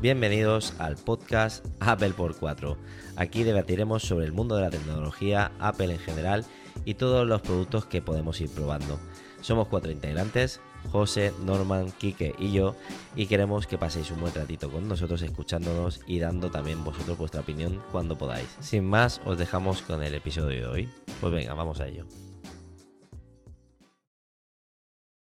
[0.00, 2.74] Bienvenidos al podcast Apple por 4.
[3.16, 6.46] Aquí debatiremos sobre el mundo de la tecnología, Apple en general
[6.86, 8.98] y todos los productos que podemos ir probando.
[9.42, 12.76] Somos cuatro integrantes, José, Norman, Quique y yo,
[13.14, 17.42] y queremos que paséis un buen ratito con nosotros escuchándonos y dando también vosotros vuestra
[17.42, 18.56] opinión cuando podáis.
[18.60, 20.88] Sin más, os dejamos con el episodio de hoy.
[21.20, 22.06] Pues venga, vamos a ello.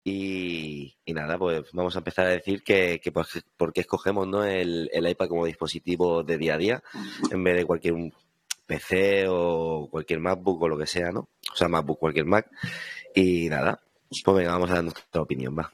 [0.09, 4.45] Y, nada, pues vamos a empezar a decir que, que por, qué escogemos ¿no?
[4.45, 6.83] el, iPad como dispositivo de día a día
[7.31, 7.95] en vez de cualquier
[8.67, 11.29] PC o cualquier MacBook o lo que sea, ¿no?
[11.53, 12.51] O sea, MacBook, cualquier Mac.
[13.15, 15.73] Y nada, pues venga, vamos a dar nuestra opinión, va.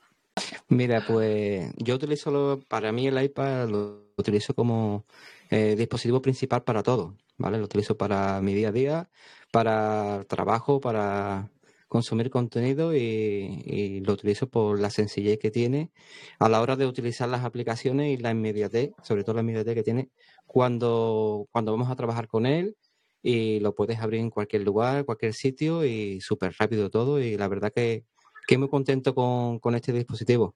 [0.68, 5.04] Mira, pues yo utilizo, para mí el iPad lo utilizo como
[5.50, 7.58] eh, dispositivo principal para todo, ¿vale?
[7.58, 9.10] Lo utilizo para mi día a día,
[9.52, 11.50] para trabajo, para
[11.88, 15.90] consumir contenido y, lo utilizo por la sencillez que tiene
[16.38, 19.82] a la hora de utilizar las aplicaciones y la inmediatez, sobre todo la inmediatez que
[19.82, 20.10] tiene
[20.46, 22.76] cuando, cuando vamos a trabajar con él
[23.22, 27.48] y lo puedes abrir en cualquier lugar, cualquier sitio y súper rápido todo y la
[27.48, 28.04] verdad que,
[28.46, 30.54] que muy contento con, con este dispositivo.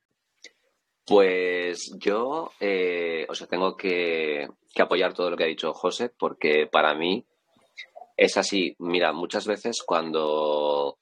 [1.07, 6.11] Pues yo, eh, o sea, tengo que, que, apoyar todo lo que ha dicho José,
[6.11, 7.25] porque para mí
[8.15, 8.77] es así.
[8.79, 10.99] Mira, muchas veces cuando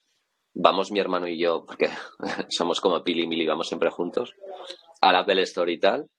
[0.59, 1.89] vamos mi hermano y yo, porque
[2.49, 4.33] somos como Pili y Mili, vamos siempre juntos,
[5.01, 6.09] al Apple Store y tal,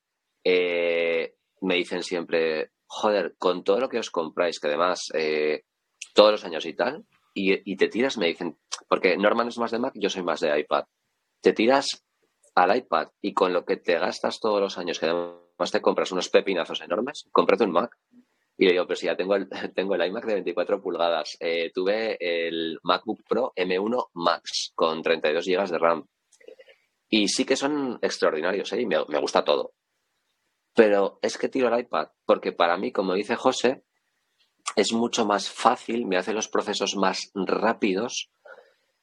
[0.45, 5.65] eh, me dicen siempre, joder, con todo lo que os compráis, que además eh,
[6.15, 9.79] todos los años y tal, y, te tiras, me dicen, porque Norman es más de
[9.79, 10.85] Mac, yo soy más de iPad,
[11.41, 12.05] te tiras
[12.57, 16.11] al iPad y con lo que te gastas todos los años, que además te compras
[16.11, 17.97] unos pepinazos enormes, cómprate un Mac.
[18.61, 21.71] Y le digo, pero si ya tengo el, tengo el iMac de 24 pulgadas, eh,
[21.73, 26.07] tuve el MacBook Pro M1 Max con 32 GB de RAM.
[27.09, 28.83] Y sí que son extraordinarios, ¿eh?
[28.83, 29.75] y me, gusta todo.
[30.75, 33.85] Pero es que tiro el iPad, porque para mí, como dice José,
[34.77, 38.31] es mucho más fácil, me hace los procesos más rápidos.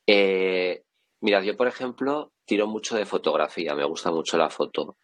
[0.05, 0.83] Eh,
[1.21, 4.97] mirad, yo, por ejemplo, tiro mucho de fotografía, me gusta mucho la foto.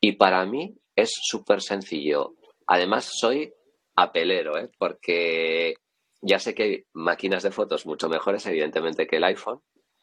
[0.00, 2.34] Y para mí es súper sencillo.
[2.66, 3.54] Además, soy
[3.98, 4.70] apelero, ¿eh?
[4.78, 5.74] porque
[6.20, 9.60] ya sé que hay máquinas de fotos mucho mejores, evidentemente, que el iPhone,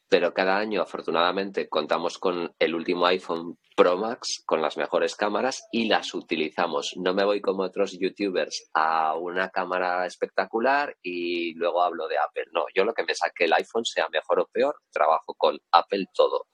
[0.07, 5.67] pero cada año, afortunadamente, contamos con el último iPhone Pro Max, con las mejores cámaras
[5.71, 6.93] y las utilizamos.
[6.97, 12.45] No me voy como otros youtubers a una cámara espectacular y luego hablo de Apple.
[12.53, 16.05] No, yo lo que me saque el iPhone, sea mejor o peor, trabajo con Apple
[16.13, 16.47] todo.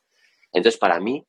[0.54, 1.26] Entonces, para mí,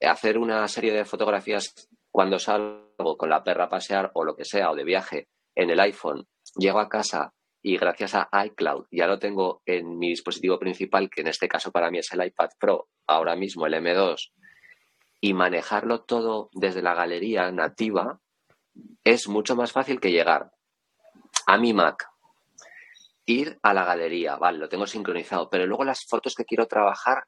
[0.00, 4.44] hacer una serie de fotografías cuando salgo con la perra a pasear o lo que
[4.44, 5.26] sea, o de viaje
[5.56, 10.10] en el iPhone, llego a casa y gracias a iCloud ya lo tengo en mi
[10.10, 13.74] dispositivo principal, que en este caso para mí es el iPad Pro, ahora mismo el
[13.74, 14.30] M2,
[15.20, 18.20] y manejarlo todo desde la galería nativa,
[19.02, 20.52] es mucho más fácil que llegar
[21.48, 22.06] a mi Mac,
[23.26, 27.24] ir a la galería, vale, lo tengo sincronizado, pero luego las fotos que quiero trabajar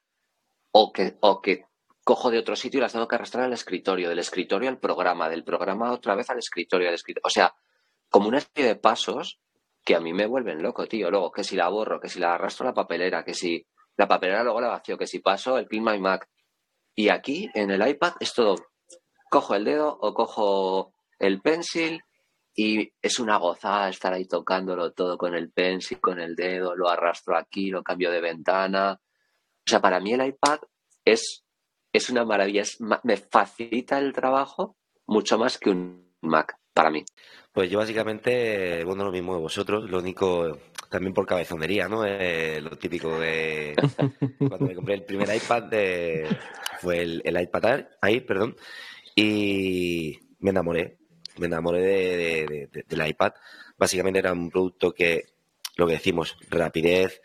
[0.71, 1.65] o que, o que
[2.06, 5.28] cojo de otro sitio y las tengo que arrastrar al escritorio, del escritorio al programa,
[5.28, 7.27] del programa otra vez al escritorio, al escritorio.
[7.27, 7.53] O sea,
[8.09, 9.41] como una serie de pasos
[9.84, 11.11] que a mí me vuelven loco, tío.
[11.11, 13.66] Luego, que si la borro, que si la arrastro a la papelera, que si
[13.97, 16.28] la papelera luego la vacío, que si paso el Pin My Mac.
[16.95, 18.55] Y aquí, en el iPad, es todo.
[19.28, 22.05] Cojo el dedo o cojo el pencil
[22.55, 26.89] y es una gozada estar ahí tocándolo todo con el pencil, con el dedo, lo
[26.89, 28.93] arrastro aquí, lo cambio de ventana.
[28.93, 30.61] O sea, para mí el iPad
[31.05, 31.43] es
[31.97, 32.62] es una maravilla,
[33.03, 34.77] me facilita el trabajo
[35.07, 37.05] mucho más que un Mac para mí.
[37.53, 40.59] Pues yo básicamente, bueno, lo mismo de vosotros, lo único
[40.91, 42.05] también por cabezonería, ¿no?
[42.05, 43.75] Eh, lo típico de
[44.39, 45.71] cuando me compré el primer iPad
[46.81, 48.57] fue el, iPad Air, perdón,
[49.15, 50.99] y me enamoré,
[51.39, 53.33] me enamoré de, del iPad.
[53.78, 55.25] Básicamente era un producto que,
[55.77, 57.23] lo que decimos, rapidez,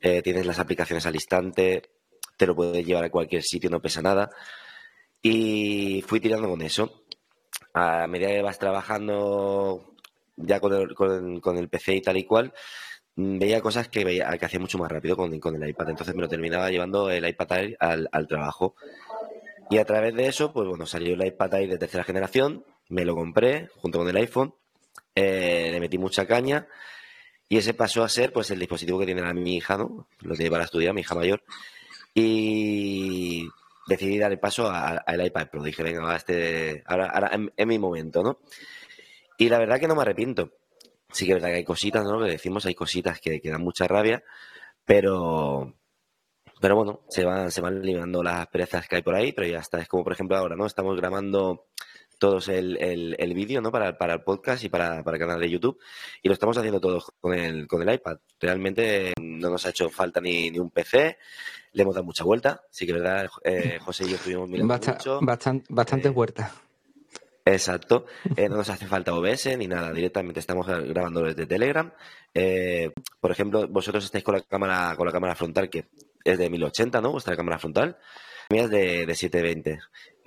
[0.00, 1.82] eh, tienes las aplicaciones al instante,
[2.36, 4.30] te lo puedes llevar a cualquier sitio, no pesa nada.
[5.22, 7.04] Y fui tirando con eso.
[7.74, 9.96] A medida que vas trabajando
[10.36, 12.52] ya con el, PC y tal y cual,
[13.14, 15.90] veía cosas que veía que hacía mucho más rápido con, el iPad.
[15.90, 18.74] Entonces me lo terminaba llevando el iPad Air al, trabajo.
[19.70, 23.04] Y a través de eso, pues bueno, salió el iPad Air de tercera generación, me
[23.04, 24.54] lo compré junto con el iPhone,
[25.14, 26.68] eh, le metí mucha caña
[27.48, 30.08] y ese pasó a ser pues el dispositivo que tiene a mi hija, ¿no?
[30.20, 31.42] Lo tiene para estudiar, mi hija mayor.
[32.18, 33.46] Y
[33.86, 35.62] decidí dar el paso al iPad Pro.
[35.62, 38.38] Dije, venga, este, ahora, ahora es, mi momento, ¿no?
[39.36, 40.50] Y la verdad que no me arrepiento.
[41.12, 42.18] Sí que es verdad que hay cositas, ¿no?
[42.24, 44.24] Que decimos, hay cositas que, dan mucha rabia,
[44.86, 45.74] pero,
[46.58, 49.58] pero bueno, se van, se van eliminando las perezas que hay por ahí, pero ya
[49.58, 49.78] está.
[49.78, 50.64] Es como, por ejemplo, ahora, ¿no?
[50.64, 51.66] Estamos grabando
[52.18, 52.76] todos el,
[53.18, 53.70] el, vídeo ¿no?
[53.70, 55.78] para, para el podcast y para, para, el canal de YouTube.
[56.22, 58.18] Y lo estamos haciendo todos con el, con el iPad.
[58.40, 61.18] Realmente no nos ha hecho falta ni, ni un PC.
[61.72, 62.62] Le hemos dado mucha vuelta.
[62.70, 65.20] Sí que verdad, eh, José y yo estuvimos mirando mucho.
[65.20, 66.52] Bastante, bastante vuelta.
[67.44, 68.06] Exacto.
[68.36, 69.92] Eh, no nos hace falta OBS ni nada.
[69.92, 71.92] Directamente estamos grabando desde Telegram.
[72.34, 72.90] Eh,
[73.20, 75.86] por ejemplo, vosotros estáis con la cámara, con la cámara frontal, que
[76.24, 77.12] es de 1080, ¿no?
[77.12, 77.96] Vuestra cámara frontal.
[78.50, 79.78] Mía es de, de 720.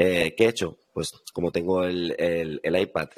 [0.02, 0.78] Eh, ¿Qué he hecho?
[0.94, 3.10] Pues como tengo el, el, iPad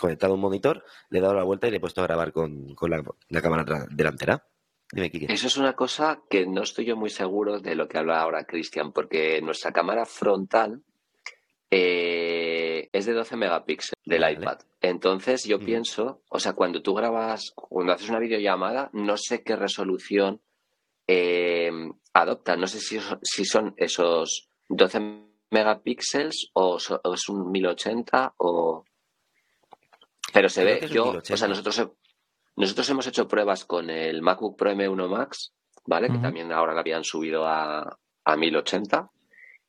[0.00, 2.32] conectado a un monitor, le he dado la vuelta y le he puesto a grabar
[2.32, 4.46] con, con la, la, cámara delantera.
[4.90, 5.30] Dime, Kike.
[5.30, 8.46] Eso es una cosa que no estoy yo muy seguro de lo que habla ahora
[8.46, 10.80] Cristian, porque nuestra cámara frontal
[11.70, 14.60] eh, es de 12 megapíxeles del iPad.
[14.80, 19.54] Entonces yo pienso, o sea, cuando tú grabas, cuando haces una videollamada, no sé qué
[19.54, 20.40] resolución
[21.06, 21.70] eh,
[22.14, 22.56] adopta.
[22.56, 28.84] No sé si, si son esos 12 megapíxeles o, es un 1080 o...
[30.32, 31.90] Pero se ve, yo, o sea, nosotros,
[32.56, 35.54] nosotros hemos hecho pruebas con el MacBook Pro M1 Max,
[35.86, 36.08] ¿vale?
[36.08, 39.10] Que también ahora lo habían subido a, a 1080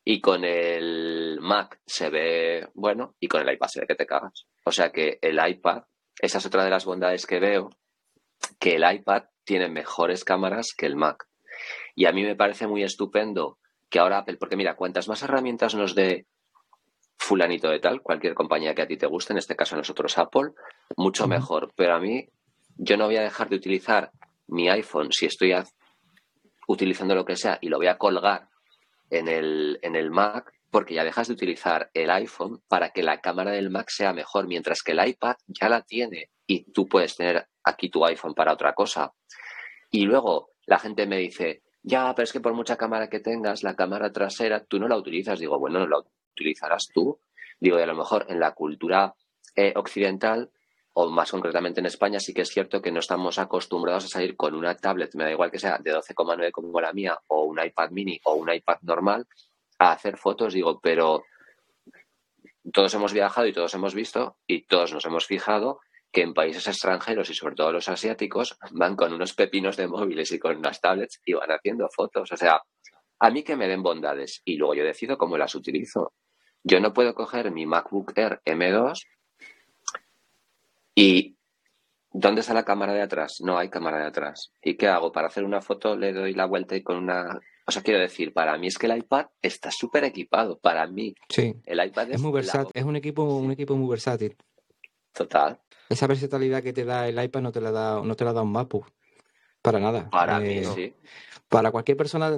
[0.04, 4.08] y con el Mac se ve bueno y con el iPad se ve que te
[4.08, 4.48] cagas.
[4.66, 5.84] O sea que el iPad,
[6.20, 7.70] esa es otra de las bondades que veo,
[8.60, 11.28] que el iPad tiene mejores cámaras que el Mac.
[11.94, 13.59] Y a mí me parece muy estupendo
[13.90, 16.28] que ahora Apple, porque mira, cuantas más herramientas nos dé
[17.18, 20.52] fulanito de tal, cualquier compañía que a ti te guste, en este caso nosotros Apple,
[20.96, 21.72] mucho mejor.
[21.76, 22.28] Pero a mí,
[22.78, 24.12] yo no voy a dejar de utilizar
[24.48, 25.54] mi iPhone si estoy
[26.68, 28.48] utilizando lo que sea y lo voy a colgar
[29.10, 33.20] en el, en el Mac porque ya dejas de utilizar el iPhone para que la
[33.22, 37.16] cámara del Mac sea mejor, mientras que el iPad ya la tiene y tú puedes
[37.16, 39.12] tener aquí tu iPhone para otra cosa.
[39.92, 43.64] Y luego la gente me dice, ya, pero es que por mucha cámara que tengas,
[43.64, 45.40] la cámara trasera, tú no la utilizas.
[45.40, 46.04] Digo, bueno, no la
[46.34, 47.20] utilizarás tú.
[47.60, 49.14] Digo, y a lo mejor en la cultura
[49.56, 50.52] eh, occidental
[50.94, 54.36] o más concretamente en España, sí que es cierto que no estamos acostumbrados a salir
[54.36, 57.64] con una tablet, me da igual que sea de 12,9 como la mía, o un
[57.64, 59.28] iPad mini o un iPad normal,
[59.78, 61.24] a hacer fotos, digo, pero
[62.74, 65.80] todos hemos viajado y todos hemos visto y todos nos hemos fijado
[66.12, 70.32] que en países extranjeros y sobre todo los asiáticos van con unos pepinos de móviles
[70.32, 72.32] y con unas tablets y van haciendo fotos.
[72.32, 72.62] O sea,
[73.20, 76.14] a mí que me den bondades y luego yo decido cómo las utilizo.
[76.64, 79.00] Yo no puedo coger mi MacBook Air M2
[81.00, 81.38] ¿Y
[82.12, 83.38] dónde está la cámara de atrás?
[83.40, 84.52] No hay cámara de atrás.
[84.62, 85.14] ¿Y qué hago?
[85.14, 87.40] Para hacer una foto le doy la vuelta y con una...
[87.66, 90.60] O sea, quiero decir, para mí es que el iPad está súper equipado.
[90.60, 91.56] Para mí, sí.
[91.66, 92.72] el iPad es, muy versátil.
[92.74, 94.36] Es un equipo, un equipo muy versátil.
[95.14, 95.58] Total.
[95.90, 98.44] Esa versatilidad que te da el iPad no te la da, no te la da
[98.44, 98.92] un MacBook.
[99.62, 100.10] Para nada.
[100.10, 100.94] Para mí, eh, sí.
[101.50, 102.32] Para cualquier persona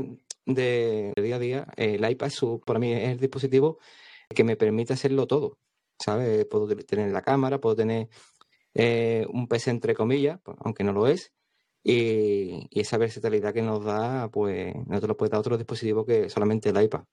[0.46, 2.32] de, día a día, el iPad
[2.66, 3.78] para mí es el dispositivo
[4.34, 5.58] que me permite hacerlo todo.
[6.00, 6.46] ¿Sabes?
[6.46, 8.08] Puedo tener la cámara, puedo tener
[8.74, 11.32] eh, un PC entre comillas, pues, aunque no lo es,
[11.84, 16.30] y, esa versatilidad que nos da, pues no te lo puede dar otro dispositivo que
[16.30, 17.04] solamente el iPad.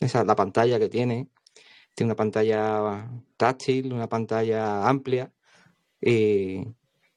[0.00, 1.28] Esa la pantalla que tiene,
[1.94, 5.32] tiene una pantalla táctil, una pantalla amplia,
[6.00, 6.64] y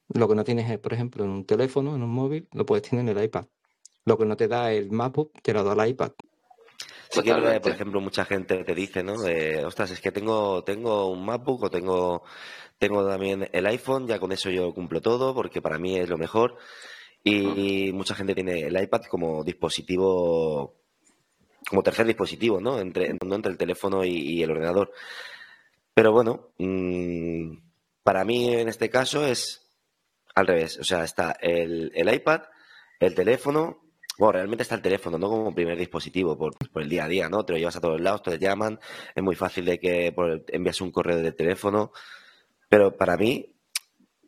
[0.08, 2.88] lo que no tienes, es, por ejemplo, en un teléfono, en un móvil, lo puedes
[2.88, 3.46] tener en el iPad.
[4.04, 6.12] Lo que no te da el MacBook, te lo da el iPad.
[7.10, 9.14] Sí que, por ejemplo, mucha gente te dice, ¿no?
[9.66, 12.22] Ostras, es que tengo, tengo un MacBook o tengo
[12.78, 16.18] tengo también el iPhone, ya con eso yo cumplo todo, porque para mí es lo
[16.18, 16.56] mejor.
[17.24, 20.76] Y mucha gente tiene el iPad como dispositivo,
[21.68, 22.78] como tercer dispositivo, ¿no?
[22.78, 24.92] Entre, entre el teléfono y, el ordenador.
[25.94, 27.56] Pero bueno, mm,
[28.02, 29.66] para mí en este caso es
[30.34, 30.78] al revés.
[30.78, 32.42] O sea, está el, iPad,
[33.00, 33.82] el teléfono,
[34.18, 37.44] bueno, realmente está el teléfono, no como primer dispositivo por, el día a día, ¿no?
[37.44, 38.78] Te lo llevas a todos lados, te llaman,
[39.14, 40.14] es muy fácil de que
[40.48, 41.92] envías un correo de teléfono.
[42.68, 43.54] Pero para mí,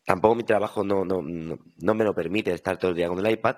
[0.04, 3.30] tampoco mi trabajo no, no, no, me lo permite estar todo el día con el
[3.32, 3.56] iPad,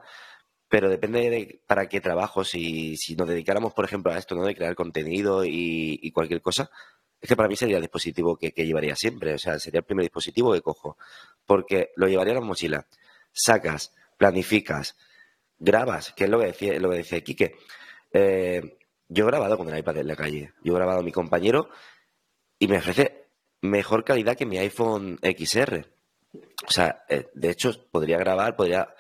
[0.71, 2.45] pero depende de para qué trabajo.
[2.45, 4.45] Si, si nos dedicáramos, por ejemplo, a esto, ¿no?
[4.45, 6.71] De crear contenido y, cualquier cosa,
[7.21, 9.35] es que para mí sería el dispositivo que, llevaría siempre.
[9.35, 10.97] O sea, sería el primer dispositivo que cojo.
[11.45, 12.87] Porque lo llevaría en la mochila.
[13.33, 14.97] Sacas, planificas,
[15.59, 17.57] grabas, que es lo que decía, lo que decía Quique.
[18.12, 20.53] Eh, yo he grabado con el iPad en la calle.
[20.62, 21.69] Yo he grabado a mi compañero
[22.61, 23.27] y me ofrece
[23.61, 25.85] mejor calidad que mi iPhone XR.
[26.65, 28.95] O sea, eh, de hecho, podría grabar, podría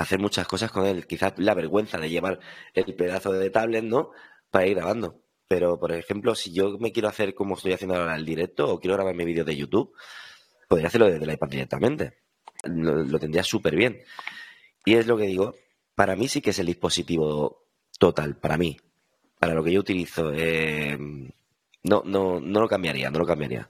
[0.00, 1.06] hacer muchas cosas con él.
[1.06, 2.40] Quizás la vergüenza de llevar
[2.72, 4.12] el pedazo de tablet, ¿no?
[4.50, 5.22] Para ir grabando.
[5.46, 8.80] Pero, por ejemplo, si yo me quiero hacer como estoy haciendo ahora el directo o
[8.80, 9.92] quiero grabar mi vídeo de YouTube,
[10.68, 12.14] podría hacerlo desde el iPad directamente.
[12.64, 14.00] Lo, tendría súper bien.
[14.86, 15.54] Y es lo que digo,
[15.94, 17.66] para mí sí que es el dispositivo
[17.98, 18.78] total, para mí.
[19.38, 20.32] Para lo que yo utilizo.
[20.34, 20.96] Eh,
[21.82, 23.68] no, no, no lo cambiaría, no lo cambiaría.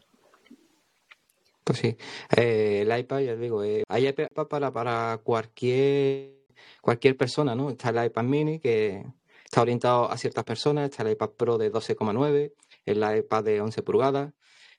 [1.64, 1.96] Pues sí,
[2.36, 6.44] eh, el iPad, ya digo, eh, hay iPad para, para cualquier,
[6.80, 7.70] cualquier persona, ¿no?
[7.70, 9.04] Está el iPad mini que
[9.44, 12.52] está orientado a ciertas personas, está el iPad Pro de 12,9,
[12.86, 14.32] el iPad de 11 pulgadas.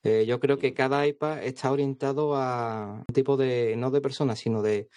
[0.04, 4.40] Eh, yo creo que cada iPad está orientado a un tipo de, no de personas,
[4.40, 4.90] sino de,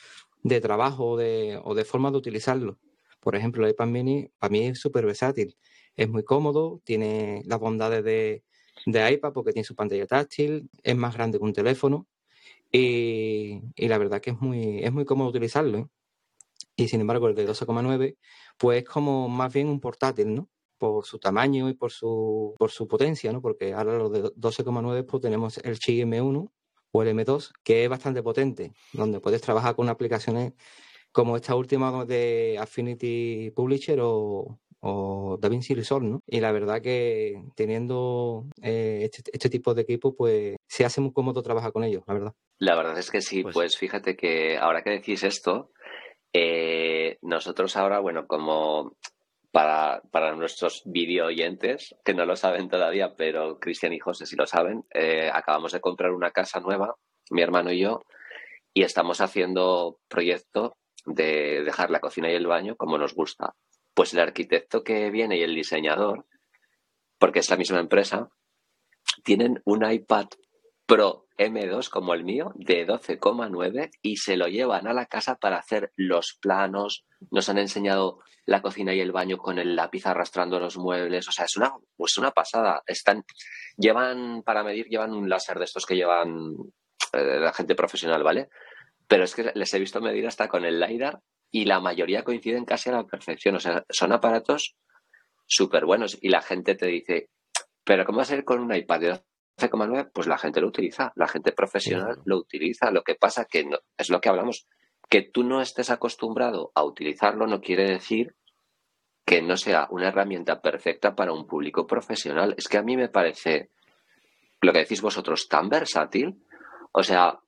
[0.43, 2.79] de trabajo o de, o de forma de utilizarlo.
[3.21, 5.57] Por ejemplo, el iPad mini para mí es súper versátil.
[5.97, 8.45] Es muy cómodo, tiene las bondades de,
[8.87, 12.07] de iPad porque tiene su pantalla táctil, es más grande que un teléfono
[12.76, 15.78] y, la verdad que es muy, es muy cómodo utilizarlo.
[15.78, 15.87] ¿eh?
[16.76, 18.16] Y sin embargo, el de 12,9
[18.59, 20.49] pues es como más bien un portátil, ¿no?
[20.78, 23.40] Por su tamaño y por su, por su potencia, ¿no?
[23.40, 26.50] Porque ahora los de 12,9 pues tenemos el Qi M1
[26.93, 30.54] o el M2, que es bastante potente, donde puedes trabajar con aplicaciones
[31.12, 36.21] como esta última de Affinity Publisher o, o DaVinci Resolve, ¿no?
[36.26, 41.12] Y la verdad que teniendo eh, este, este, tipo de equipo, pues se hace muy
[41.12, 42.33] cómodo trabajar con ellos, la verdad.
[42.59, 45.71] La verdad es que sí, pues, pues fíjate que ahora que decís esto,
[46.35, 48.97] eh, nosotros ahora, bueno, como
[49.50, 54.37] para, para nuestros video oyentes, que no lo saben todavía, pero Cristian y José sí
[54.37, 56.95] lo saben, eh, acabamos de comprar una casa nueva,
[57.31, 58.03] mi hermano y yo,
[58.75, 60.76] y estamos haciendo proyecto
[61.07, 63.55] de dejar la cocina y el baño como nos gusta.
[63.94, 66.26] Pues el arquitecto que viene y el diseñador,
[67.18, 68.28] porque es la misma empresa,
[69.22, 70.26] tienen un iPad
[70.86, 75.58] Pro M2 como el mío de 12,9 y se lo llevan a la casa para
[75.58, 77.04] hacer los planos.
[77.30, 81.26] Nos han enseñado la cocina y el baño con el lápiz arrastrando los muebles.
[81.28, 81.72] O sea, es una,
[82.18, 82.82] una pasada.
[82.86, 83.24] Están,
[83.76, 86.54] llevan para medir, llevan un láser de estos que llevan
[87.12, 88.48] eh, la gente profesional, ¿vale?
[89.08, 91.20] Pero es que les he visto medir hasta con el LiDAR
[91.54, 93.54] y la mayoría coinciden casi a la perfección.
[93.54, 94.75] O sea, son aparatos
[95.46, 97.30] súper buenos y la gente te dice,
[97.84, 99.12] pero ¿cómo va a ser con un iPad de
[99.61, 100.11] 12,9?
[100.12, 102.90] Pues la gente lo utiliza, la gente profesional lo utiliza.
[102.90, 104.66] Lo que pasa que no, es lo que hablamos,
[105.08, 108.34] que tú no estés acostumbrado a utilizarlo no quiere decir
[109.25, 112.56] que no sea una herramienta perfecta para un público profesional.
[112.58, 113.70] Es que a mí me parece
[114.61, 116.44] lo que decís vosotros tan versátil.
[116.90, 117.38] O sea,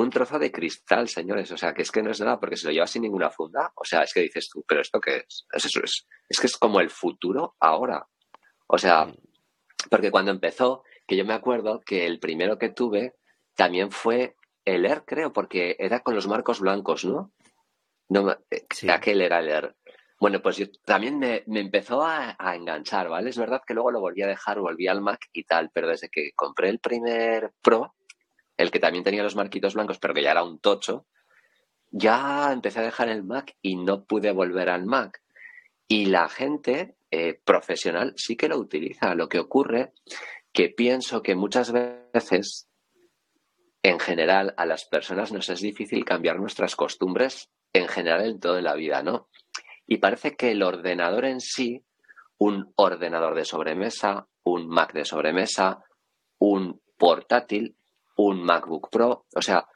[0.00, 1.50] un trozo de cristal, señores.
[1.52, 3.72] O sea, que es que no es nada porque se lo lleva sin ninguna funda.
[3.74, 5.46] O sea, es que dices tú, ¿pero esto qué es?
[5.52, 8.06] Es, eso, es, es que es como el futuro ahora.
[8.66, 9.16] O sea, mm.
[9.90, 13.14] porque cuando empezó, que yo me acuerdo que el primero que tuve
[13.54, 17.32] también fue el Air, creo, porque era con los marcos blancos, ¿no?
[18.08, 19.76] no eh, Aquel era el Air.
[20.20, 23.30] Bueno, pues yo también me, empezó a, a, enganchar, ¿vale?
[23.30, 26.08] Es verdad que luego lo volví a dejar, volví al Mac y tal, pero desde
[26.08, 27.94] que compré el primer Pro,
[28.58, 31.06] el que también tenía los marquitos blancos, pero que ya era un tocho,
[31.90, 35.22] ya empecé a dejar el Mac y no pude volver al Mac.
[35.86, 39.14] Y la gente eh, profesional sí que lo utiliza.
[39.14, 39.92] Lo que ocurre
[40.52, 42.68] que pienso que muchas veces,
[43.82, 48.60] en general, a las personas nos es difícil cambiar nuestras costumbres en general en toda
[48.60, 49.28] la vida, ¿no?
[49.86, 51.84] Y parece que el ordenador en sí,
[52.38, 55.84] un ordenador de sobremesa, un Mac de sobremesa,
[56.38, 57.76] un portátil,
[58.18, 59.24] un MacBook Pro.
[59.34, 59.66] O sea,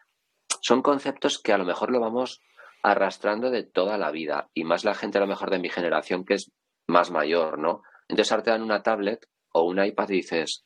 [0.60, 2.42] son conceptos que a lo mejor lo vamos
[2.82, 6.24] arrastrando de toda la vida y más la gente a lo mejor de mi generación
[6.24, 6.50] que es
[6.88, 7.82] más mayor, ¿no?
[8.08, 10.64] Entonces ahora te dan una tablet o un iPad y dices,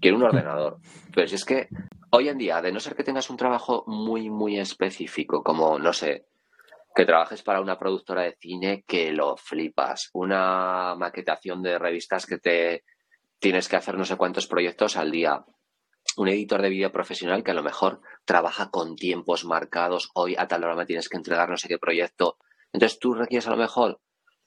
[0.00, 0.78] quiero un ordenador.
[1.14, 1.68] Pero si es que
[2.10, 5.92] hoy en día, de no ser que tengas un trabajo muy, muy específico, como, no
[5.92, 6.26] sé,
[6.94, 12.38] que trabajes para una productora de cine que lo flipas, una maquetación de revistas que
[12.38, 12.84] te
[13.38, 15.44] tienes que hacer no sé cuántos proyectos al día,
[16.18, 20.48] un editor de vídeo profesional que a lo mejor trabaja con tiempos marcados, hoy a
[20.48, 22.38] tal hora me tienes que entregar no sé qué proyecto.
[22.72, 24.00] Entonces tú requieres a lo mejor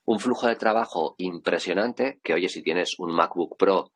[0.06, 3.94] un flujo de trabajo impresionante, que oye, si tienes un MacBook Pro,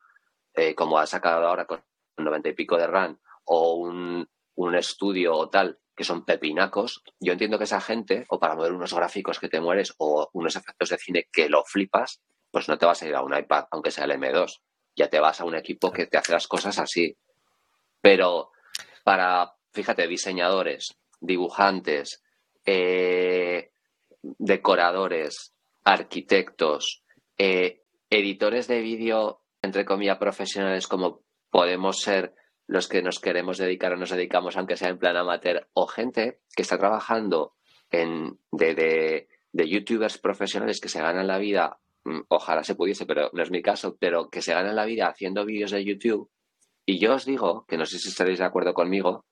[0.54, 1.84] eh, como has sacado ahora con
[2.18, 7.34] 90 y pico de RAM, o un, un estudio o tal, que son pepinacos, yo
[7.34, 10.90] entiendo que esa gente, o para mover unos gráficos que te mueres, o unos efectos
[10.90, 13.92] de cine que lo flipas, pues no te vas a ir a un iPad, aunque
[13.92, 14.62] sea el M2.
[14.96, 17.18] Ya te vas a un equipo que te hace las cosas así.
[18.06, 18.52] Pero
[19.04, 22.24] para, fíjate, diseñadores, dibujantes,
[22.64, 23.72] eh,
[24.22, 27.04] decoradores, arquitectos,
[27.36, 27.82] eh,
[28.12, 32.36] editores de vídeo, entre comillas, profesionales como podemos ser
[32.68, 36.42] los que nos queremos dedicar o nos dedicamos, aunque sea en plan amateur, o gente
[36.56, 37.56] que está trabajando
[37.90, 43.32] en, de, de youtubers profesionales que se ganan la vida, mm, ojalá se pudiese, pero
[43.34, 46.30] no es mi caso, pero que se ganan la vida haciendo vídeos de YouTube
[46.86, 49.26] y yo os digo, que no sé si estaréis de acuerdo conmigo,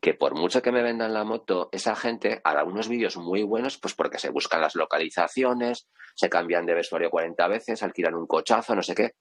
[0.00, 3.78] que por mucho que me vendan la moto, esa gente hará unos vídeos muy buenos,
[3.78, 8.74] pues porque se buscan las localizaciones, se cambian de vestuario 40 veces, alquilan un cochazo,
[8.74, 9.12] no sé qué.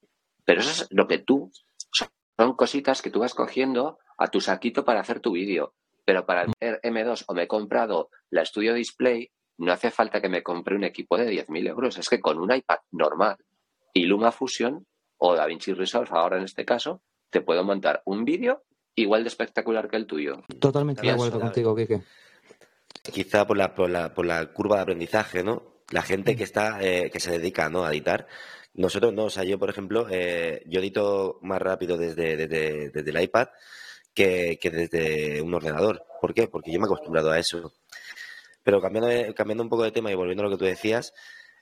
[0.43, 1.51] Pero eso es lo que tú,
[2.38, 5.74] son cositas que tú vas cogiendo a tu saquito para hacer tu vídeo.
[6.03, 10.27] Pero para el M2 o me he comprado la Studio Display, no hace falta que
[10.27, 11.98] me compre un equipo de 10.000 euros.
[11.98, 13.38] Es que con un iPad normal
[13.93, 14.86] y Fusion
[15.17, 17.01] o DaVinci Resolve, ahora en este caso,
[17.34, 18.63] te puedo montar un vídeo
[18.96, 20.44] igual de espectacular que el tuyo.
[20.60, 22.04] Totalmente de acuerdo contigo, Kike.
[23.12, 25.82] Quizá por la, por la, por la curva de aprendizaje, ¿no?
[25.90, 27.84] La gente que está, eh, que se dedica ¿no?
[27.84, 28.28] a editar,
[28.75, 33.12] nosotros no, o sea, yo, por ejemplo, eh, yo edito más rápido desde, desde, desde
[33.12, 33.48] el iPad
[34.13, 36.06] que, que, desde un ordenador.
[36.22, 36.48] ¿Por qué?
[36.48, 37.74] Porque yo me he acostumbrado a eso.
[38.63, 41.13] Pero cambiando, cambiando un poco de tema y volviendo a lo que tú decías,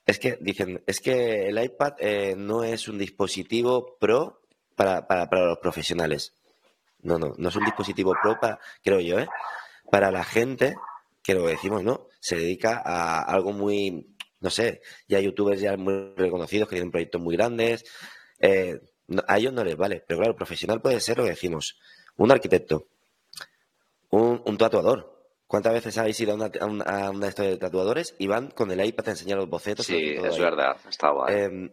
[0.06, 4.41] es que dicen, es que el iPad eh, no es un dispositivo pro
[4.76, 6.34] para, para, para, los profesionales.
[7.02, 9.28] No, no, no es un dispositivo pro para, creo yo, ¿eh?
[9.90, 10.76] Para la gente,
[11.24, 12.08] que lo decimos, ¿no?
[12.20, 17.22] Se dedica a algo muy, no sé, ya youtubers ya muy reconocidos que tienen proyectos
[17.22, 17.86] muy grandes.
[18.40, 18.80] Eh,
[19.28, 21.80] a ellos no les vale, pero claro, profesional puede ser lo que decimos,
[22.18, 22.88] un arquitecto,
[24.10, 25.12] un, un tatuador,
[25.52, 26.50] ¿Cuántas veces habéis ido a una,
[26.86, 29.86] a una, de tatuadores y van con el iPad a enseñar los bocetos?
[29.86, 31.36] Sí, es verdad, está guay.
[31.36, 31.72] Eh,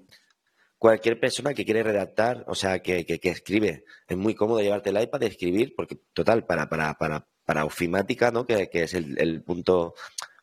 [0.79, 4.91] cualquier persona que quiere redactar, o sea, que, que, que, escribe, es muy cómodo llevarte
[4.91, 8.47] el iPad y escribir, porque total, para, para, para, para ofimática, ¿no?
[8.47, 9.95] Que, que es el, el, punto,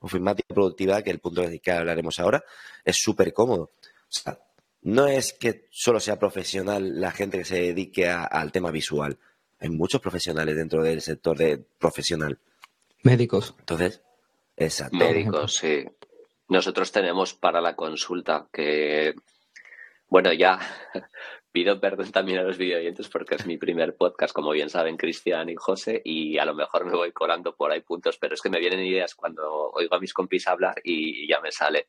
[0.02, 2.44] ofimática productividad, que es el punto que hablaremos ahora,
[2.84, 3.72] es súper cómodo.
[3.84, 4.38] O sea,
[4.82, 9.18] no es que solo sea profesional la gente que se dedique a, al tema visual.
[9.60, 12.38] Hay muchos profesionales dentro del sector de profesional.
[13.04, 13.56] Médicos.
[13.60, 14.02] Entonces,
[14.58, 14.98] exacto.
[14.98, 15.86] Médicos, sí.
[16.50, 19.16] Nosotros tenemos para la consulta que,
[20.08, 20.60] bueno, ya
[21.52, 25.50] pido perdón también a los videoyentes porque es mi primer podcast, como bien saben Cristian
[25.50, 28.50] y José, y a lo mejor me voy colando por ahí puntos, pero es que
[28.50, 31.88] me vienen ideas cuando oigo a mis compis hablar y ya me sale.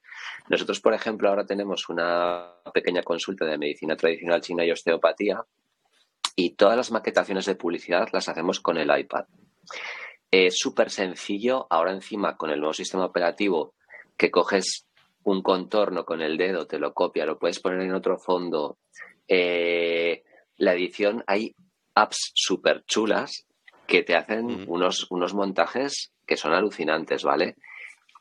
[0.49, 5.45] Nosotros, por ejemplo, ahora tenemos una pequeña consulta de medicina tradicional china y osteopatía
[6.37, 9.25] y todas las maquetaciones de publicidad las hacemos con el iPad.
[10.31, 11.67] Es súper sencillo.
[11.71, 13.75] Ahora encima con el nuevo sistema operativo
[14.17, 14.86] que coges
[15.27, 18.79] un contorno con el dedo, te lo copia, lo puedes poner en otro fondo.
[19.27, 20.23] Eh,
[20.57, 21.55] la edición, hay
[21.97, 23.45] apps súper chulas
[23.89, 27.57] que te hacen unos, unos montajes que son alucinantes, ¿vale?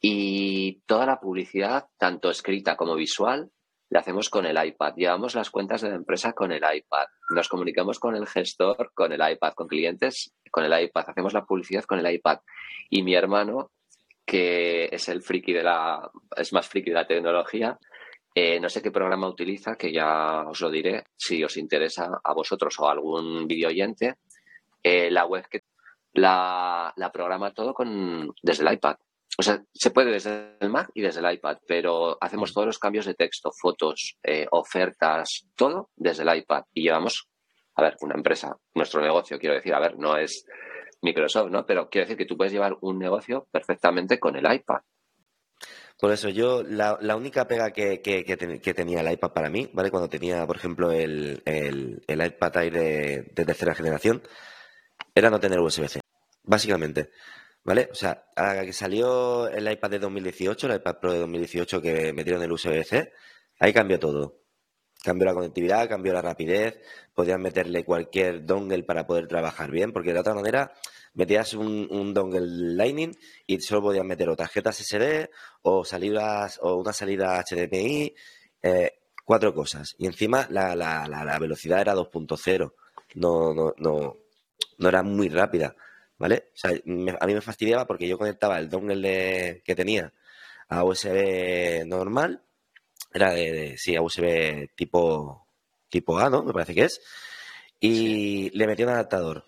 [0.02, 3.52] Y toda la publicidad, tanto escrita como visual,
[3.90, 4.96] la hacemos con el iPad.
[4.96, 7.06] Llevamos las cuentas de la empresa con el iPad.
[7.36, 11.06] Nos comunicamos con el gestor con el iPad, con clientes con el iPad.
[11.10, 12.40] Hacemos la publicidad con el iPad.
[12.90, 13.72] Y mi hermano,
[14.26, 17.78] que es el friki de la, es más friki de la tecnología,
[18.38, 22.34] eh, no sé qué programa utiliza, que ya os lo diré si os interesa a
[22.34, 24.16] vosotros o a algún video oyente.
[24.84, 25.62] Eh, la web que
[26.14, 28.98] la, la programa todo con, desde el iPad.
[29.38, 32.80] O sea, se puede desde el Mac y desde el iPad, pero hacemos todos los
[32.80, 36.64] cambios de texto, fotos, eh, ofertas, todo desde el iPad.
[36.74, 37.30] Y llevamos,
[37.76, 40.46] a ver, una empresa, nuestro negocio, quiero decir, a ver, no es
[41.02, 41.66] Microsoft, ¿no?
[41.66, 44.82] Pero quiero decir que tú puedes llevar un negocio perfectamente con el iPad.
[46.00, 49.70] Por eso yo, la, la única pega que, que, que, tenía el iPad para mí,
[49.74, 49.90] ¿vale?
[49.90, 51.42] Cuando tenía, por ejemplo, el,
[52.08, 54.22] iPad Air de, de tercera generación,
[55.14, 56.02] era no tener USB-C,
[56.44, 57.12] básicamente.
[57.64, 57.90] ¿Vale?
[57.92, 62.14] O sea, a que salió el iPad de 2018, el iPad Pro de 2018 que
[62.14, 63.12] metieron el USB-C,
[63.60, 64.45] ahí cambió todo.
[65.06, 66.80] Cambió la conectividad, cambió la rapidez,
[67.14, 70.74] podías meterle cualquier dongle para poder trabajar bien, porque de otra manera
[71.14, 73.16] metías un, dongle Lightning
[73.46, 75.30] y solo podías meter o tarjetas SD
[75.62, 78.16] o salidas o una salida HDMI,
[78.64, 78.92] eh,
[79.24, 79.96] cuatro cosas.
[80.00, 82.74] Y encima la, la, la, la velocidad era 2.0,
[83.16, 84.18] no, no, no,
[84.80, 85.76] no era muy rápida.
[86.18, 86.50] ¿vale?
[86.54, 90.14] O sea, me, a mí me fastidiaba porque yo conectaba el dongle de, que tenía
[90.68, 92.44] a USB normal,
[93.16, 95.48] era de, de, sí, a USB tipo,
[95.90, 96.44] tipo A, ¿no?
[96.44, 97.02] Me parece que es,
[97.80, 98.52] y sí.
[98.54, 99.46] le metía un adaptador.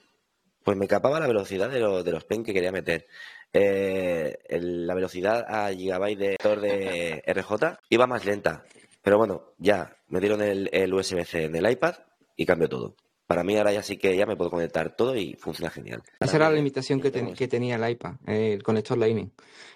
[0.63, 3.07] Pues me capaba la velocidad de, lo, de los pen que quería meter.
[3.53, 8.63] Eh, el, la velocidad a gigabyte de, de RJ iba más lenta.
[9.01, 11.95] Pero bueno, ya me dieron el, el USB-C en el iPad
[12.35, 12.95] y cambió todo.
[13.27, 16.01] Para mí ahora ya sí que ya me puedo conectar todo y funciona genial.
[16.19, 19.31] Esa era la limitación que, ten, que tenía el iPad, el conector Lightning.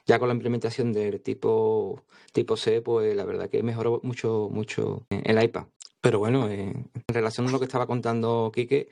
[0.06, 5.06] Ya con la implementación del tipo, tipo C, pues la verdad que mejoró mucho, mucho
[5.10, 5.66] el iPad.
[6.00, 8.88] Pero bueno, eh, en relación a lo que estaba contando Quique,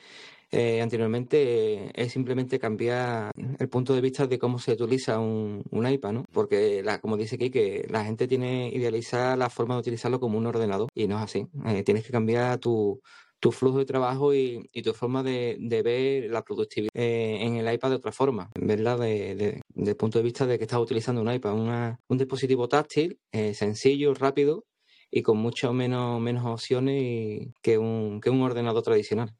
[0.52, 5.64] eh, anteriormente eh, es simplemente cambiar el punto de vista de cómo se utiliza un,
[5.70, 6.26] un iPad, ¿no?
[6.32, 10.48] Porque, la, como dice Kike, la gente tiene idealizada la forma de utilizarlo como un
[10.48, 11.48] ordenador y no es así.
[11.68, 13.00] Eh, tienes que cambiar tu,
[13.40, 17.74] tu flujo de trabajo y, y tu forma de, ver la productividad eh, en el
[17.74, 20.80] iPad de otra forma, verla de, de, desde el punto de vista de que estás
[20.80, 24.66] utilizando un iPad, una, un dispositivo táctil, eh, sencillo, rápido
[25.10, 29.34] y con mucho menos, menos opciones que un, que un ordenador tradicional.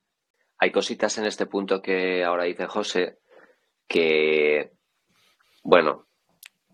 [0.58, 3.20] Hay cositas en este punto que ahora dice José
[3.88, 4.72] que,
[5.64, 6.09] bueno,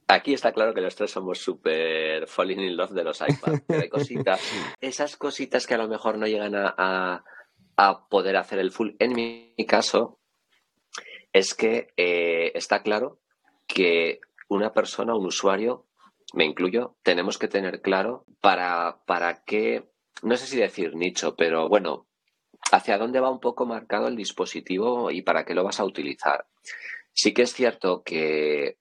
[0.07, 3.81] aquí está claro que los tres somos súper falling in love de los iPads, pero
[3.81, 4.39] hay cositas,
[4.81, 7.23] esas cositas que a lo mejor no llegan a,
[7.77, 8.91] a, poder hacer el full.
[8.99, 10.19] En mi caso,
[11.33, 13.19] es que eh, está claro
[13.67, 15.85] que una persona, un usuario,
[16.33, 19.89] me incluyo, tenemos que tener claro para, para qué,
[20.21, 22.07] no sé si decir nicho, pero bueno,
[22.71, 26.45] hacia dónde va un poco marcado el dispositivo y para qué lo vas a utilizar.
[27.13, 28.77] Sí que es cierto que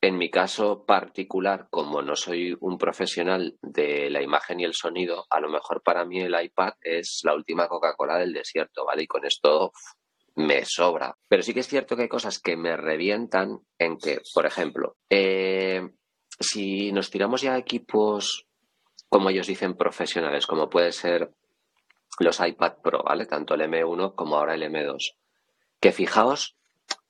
[0.00, 5.26] en mi caso particular, como no soy un profesional de la imagen y el sonido,
[5.30, 9.04] a lo mejor para mí el iPad es la última Coca-Cola del desierto, ¿vale?
[9.04, 9.72] Y con esto
[10.36, 11.16] me sobra.
[11.28, 14.96] Pero sí que es cierto que hay cosas que me revientan en que, por ejemplo,
[15.10, 15.82] eh,
[16.40, 18.46] si nos tiramos ya a equipos,
[19.08, 21.32] como ellos dicen, profesionales, como puede ser
[22.18, 23.26] los iPad Pro, ¿vale?
[23.26, 25.16] Tanto el M1 como ahora el M2.
[25.80, 26.56] Que fijaos,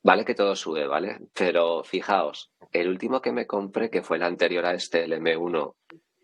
[0.03, 1.19] vale que todo sube, ¿vale?
[1.35, 5.75] Pero fijaos, el último que me compré, que fue el anterior a este, el M1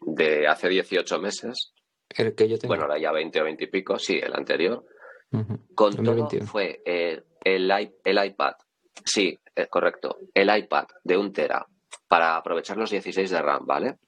[0.00, 1.72] de hace 18 meses.
[2.08, 2.70] El que yo tengo.
[2.70, 4.84] Bueno, ahora ya 20 o 20 y pico, sí, el anterior.
[5.74, 8.54] Con todo fue el, el, iPad.
[9.04, 10.18] Sí, es correcto.
[10.32, 11.66] El iPad de un tera
[12.08, 13.98] para aprovechar los 16 de RAM, ¿vale?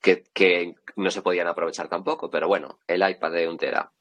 [0.00, 3.92] que, no se podían aprovechar tampoco, pero bueno, el iPad de un tera,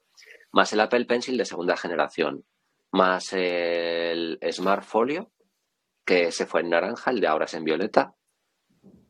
[0.52, 2.46] más el Apple Pencil de segunda generación,
[2.92, 5.32] más el Smart Folio,
[6.10, 8.16] que se fue en naranja, el de ahora es en violeta,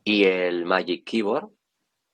[0.04, 1.48] y el Magic Keyboard,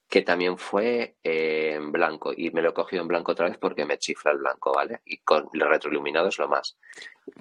[0.07, 3.83] que también fue en blanco, y me lo he cogido en blanco otra vez porque
[3.83, 5.01] me chifla el blanco, ¿vale?
[5.03, 6.77] Y con el retroiluminado es lo más.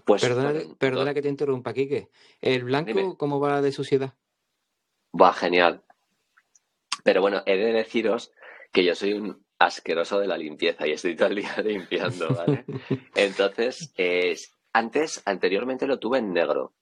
[0.06, 0.22] Pues
[0.78, 2.08] perdona, que te interrumpa, Kike.
[2.40, 4.14] ¿El blanco cómo va de suciedad?
[5.14, 5.82] Va genial.
[7.02, 8.32] Pero bueno, he de deciros
[8.72, 12.64] que yo soy un asqueroso de la limpieza y estoy todo el día limpiando, ¿vale?
[13.14, 13.92] Entonces,
[14.72, 16.72] antes, anteriormente lo tuve en negro.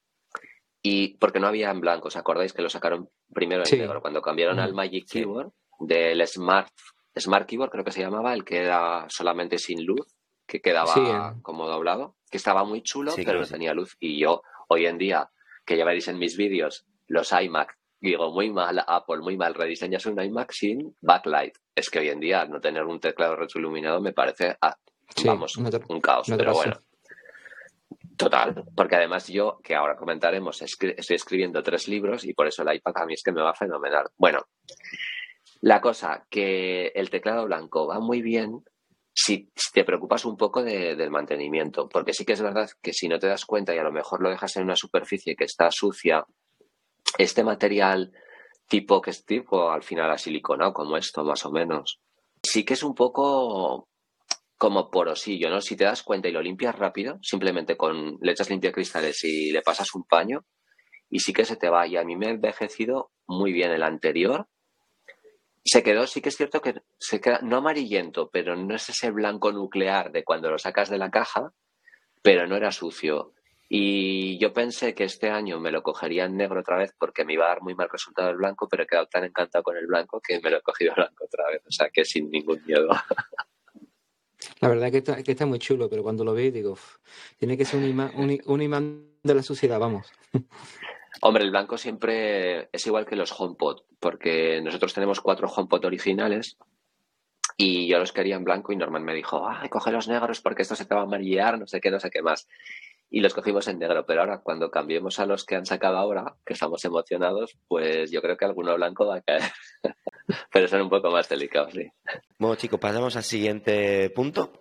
[0.82, 4.00] Y porque no había en blanco, ¿os acordáis que lo sacaron primero en negro?
[4.00, 6.72] Cuando cambiaron al Magic Keyboard del Smart,
[7.16, 10.06] Smart Keyboard, creo que se llamaba, el que era solamente sin luz,
[10.46, 13.96] que quedaba como doblado, que estaba muy chulo, pero no tenía luz.
[14.00, 15.30] Y yo, hoy en día,
[15.64, 20.04] que ya veréis en mis vídeos, los iMac digo, muy mal Apple, muy mal, rediseñas
[20.06, 21.56] un iMac sin backlight.
[21.74, 24.76] Es que hoy en día no tener un teclado retroiluminado me parece, ah,
[25.24, 26.74] vamos, un caos, pero bueno.
[28.22, 32.76] Total, porque además yo, que ahora comentaremos, estoy escribiendo tres libros y por eso el
[32.76, 34.10] iPad a mí es que me va fenomenal.
[34.16, 34.40] Bueno,
[35.60, 38.62] la cosa, que el teclado blanco va muy bien
[39.12, 43.18] si, te preocupas un poco del mantenimiento, porque sí que es verdad que si no
[43.18, 46.24] te das cuenta y a lo mejor lo dejas en una superficie que está sucia,
[47.18, 48.12] este material
[48.68, 52.00] tipo que es tipo al final a silicona, como esto más o menos,
[52.42, 53.88] sí que es un poco
[54.62, 55.60] como porosillo, ¿no?
[55.60, 59.60] Si te das cuenta y lo limpias rápido, simplemente con le echas cristales y le
[59.60, 60.44] pasas un paño,
[61.10, 61.88] y sí que se te va.
[61.88, 64.46] Y a mí me ha envejecido muy bien el anterior.
[65.64, 69.10] Se quedó, sí que es cierto que se queda, no amarillento, pero no es ese
[69.10, 71.52] blanco nuclear de cuando lo sacas de la caja,
[72.22, 73.32] pero no era sucio.
[73.68, 77.32] Y yo pensé que este año me lo cogería en negro otra vez porque me
[77.32, 79.88] iba a dar muy mal resultado el blanco, pero he quedado tan encantado con el
[79.88, 81.62] blanco que me lo he cogido blanco otra vez.
[81.66, 82.90] O sea que sin ningún miedo.
[84.60, 86.76] La verdad que está, que está muy chulo, pero cuando lo veo digo,
[87.38, 90.12] tiene que ser un imán, un, imán de la suciedad, vamos.
[91.20, 96.56] Hombre, el blanco siempre es igual que los HomePod, porque nosotros tenemos cuatro HomePod originales
[97.56, 100.62] y yo los quería en blanco y Norman me dijo, ay, coge los negros porque
[100.62, 102.48] esto se te va a amarillar, no sé qué, no sé qué más
[103.12, 104.04] y los cogimos en negro.
[104.06, 108.22] Pero ahora, cuando cambiemos a los que han sacado ahora, que estamos emocionados, pues yo
[108.22, 109.42] creo que alguno blanco va a caer.
[110.52, 111.90] Pero son un poco más delicados, sí.
[112.38, 114.52] Bueno, chicos, pasamos al siguiente punto.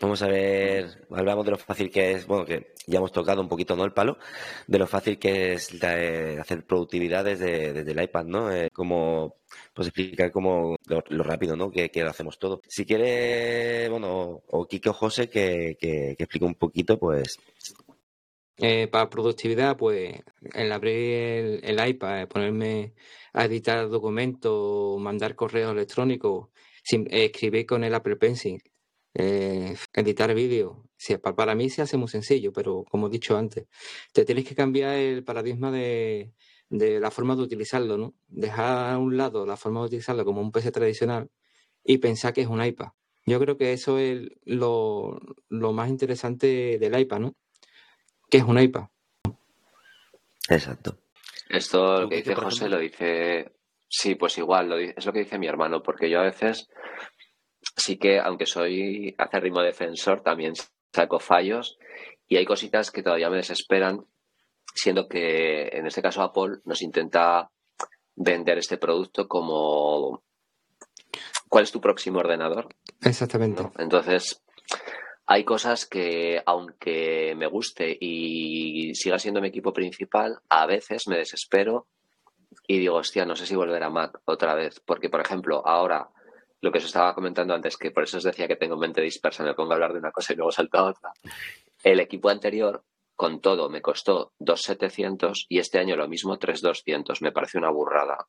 [0.00, 3.48] Vamos a ver, hablamos de lo fácil que es, bueno, que ya hemos tocado un
[3.48, 3.84] poquito, ¿no?
[3.84, 4.16] El palo,
[4.66, 8.50] de lo fácil que es hacer productividad desde, desde el iPad, ¿no?
[8.50, 9.36] Eh, como
[9.74, 11.70] pues explicar cómo lo, rápido, ¿no?
[11.70, 12.62] Que, lo hacemos todo.
[12.66, 17.38] Si quiere, bueno, o Kike o José que, que, explique un poquito, pues.
[18.56, 20.20] Eh, para productividad, pues
[20.54, 22.94] el abrir el, iPad, ponerme
[23.32, 26.48] a editar documentos, mandar correos electrónicos,
[26.84, 28.62] escribir con el Apple Pencil,
[29.14, 30.76] eh, editar vídeos.
[31.36, 33.66] para mí se hace muy sencillo, pero como he dicho antes,
[34.12, 36.32] te tienes que cambiar el paradigma de,
[36.70, 38.14] de la forma de utilizarlo, ¿no?
[38.28, 41.30] Dejar a un lado la forma de utilizarlo como un PC tradicional
[41.84, 42.90] y pensar que es un iPad.
[43.26, 47.36] Yo creo que eso es lo, más interesante del iPad, ¿no?
[48.30, 48.84] Que es un iPad.
[50.48, 50.98] Exacto.
[51.48, 53.52] Esto lo que dice José lo dice
[53.92, 56.68] Sí, pues igual, es lo que dice mi hermano, porque yo a veces
[57.76, 60.54] sí que, aunque soy acérrimo defensor, también
[60.94, 61.76] saco fallos
[62.28, 64.06] y hay cositas que todavía me desesperan,
[64.72, 67.50] siendo que en este caso Apple nos intenta
[68.14, 70.22] vender este producto como
[71.48, 72.68] ¿cuál es tu próximo ordenador?
[73.02, 73.68] Exactamente.
[73.76, 74.40] Entonces,
[75.32, 81.18] hay cosas que, aunque me guste y siga siendo mi equipo principal, a veces me
[81.18, 81.86] desespero
[82.66, 84.82] y digo, hostia, no sé si volver a Mac otra vez.
[84.84, 86.08] Porque, por ejemplo, ahora,
[86.60, 89.44] lo que os estaba comentando antes, que por eso os decía que tengo mente dispersa,
[89.44, 91.12] me pongo a hablar de una cosa y luego salto a otra.
[91.84, 92.82] El equipo anterior,
[93.14, 97.22] con todo, me costó 2.700 y este año lo mismo 3.200.
[97.22, 98.26] Me parece una burrada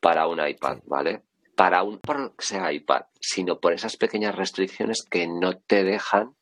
[0.00, 1.24] para un iPad, ¿vale?
[1.54, 6.37] Para un, por que sea iPad, sino por esas pequeñas restricciones que no te dejan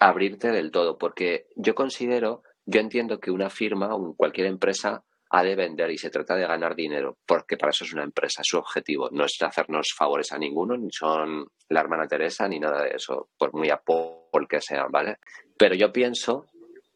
[0.00, 0.98] abrirte del todo.
[0.98, 5.98] Porque yo considero, yo entiendo que una firma, o cualquier empresa, ha de vender y
[5.98, 9.36] se trata de ganar dinero, porque para eso es una empresa, su objetivo no es
[9.42, 13.70] hacernos favores a ninguno, ni son la hermana Teresa, ni nada de eso, por muy
[13.70, 15.16] Apple que sean, ¿vale?
[15.58, 16.46] Pero yo pienso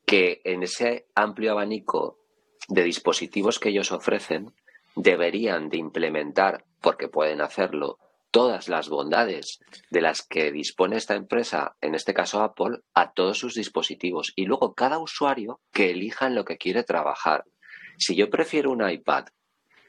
[0.07, 2.19] que en ese amplio abanico
[2.69, 4.53] de dispositivos que ellos ofrecen,
[4.95, 7.99] deberían de implementar, porque pueden hacerlo,
[8.31, 13.38] todas las bondades de las que dispone esta empresa, en este caso Apple, a todos
[13.38, 14.33] sus dispositivos.
[14.37, 17.45] Y luego cada usuario que elija en lo que quiere trabajar.
[17.99, 19.27] Si yo prefiero un iPad,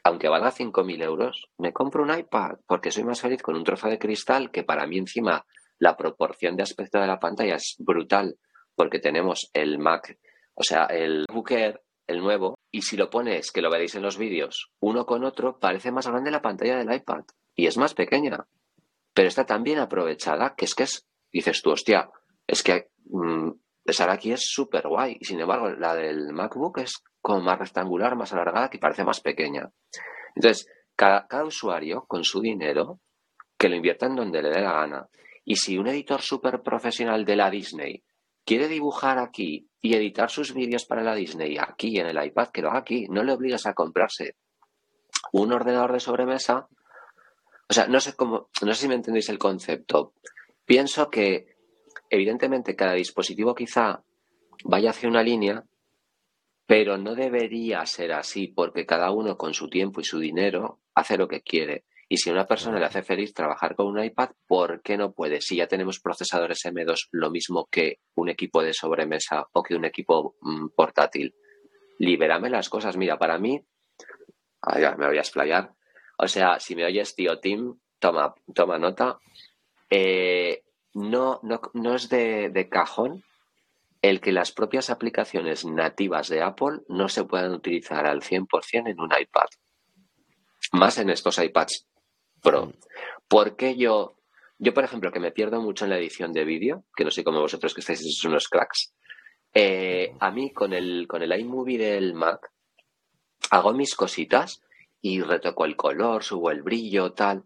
[0.04, 3.88] aunque valga 5.000 euros, me compro un iPad porque soy más feliz con un trozo
[3.88, 5.46] de cristal que para mí encima
[5.78, 8.36] la proporción de aspecto de la pantalla es brutal
[8.74, 10.18] porque tenemos el Mac,
[10.54, 14.16] o sea, el Booker, el nuevo, y si lo pones, que lo veréis en los
[14.16, 18.46] vídeos, uno con otro, parece más grande la pantalla del iPad y es más pequeña,
[19.14, 22.10] pero está tan bien aprovechada que es que es, dices tú, hostia,
[22.46, 23.50] es que mmm,
[23.84, 28.16] esa aquí es súper guay y sin embargo la del MacBook es como más rectangular,
[28.16, 29.70] más alargada, que parece más pequeña.
[30.34, 33.00] Entonces, cada, usuario con su dinero,
[33.56, 35.08] que lo invierta en donde le dé la gana.
[35.44, 38.02] Y si un editor súper profesional de la Disney
[38.44, 42.62] quiere dibujar aquí y editar sus vídeos para la Disney aquí en el iPad, que
[42.62, 44.36] lo haga aquí, no le obligas a comprarse
[45.32, 46.66] un ordenador de sobremesa.
[47.68, 50.14] O sea, no sé cómo, no sé si me entendéis el concepto.
[50.64, 51.56] Pienso que,
[52.10, 54.02] evidentemente, cada dispositivo quizá
[54.64, 55.64] vaya hacia una línea
[56.72, 61.18] pero no debería ser así porque cada uno con su tiempo y su dinero hace
[61.18, 61.84] lo que quiere.
[62.08, 65.12] Y si a una persona le hace feliz trabajar con un iPad, ¿por qué no
[65.12, 65.42] puede?
[65.42, 69.84] Si ya tenemos procesadores M2, lo mismo que un equipo de sobremesa o que un
[69.84, 71.34] equipo mm, portátil.
[71.98, 72.96] Libérame las cosas.
[72.96, 73.62] Mira, para mí,
[74.96, 75.74] me voy a explayar.
[76.22, 79.18] O sea, si me oyes, tío Tim, toma, toma nota.
[79.90, 80.62] Eh,
[80.94, 83.24] no, no, no es de, de cajón
[84.00, 89.00] el que las propias aplicaciones nativas de Apple no se puedan utilizar al 100% en
[89.00, 89.46] un iPad.
[90.70, 91.88] Más en estos iPads
[92.40, 92.66] Pro.
[92.66, 92.72] Mm.
[93.26, 94.16] ¿Por qué yo,
[94.58, 97.24] yo, por ejemplo, que me pierdo mucho en la edición de vídeo, que no sé
[97.24, 98.94] cómo vosotros que estáis unos cracks,
[99.54, 102.52] eh, a mí con el, con el iMovie del Mac
[103.50, 104.62] hago mis cositas
[105.02, 107.44] y retoco el color, subo el brillo, tal.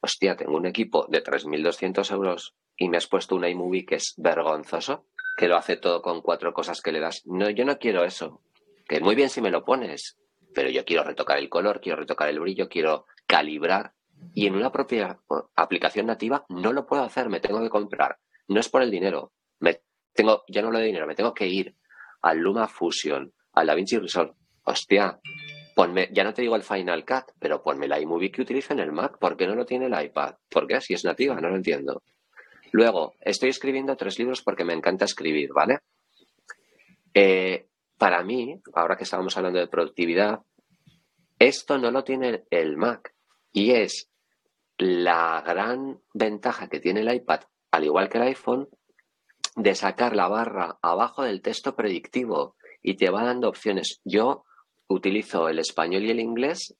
[0.00, 4.14] Hostia, tengo un equipo de 3.200 euros y me has puesto un iMovie que es
[4.16, 5.06] vergonzoso
[5.36, 7.22] que lo hace todo con cuatro cosas que le das.
[7.26, 8.40] No, yo no quiero eso.
[8.88, 10.16] Que muy bien si me lo pones,
[10.54, 13.92] pero yo quiero retocar el color, quiero retocar el brillo, quiero calibrar.
[14.32, 15.20] Y en una propia
[15.54, 18.18] aplicación nativa no lo puedo hacer, me tengo que comprar.
[18.48, 19.32] No es por el dinero.
[19.60, 19.82] Me
[20.14, 21.76] tengo, ya no lo de dinero, me tengo que ir
[22.22, 24.32] al Luma Fusion, al DaVinci Resolve.
[24.64, 25.20] Hostia,
[25.76, 28.80] ponme, ya no te digo el Final Cut, pero ponme la iMovie que utilizo en
[28.80, 29.18] el Mac.
[29.18, 30.36] ¿Por qué no lo tiene el iPad?
[30.48, 30.80] ¿Por qué?
[30.80, 32.02] Si es nativa, no lo entiendo.
[32.72, 35.80] Luego, estoy escribiendo tres libros porque me encanta escribir, ¿vale?
[37.12, 37.66] Eh,
[37.98, 40.40] para mí, ahora que estábamos hablando de productividad,
[41.38, 43.14] esto no lo tiene el Mac
[43.52, 44.08] y es
[44.78, 47.40] la gran ventaja que tiene el iPad,
[47.72, 48.66] al igual que el iPhone,
[49.54, 54.00] de sacar la barra abajo del texto predictivo y te va dando opciones.
[54.04, 54.46] Yo
[54.88, 56.76] utilizo el español y el inglés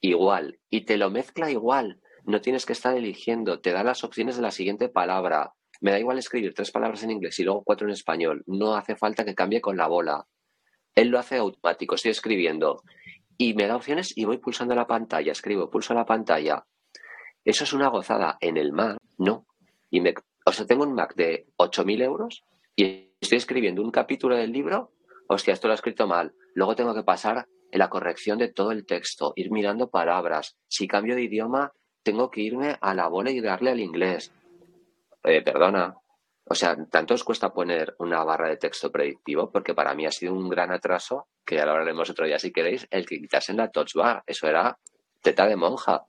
[0.00, 4.36] igual y te lo mezcla igual no tienes que estar eligiendo, te da las opciones
[4.36, 5.52] de la siguiente palabra.
[5.80, 8.42] Me da igual escribir tres palabras en inglés y luego cuatro en español.
[8.46, 10.26] No hace falta que cambie con la bola.
[10.94, 12.82] Él lo hace automático, estoy escribiendo.
[13.38, 16.66] Y me da opciones y voy pulsando la pantalla, escribo, pulso la pantalla.
[17.44, 18.36] Eso es una gozada.
[18.40, 19.46] En el Mac, no.
[19.90, 22.44] Y me, o sea, tengo un Mac de 8.000 euros
[22.76, 24.92] y estoy escribiendo un capítulo del libro.
[25.28, 26.34] Hostia, esto lo he escrito mal.
[26.54, 30.56] Luego tengo que pasar en la corrección de todo el texto, ir mirando palabras.
[30.68, 34.32] Si cambio de idioma, tengo que irme a la bola y darle al inglés.
[35.22, 35.96] Eh, perdona.
[36.48, 40.10] o sea, tanto os cuesta poner una barra de texto predictivo, porque para mí ha
[40.10, 43.56] sido un gran atraso, que ya lo hablaremos otro día si queréis, el que quitasen
[43.56, 44.24] la touch bar.
[44.26, 44.76] Eso era
[45.20, 46.06] teta de monja.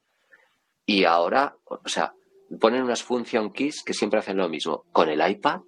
[0.86, 2.14] Y ahora, o sea,
[2.60, 4.86] ponen unas función keys que siempre hacen lo mismo.
[4.92, 5.62] Con el iPad,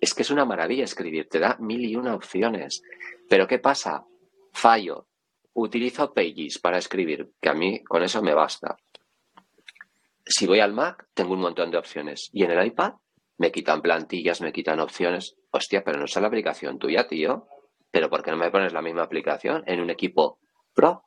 [0.00, 2.82] es que es una maravilla escribir, te da mil y una opciones.
[3.28, 4.04] Pero ¿qué pasa?
[4.52, 5.06] Fallo.
[5.54, 8.76] Utilizo Pages para escribir, que a mí con eso me basta.
[10.24, 12.28] Si voy al Mac, tengo un montón de opciones.
[12.32, 12.94] Y en el iPad,
[13.38, 15.36] me quitan plantillas, me quitan opciones.
[15.50, 17.46] Hostia, pero no es la aplicación tuya, tío.
[17.90, 20.38] Pero ¿por qué no me pones la misma aplicación en un equipo
[20.74, 21.04] Pro?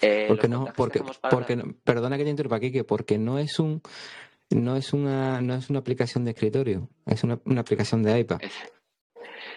[0.00, 3.82] Eh, porque no, porque, porque perdona que te interrumpa que porque no es un
[4.50, 8.38] no es una no es una aplicación de escritorio, es una, aplicación de iPad.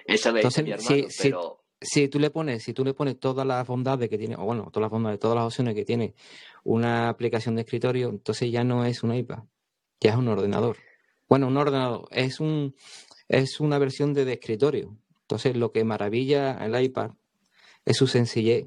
[0.05, 1.60] Eso me Entonces, pero...
[1.81, 4.69] si, tú le pones, si tú le pones todas las bondades que tiene, o bueno,
[4.71, 6.13] todas las bondades, todas las opciones que tiene
[6.63, 9.39] una aplicación de escritorio, entonces ya no es un iPad,
[9.99, 10.77] ya es un ordenador.
[11.27, 12.75] Bueno, un ordenador es un
[13.27, 14.97] es una versión de, de escritorio.
[15.21, 17.11] Entonces, lo que maravilla el iPad
[17.85, 18.65] es su sencillez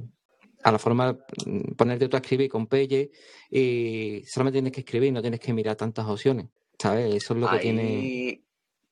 [0.64, 1.12] a la forma
[1.46, 3.10] mm, ponerte tú a escribir con Pelle
[3.50, 6.46] y solamente tienes que escribir, no tienes que mirar tantas opciones,
[6.78, 7.14] ¿sabes?
[7.14, 8.43] Eso es lo que tiene...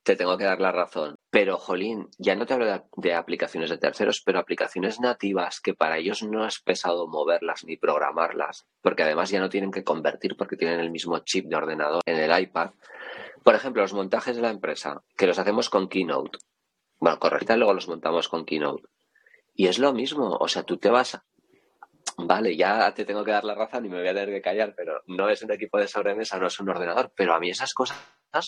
[0.02, 1.14] Te tengo que dar la razón.
[1.30, 5.98] Pero, Jolín, ya no te hablo de, aplicaciones de terceros, pero aplicaciones nativas que para
[5.98, 10.56] ellos no es pesado moverlas ni programarlas, porque además ya no tienen que convertir porque
[10.56, 12.70] tienen el mismo chip de ordenador en el iPad.
[13.44, 16.38] Por ejemplo, los montajes de la empresa, que los hacemos con Keynote.
[16.98, 18.88] Bueno, correcta, luego los montamos con Keynote.
[19.54, 21.20] Y es lo mismo, o sea, tú te vas
[22.18, 24.74] Vale, ya te tengo que dar la razón y me voy a tener que callar,
[24.76, 27.12] pero no es un equipo de sobremesa, no es un ordenador.
[27.16, 27.96] Pero a mí esas cosas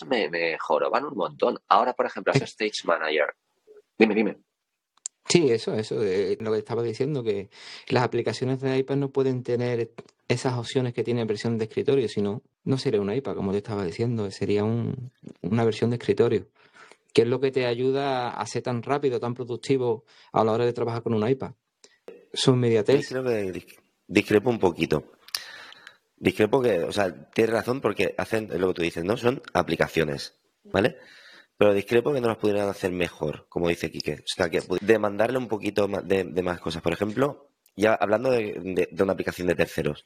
[0.07, 1.59] me, me joroban un montón.
[1.67, 3.35] Ahora, por ejemplo, hace Stage Manager.
[3.97, 4.37] Dime, dime.
[5.27, 7.49] Sí, eso, eso, de lo que estaba diciendo, que
[7.89, 9.91] las aplicaciones de iPad no pueden tener
[10.27, 13.83] esas opciones que tiene versión de escritorio, sino no sería un iPad, como te estaba
[13.83, 16.47] diciendo, sería una versión de escritorio,
[17.11, 20.65] que es lo que te ayuda a ser tan rápido, tan productivo a la hora
[20.65, 21.53] de trabajar con un iPad
[23.09, 23.65] creo que
[24.07, 25.11] discrepo un poquito.
[26.17, 29.17] Discrepo que, o sea, tienes razón porque hacen lo que tú dices, ¿no?
[29.17, 30.97] Son aplicaciones, ¿vale?
[31.57, 34.13] Pero discrepo que no las pudieran hacer mejor, como dice Quique.
[34.13, 36.81] O sea, que demandarle un poquito de, más cosas.
[36.81, 40.05] Por ejemplo, ya hablando de, una aplicación de terceros.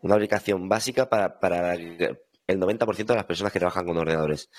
[0.00, 4.50] Una aplicación básica para, para el 90% de las personas que trabajan con ordenadores.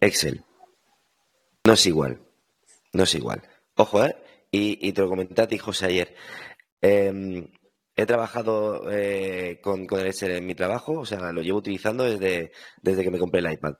[0.00, 0.44] Excel.
[1.64, 2.20] No es igual.
[2.92, 3.42] No es igual.
[3.74, 4.16] Ojo, ¿eh?
[4.50, 6.14] Y, te lo comenté a ti, José, ayer.
[6.80, 7.48] Em,
[7.94, 12.04] he trabajado eh, con, con, el Excel en mi trabajo, o sea, lo llevo utilizando
[12.04, 13.74] desde, desde que me compré el iPad.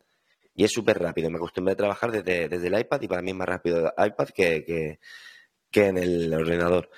[0.54, 1.30] Y es súper rápido.
[1.30, 4.06] Me acostumbré a trabajar desde, desde, el iPad y para mí es más rápido el
[4.06, 4.98] iPad que,
[5.70, 6.90] que, en el ordenador.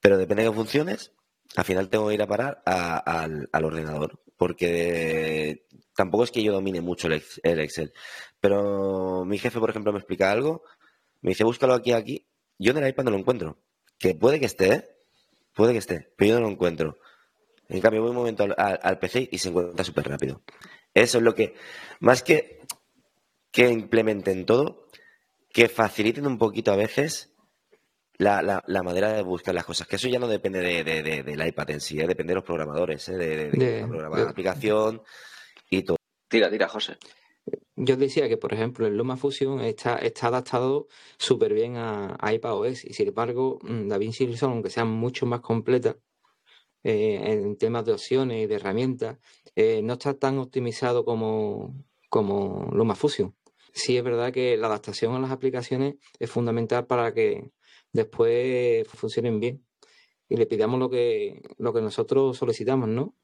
[0.00, 1.12] Pero depende de qué funciones,
[1.56, 4.20] al final tengo que ir a parar al, al, ordenador.
[4.36, 7.92] Porque tampoco es que yo domine mucho el, el Excel.
[8.40, 10.62] Pero mi jefe, por ejemplo, me explica algo.
[11.20, 12.26] Me dice, búscalo aquí, aquí
[12.62, 13.58] yo en el iPad no lo encuentro.
[13.98, 14.96] Que puede que esté,
[15.54, 16.98] puede que esté, pero yo no lo encuentro.
[17.68, 20.42] En cambio, voy un momento al, PC y se encuentra súper rápido.
[20.92, 21.54] Eso es lo que,
[22.00, 22.60] más que
[23.52, 24.88] que implementen todo,
[25.52, 27.34] que faciliten un poquito a veces
[28.16, 29.86] la, manera de buscar las cosas.
[29.86, 32.06] Que eso ya no depende de, del iPad en sí, ¿eh?
[32.06, 33.16] depende de los programadores, ¿eh?
[33.16, 35.02] de, la aplicación
[35.68, 35.98] y todo.
[36.28, 36.96] Tira, tira, José.
[37.76, 40.86] Yo decía que, por ejemplo, el Luma Fusion está, está adaptado
[41.18, 45.40] súper bien a, a iPadOS y, sin embargo, mm, DaVinci Resolve, aunque sea mucho más
[45.40, 45.96] completa
[46.84, 49.18] eh, en temas de opciones y de herramientas,
[49.56, 51.74] eh, no está tan optimizado como,
[52.08, 53.34] como Luma Fusion.
[53.72, 57.50] Sí es verdad que la adaptación a las aplicaciones es fundamental para que
[57.92, 59.64] después funcionen bien
[60.28, 63.14] y le pidamos lo que, lo que nosotros solicitamos, ¿no?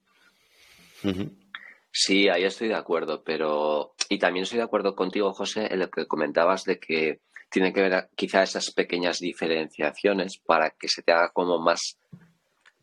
[1.91, 5.91] Sí, ahí estoy de acuerdo, pero y también estoy de acuerdo contigo, José, en lo
[5.91, 11.13] que comentabas de que tiene que ver quizá esas pequeñas diferenciaciones para que se te
[11.13, 11.99] haga como más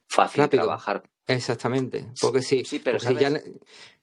[0.07, 1.03] fácil trabajar.
[1.27, 2.99] Exactamente, porque sí, sí pero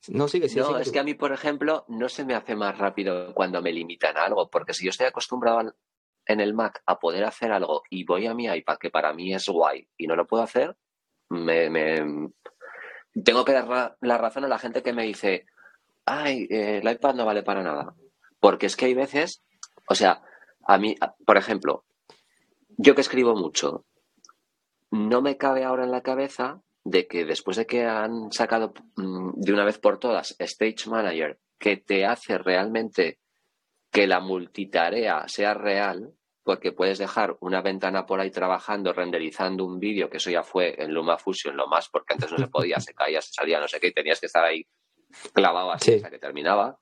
[0.08, 3.32] no sigue No, es que a mí, por ejemplo, no se me hace más rápido
[3.32, 5.72] cuando me limitan algo, porque si yo estoy acostumbrado
[6.26, 9.32] en el Mac a poder hacer algo y voy a mi iPad que para mí
[9.32, 10.76] es guay y no lo puedo hacer,
[11.28, 12.30] me, me
[13.24, 15.46] tengo que dar la razón a la gente que me dice,
[16.06, 17.94] ay, eh, el iPad no vale para nada.
[18.40, 19.42] Porque es que hay veces,
[19.88, 20.22] o sea,
[20.66, 20.96] a mí,
[21.26, 21.84] por ejemplo,
[22.76, 23.84] yo que escribo mucho,
[24.90, 29.32] no me cabe ahora en la cabeza de que después de que han sacado mm,
[29.36, 33.20] de una vez por todas Stage Manager, que te hace realmente
[33.90, 39.78] que la multitarea sea real, porque puedes dejar una ventana por ahí trabajando, renderizando un
[39.78, 42.94] vídeo, que eso ya fue en LumaFusion lo más, porque antes no se podía, se
[42.94, 44.66] caía, se salía, no sé qué, y tenías que estar ahí
[45.32, 46.78] clavado así hasta que terminaba.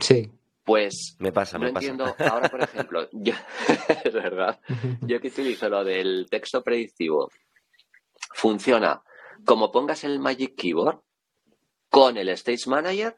[0.00, 0.30] Sí.
[0.64, 2.16] Pues me pasa, no me entiendo.
[2.18, 3.34] Ahora, por ejemplo, yo,
[4.04, 4.58] es verdad.
[5.02, 7.30] Yo que utilizo lo del texto predictivo,
[8.32, 9.02] funciona
[9.44, 11.00] como pongas el Magic Keyboard
[11.90, 13.16] con el Stage Manager,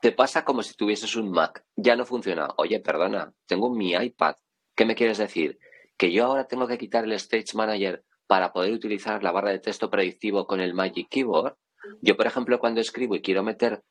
[0.00, 1.64] te pasa como si tuvieses un Mac.
[1.76, 2.48] Ya no funciona.
[2.56, 4.34] Oye, perdona, tengo mi iPad.
[4.74, 5.58] ¿Qué me quieres decir?
[5.96, 9.60] ¿Que yo ahora tengo que quitar el Stage Manager para poder utilizar la barra de
[9.60, 11.56] texto predictivo con el Magic Keyboard?
[12.00, 13.82] Yo, por ejemplo, cuando escribo y quiero meter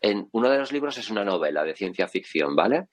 [0.00, 2.88] en uno de los libros es una novela de ciencia ficción, ¿vale?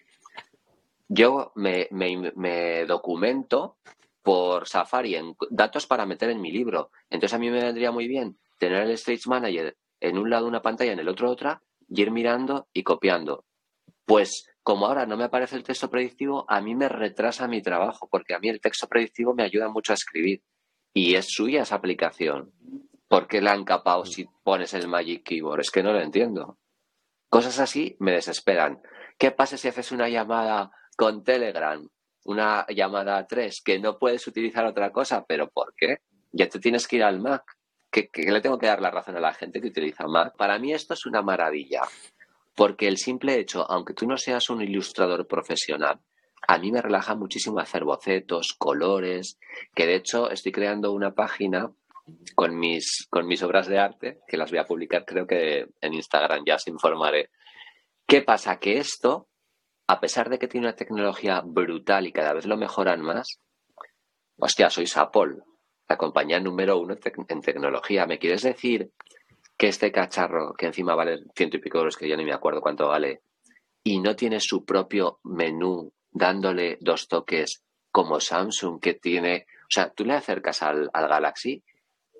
[1.08, 3.78] Yo me, documento
[4.24, 6.90] por Safari en datos para meter en mi libro.
[7.10, 10.62] Entonces a mí me vendría muy bien tener el Stage Manager en un lado una
[10.62, 13.46] pantalla, en el otro otra, y ir mirando y copiando.
[14.06, 18.08] Pues como ahora no me aparece el texto predictivo, a mí me retrasa mi trabajo,
[18.10, 20.42] porque a mí el texto predictivo me ayuda mucho a escribir.
[20.92, 22.52] Y es suya esa aplicación.
[23.08, 25.62] ¿Por qué la han capado si pones el Magic Keyboard?
[25.62, 26.58] Es que no lo entiendo.
[27.30, 28.82] Cosas así me desesperan.
[29.18, 31.88] ¿Qué pasa si haces una llamada con Telegram,
[32.24, 35.26] una llamada a tres, que no puedes utilizar otra cosa?
[35.28, 36.00] ¿Pero por qué?
[36.32, 37.44] Ya te tienes que ir al Mac.
[37.92, 40.36] ¿Qué, le tengo que dar la razón a la gente que utiliza Mac?
[40.36, 41.84] Para mí esto es una maravilla,
[42.56, 46.00] porque el simple hecho, aunque tú no seas un ilustrador profesional,
[46.48, 49.40] a mí me relaja muchísimo hacer bocetos, colores,
[49.74, 51.72] que de hecho estoy creando una página
[52.36, 55.94] con mis, con mis obras de arte, que las voy a publicar creo que en
[55.94, 57.30] Instagram, ya os informaré.
[58.08, 58.58] ¿Qué pasa?
[58.58, 59.28] Que esto,
[59.88, 63.40] a pesar de que tiene una tecnología brutal y cada vez lo mejoran más,
[64.38, 65.38] hostia, sois Apple,
[65.88, 66.96] la compañía número uno
[67.28, 68.06] en tecnología.
[68.06, 68.92] ¿Me quieres decir
[69.58, 72.62] que este cacharro, que encima vale ciento y pico euros, que yo ni me acuerdo
[72.62, 73.22] cuánto vale,
[73.84, 79.48] y no tiene su propio menú dándole dos toques como Samsung, que tiene...
[79.64, 81.64] O sea, tú le acercas al, al Galaxy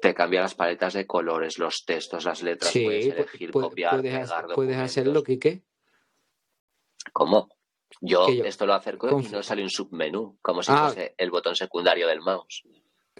[0.06, 4.78] te cambia las paletas de colores, los textos, las letras, puedes elegir, copiar, puedes, puedes
[4.78, 5.64] hacerlo, qué?
[7.12, 7.50] ¿Cómo?
[8.02, 10.90] Yo, esto lo acerco y no sale un submenú, como si ah.
[10.90, 12.62] fuese el botón secundario del mouse.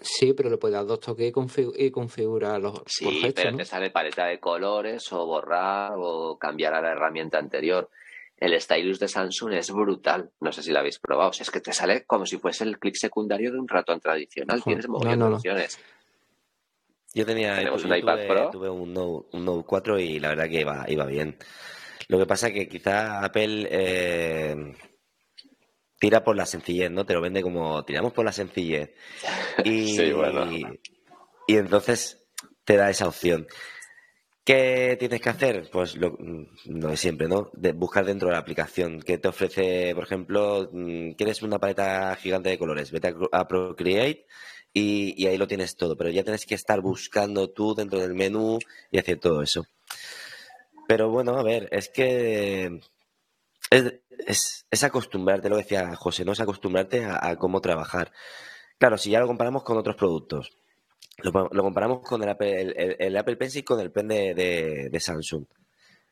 [0.00, 1.32] Sí, pero le puedes dar dos toques
[1.76, 2.82] y, configurar los.
[2.86, 7.90] Sí, pero te sale paleta de colores o borrar o cambiar a la herramienta anterior.
[8.36, 10.30] El stylus de Samsung es brutal.
[10.40, 11.30] No sé si lo habéis probado.
[11.30, 14.62] es que te sale como si fuese el clic secundario de un ratón tradicional.
[14.62, 15.78] Tienes muchas opciones.
[17.16, 18.50] Yo tenía un tuve, iPad Pro.
[18.50, 21.38] Tuve un Note, 4 y la verdad que iba, iba bien.
[22.08, 24.54] Lo que pasa es que quizá Apple eh,
[25.98, 27.06] tira por la sencillez, ¿no?
[27.06, 28.90] Te lo vende como tiramos por la sencillez.
[29.64, 29.98] Y,
[31.48, 32.22] y, entonces
[32.64, 33.46] te da esa opción.
[34.44, 35.70] ¿Qué tienes que hacer?
[35.72, 36.18] Pues lo,
[36.66, 37.50] de siempre, ¿no?
[37.54, 39.00] De buscar dentro de la aplicación.
[39.00, 42.92] que te ofrece, por ejemplo, mm, quieres una paleta gigante de colores?
[42.92, 44.26] Vete a Procreate
[44.78, 48.58] y, ahí lo tienes todo, pero ya tienes que estar buscando tú dentro del menú
[48.90, 49.66] y hacer todo eso.
[50.86, 52.80] Pero bueno, a ver, es que
[53.70, 58.12] es, es, acostumbrarte, lo decía José, no es acostumbrarte a, cómo trabajar.
[58.78, 60.52] Claro, si ya lo comparamos con otros productos,
[61.22, 65.46] lo, comparamos con el Apple, el, Apple Pencil con el pen de, de, Samsung.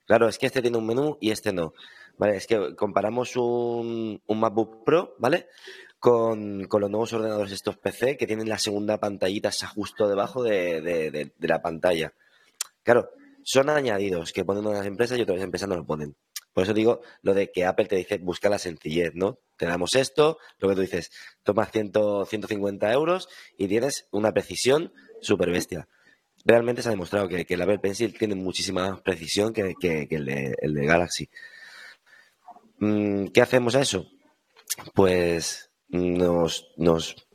[0.07, 1.75] Claro, es que este tiene un menú y este no.
[2.17, 5.49] Vale, es que comparamos un, un MacBook Pro, ¿vale?
[6.05, 11.63] Con, los nuevos ordenadores estos PC que tienen la segunda pantallita justo debajo de, la
[11.63, 12.13] pantalla.
[12.83, 13.09] Claro,
[13.43, 16.15] son añadidos que ponen unas empresas y otras empresas no lo ponen.
[16.53, 19.39] Por eso digo lo de que Apple te dice busca la sencillez, ¿no?
[19.57, 21.11] Te damos esto, lo que tú dices,
[21.43, 21.93] tomas 100,
[22.29, 24.93] 150 euros y tienes una precisión
[25.23, 25.89] súper bestia.
[26.45, 29.75] Realmente se ha demostrado que, el Apple Pencil tiene muchísima más precisión que,
[30.11, 31.31] el, de, Galaxy.
[32.79, 34.07] Mm, ¿Qué hacemos a eso?
[34.93, 37.27] Pues nos, nos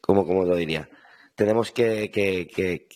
[0.00, 0.88] ¿cómo, lo diría?
[1.34, 2.88] Tenemos que,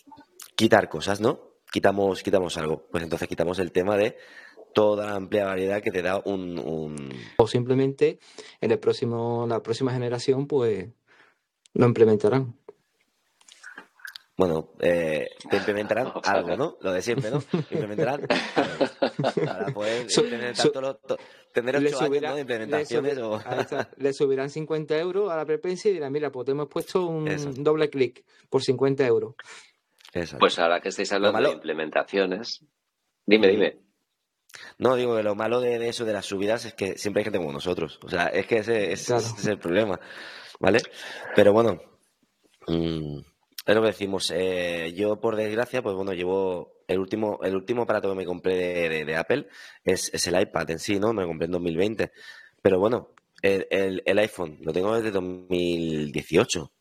[0.55, 1.39] quitar cosas, ¿no?
[1.71, 2.87] Quitamos, quitamos algo.
[2.91, 4.17] Pues entonces quitamos el tema de
[4.73, 8.19] toda amplia variedad que te da un, O simplemente
[8.61, 10.89] en el próximo, la próxima generación, pues
[11.73, 12.55] lo implementarán.
[14.39, 16.77] Bueno, eh, te implementarán algo, ¿no?
[16.79, 17.43] Lo de siempre, ¿no?
[17.51, 18.25] Implementarán
[18.55, 18.85] algo.
[19.45, 21.17] Para poder tener tanto
[21.51, 23.19] tener ocho años de implementaciones.
[23.97, 27.25] Le, subirán 50 euros a la prepensa y dirán, mira, pues te hemos puesto un
[27.65, 29.35] doble clic por 50 euros.
[30.39, 32.63] Pues ahora que estáis hablando de implementaciones,
[33.25, 33.81] dime, dime.
[34.77, 37.39] No, digo que lo malo de, eso de las subidas es que siempre hay gente
[37.39, 37.99] como nosotros.
[38.05, 39.99] O sea, es que ese, es el problema.
[40.61, 40.79] ¿Vale?
[41.35, 41.81] Pero bueno.
[42.67, 43.19] Mmm,
[43.69, 44.31] es lo que decimos.
[44.35, 49.05] Eh, yo, por desgracia, pues bueno, llevo el último, el último aparato que me compré
[49.05, 49.47] de, Apple
[49.83, 51.13] es, el iPad en sí, ¿no?
[51.13, 52.11] Me lo compré en 2020.
[52.63, 53.09] Pero bueno,
[53.43, 56.71] el, iPhone lo tengo desde 2018.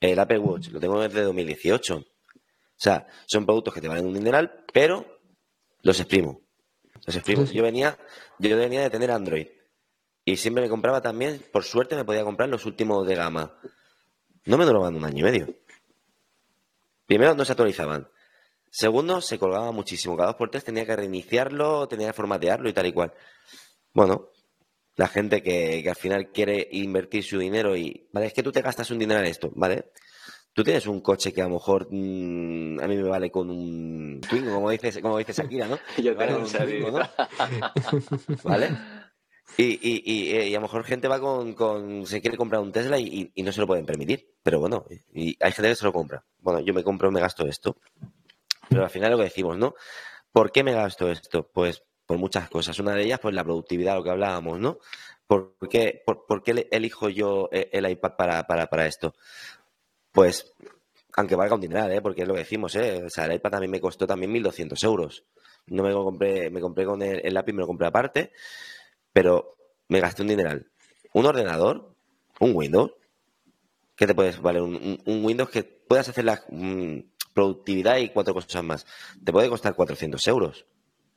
[0.00, 1.96] El Apple Watch lo tengo desde 2018.
[1.96, 2.04] O
[2.76, 5.04] sea, son productos que te valen un dineral, pero
[5.82, 6.42] los exprimo.
[7.06, 7.42] Os explico.
[7.44, 7.98] Yo venía,
[8.38, 9.48] yo venía de tener Android.
[10.24, 13.58] Y siempre me compraba también, por suerte me podía comprar los últimos de gama.
[14.44, 15.54] No me duraban un año y medio.
[17.08, 18.06] Primero, no se actualizaban.
[18.70, 20.14] Segundo, se colgaba muchísimo.
[20.14, 23.14] Cada dos por tres tenía que reiniciarlo, tenía que formatearlo y tal y cual.
[23.94, 24.28] Bueno,
[24.94, 28.60] la gente que, al final quiere invertir su dinero y, vale, es que tú te
[28.60, 29.86] gastas un dinero en esto, ¿vale?
[30.52, 34.20] Tú tienes un coche que a lo mejor mm, a mí me vale con un
[34.28, 35.78] Twingo, como dices, como dices Akira, ¿no?
[36.02, 37.08] Yo tengo un Twingo, ¿no?
[38.44, 38.76] ¿Vale?
[39.56, 43.32] Y, y, y, a lo mejor gente va con, se quiere comprar un Tesla y,
[43.36, 44.34] no se lo pueden permitir.
[44.42, 46.24] Pero bueno, y hay gente que se lo compra.
[46.48, 47.76] Bueno, yo me compro, me gasto esto.
[48.70, 49.74] Pero al final lo que decimos, ¿no?
[50.32, 51.46] ¿Por qué me gasto esto?
[51.46, 52.78] Pues por muchas cosas.
[52.78, 54.78] Una de ellas, pues la productividad, lo que hablábamos, ¿no?
[55.26, 59.14] ¿Por qué, por, qué elijo yo eh, el iPad para, para, para esto?
[60.10, 60.54] Pues,
[61.18, 62.00] aunque valga un dineral, ¿eh?
[62.00, 63.02] Porque es lo que decimos, ¿eh?
[63.04, 65.24] O sea, el iPad también me costó también 1.200 euros.
[65.66, 68.32] No me compré, me compré con el, el lápiz, me lo compré aparte,
[69.12, 70.66] pero me gasté un dineral.
[71.12, 71.94] Un ordenador,
[72.40, 72.92] un Windows,
[73.98, 74.62] ¿qué te puedes valer?
[74.62, 77.00] Un, Windows que puedas hacer la mm,
[77.34, 78.86] productividad y cuatro cosas más.
[79.22, 80.66] Te puede costar 400 euros.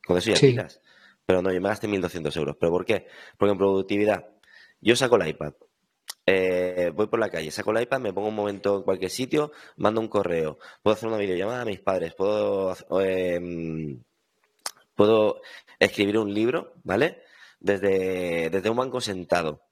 [0.06, 0.58] Con eso ya sí.
[1.26, 2.58] Pero no, yo me gasté 1.200 euros.
[2.60, 3.08] ¿Pero por qué?
[3.38, 4.28] Porque en productividad,
[4.82, 5.54] yo saco el iPad,
[6.26, 9.52] eh, voy por la calle, saco el iPad, me pongo un momento en cualquier sitio,
[9.78, 14.04] mando un correo, puedo hacer una videollamada a mis padres, puedo, em,
[14.96, 15.42] puedo
[15.80, 17.22] escribir un libro, ¿vale?
[17.60, 19.68] Desde, desde un banco sentado.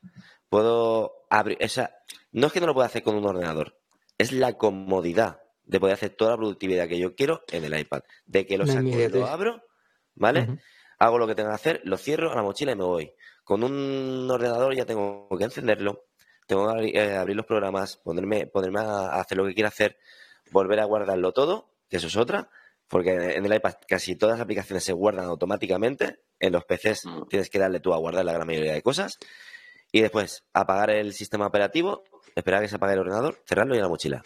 [0.50, 1.96] Puedo abrir, esa,
[2.32, 3.78] no es que no lo pueda hacer con un ordenador,
[4.18, 8.02] es la comodidad de poder hacer toda la productividad que yo quiero en el iPad.
[8.26, 9.64] De que lo saco y lo abro,
[10.16, 10.60] ¿vale?
[10.98, 13.14] Hago lo que tengo que hacer, lo cierro a la mochila y me voy.
[13.44, 16.06] Con un ordenador ya tengo que encenderlo,
[16.48, 19.98] tengo que eh, abrir, los programas, ponerme, ponerme a hacer lo que quiera hacer,
[20.52, 22.50] volver a guardarlo todo, que eso es otra,
[22.88, 27.28] porque en el iPad casi todas las aplicaciones se guardan automáticamente, en los PCs mm.
[27.30, 29.20] tienes que darle tú a guardar la gran mayoría de cosas,
[29.92, 32.04] y después apagar el sistema operativo,
[32.36, 34.24] esperar a que se apague el ordenador, cerrarlo y la mochila.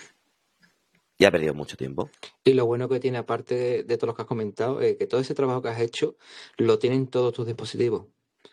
[1.19, 2.09] Ya ha perdido mucho tiempo.
[2.43, 5.21] Y lo bueno que tiene, aparte de, todo lo que has comentado, es que todo
[5.21, 6.17] ese trabajo que has hecho
[6.57, 8.07] lo tienen todos tus dispositivos.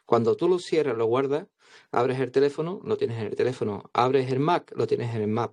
[0.05, 1.47] Cuando tú lo cierras, lo guardas,
[1.91, 3.91] abres el teléfono, lo tienes en el teléfono.
[3.93, 5.53] Abres el Mac, lo tienes en el Mac.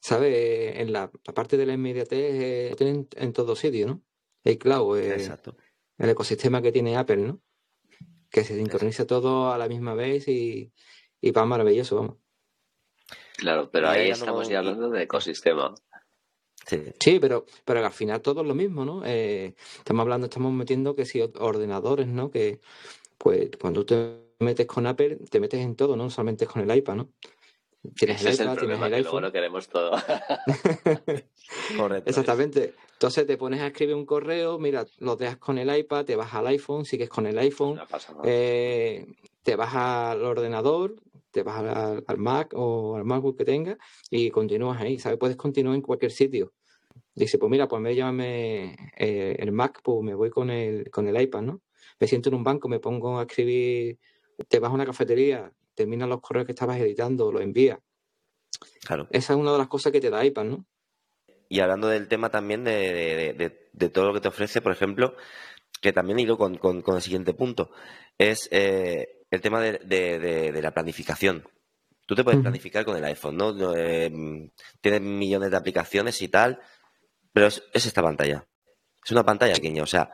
[0.00, 0.76] ¿Sabes?
[0.76, 4.02] En la, parte de la inmediatez eh, lo tienen en todos sitios, ¿no?
[4.44, 5.56] El cloud, eh, Exacto.
[5.96, 7.40] el ecosistema que tiene Apple, ¿no?
[8.30, 10.72] Que se sincroniza todo a la misma vez y,
[11.20, 12.16] y va maravilloso, vamos.
[13.36, 15.74] Claro, pero ahí estamos ya hablando de ecosistema.
[16.66, 17.18] Sí.
[17.18, 19.02] pero, pero al final todo es lo mismo, ¿no?
[19.06, 22.30] Eh, estamos hablando, estamos metiendo que si ordenadores, ¿no?
[22.30, 22.60] Que
[23.16, 26.96] pues cuando te metes con Apple, te metes en todo, no solamente con el iPad,
[26.96, 27.12] ¿no?
[27.94, 29.20] Tienes el iPad, tienes el iPhone.
[29.20, 29.92] Luego queremos todo.
[31.76, 32.10] Correcto.
[32.10, 32.74] Exactamente.
[32.92, 36.34] Entonces te pones a escribir un correo, mira, lo dejas con el iPad, te vas
[36.34, 37.78] al iPhone, sigues con el iPhone,
[38.24, 39.06] eh,
[39.44, 40.96] te vas al ordenador,
[41.30, 41.62] te vas
[42.04, 43.78] al, Mac o al MacBook que tengas
[44.10, 45.16] y continúas ahí, ¿sabes?
[45.16, 46.52] Puedes continuar en cualquier sitio.
[47.14, 51.06] Dice, pues mira, pues me llame eh, el Mac, pues me voy con el, con
[51.06, 51.62] el iPad, ¿no?
[52.00, 53.98] Me siento en un banco, me pongo a escribir,
[54.48, 57.78] te vas a una cafetería, terminas los correos que estabas editando, los envías.
[58.84, 59.06] Claro.
[59.10, 60.66] Esa es una de las cosas que te da iPad, ¿no?
[61.48, 65.16] Y hablando del tema también de, todo lo que te ofrece, por ejemplo,
[65.80, 67.70] que también he ido con, el siguiente punto,
[68.18, 71.48] es eh, el tema de, la planificación.
[72.06, 73.74] Tú te puedes planificar con el iPhone, ¿no?
[73.76, 74.50] Eh,
[74.80, 76.60] tienes millones de aplicaciones y tal,
[77.32, 78.46] pero es, esta pantalla.
[79.04, 80.10] Es una pantalla pequeña, o sea,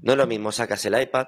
[0.00, 1.26] no es lo mismo, sacas el iPad,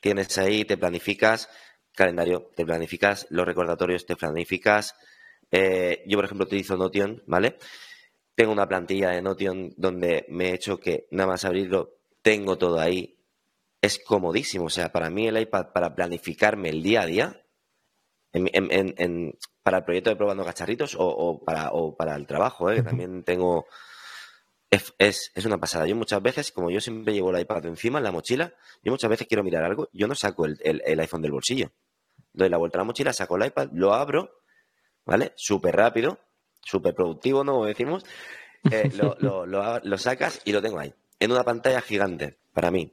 [0.00, 1.48] tienes ahí, te planificas
[1.96, 4.94] calendario, te planificas los recordatorios, te planificas.
[5.50, 7.56] Eh, yo, por ejemplo, utilizo Notion, ¿vale?
[8.36, 12.78] Tengo una plantilla de Notion donde me he hecho que nada más abrirlo, tengo todo
[12.78, 13.16] ahí,
[13.80, 14.66] es comodísimo.
[14.66, 17.42] O sea, para mí el iPad para planificarme el día a día,
[19.62, 22.76] para el proyecto de probando cacharritos o, para, para el trabajo, ¿eh?
[22.76, 23.66] que también tengo...
[24.98, 25.86] Es, una pasada.
[25.86, 29.08] Yo muchas veces, como yo siempre llevo el iPad encima en la mochila, yo muchas
[29.08, 31.70] veces quiero mirar algo, yo no saco el, iPhone del bolsillo.
[32.36, 34.42] Doy la vuelta a la mochila, saco el iPad, lo abro,
[35.06, 35.32] ¿vale?
[35.36, 36.20] Súper rápido,
[36.60, 37.54] súper productivo, ¿no?
[37.54, 38.04] Como decimos.
[38.70, 39.46] Eh, lo,
[39.82, 40.92] lo, sacas y lo tengo ahí.
[41.18, 42.92] En una pantalla gigante, para mí.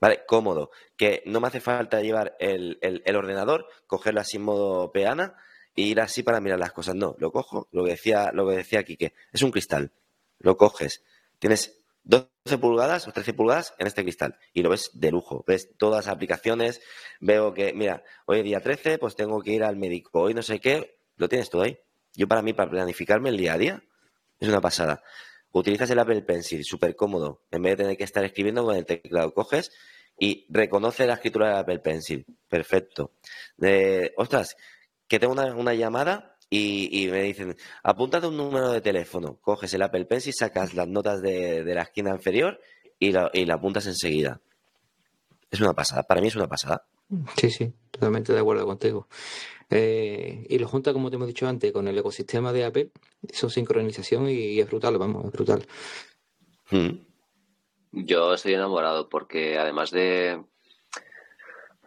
[0.00, 0.20] ¿vale?
[0.26, 2.78] Cómodo, que no me hace falta llevar el,
[3.16, 5.34] ordenador, cogerlo así en modo peana
[5.74, 6.94] e ir así para mirar las cosas.
[6.94, 9.90] No, lo cojo, lo que decía, lo que decía Quique, es un cristal.
[10.38, 11.02] Lo coges,
[11.40, 11.77] tienes
[12.08, 15.44] 12 pulgadas o 13 pulgadas en este cristal y lo ves de lujo.
[15.46, 16.80] Ves todas las aplicaciones,
[17.20, 20.58] veo que, mira, hoy día 13, pues tengo que ir al médico, hoy no sé
[20.58, 21.78] qué, lo tienes todo ahí.
[22.14, 23.84] Yo para mí, para planificarme el día a día,
[24.40, 25.02] es una pasada.
[25.52, 27.44] Utilizas el Apple Pencil, súper cómodo.
[27.50, 29.70] En vez de tener que estar escribiendo con el teclado, coges,
[30.18, 32.26] y reconoce la escritura de Apple Pencil.
[32.48, 33.12] Perfecto.
[34.16, 34.56] ostras,
[35.06, 40.06] que tengo una, llamada y, me dicen, apúntate un número de teléfono, coges el Apple
[40.06, 42.60] Pencil, sacas las notas de, la esquina inferior
[42.98, 44.40] y la, y la apuntas enseguida.
[45.50, 46.86] Es una pasada, para mí es una pasada.
[47.36, 49.08] Sí, sí, totalmente de acuerdo contigo.
[49.70, 52.90] Eh, y lo junta, como te hemos dicho antes, con el ecosistema de Apple,
[53.32, 55.66] su sincronización y, es brutal, vamos, es brutal.
[56.70, 57.00] Hmm.
[57.92, 60.42] Yo estoy enamorado porque además de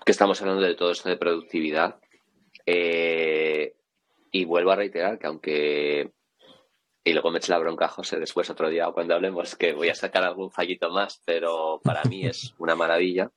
[0.05, 1.99] que estamos hablando de todo esto de productividad,
[2.65, 3.75] eh,
[4.31, 6.11] y vuelvo a reiterar que aunque
[7.03, 9.95] y luego me eche la bronca José después otro día cuando hablemos que voy a
[9.95, 13.31] sacar algún fallito más, pero para mí es una maravilla.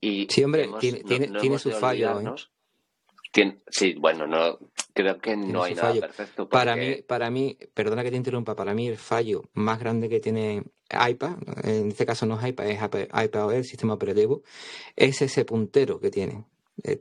[0.00, 2.20] Y sí, hombre, tiene, tiene, su fallo.
[2.20, 3.58] ¿eh?
[3.68, 4.58] sí, bueno, no
[4.94, 6.48] creo que no hay nada perfecto.
[6.48, 10.20] Para mí, para mí, perdona que te interrumpa, para mí el fallo más grande que
[10.20, 14.42] tiene iPad, en este caso no es iPad, es iPad el sistema operativo,
[14.94, 16.44] es ese puntero que tiene.
[16.82, 17.00] El,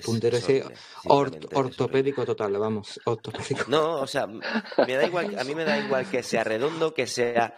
[0.00, 0.64] puntero ese
[1.06, 3.64] ortopédico total, vamos, ortopédico.
[3.68, 7.06] No, o sea, me da igual, a mí me da igual que sea redondo, que
[7.06, 7.54] sea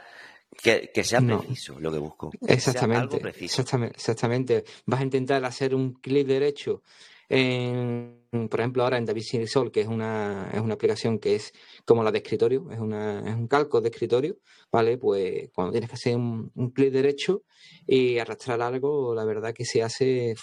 [0.62, 2.30] que, sea preciso lo que busco.
[2.46, 6.82] Exactamente, exactamente, Vas a intentar hacer un clic derecho
[7.28, 11.52] en, por ejemplo, ahora en DaVinci Sol, que es una, es una aplicación que es
[11.84, 14.38] como la de escritorio, es, una, es un calco de escritorio,
[14.70, 14.96] ¿vale?
[14.96, 17.42] Pues cuando tienes que hacer un, clic derecho
[17.86, 20.34] y arrastrar algo, la verdad que se hace,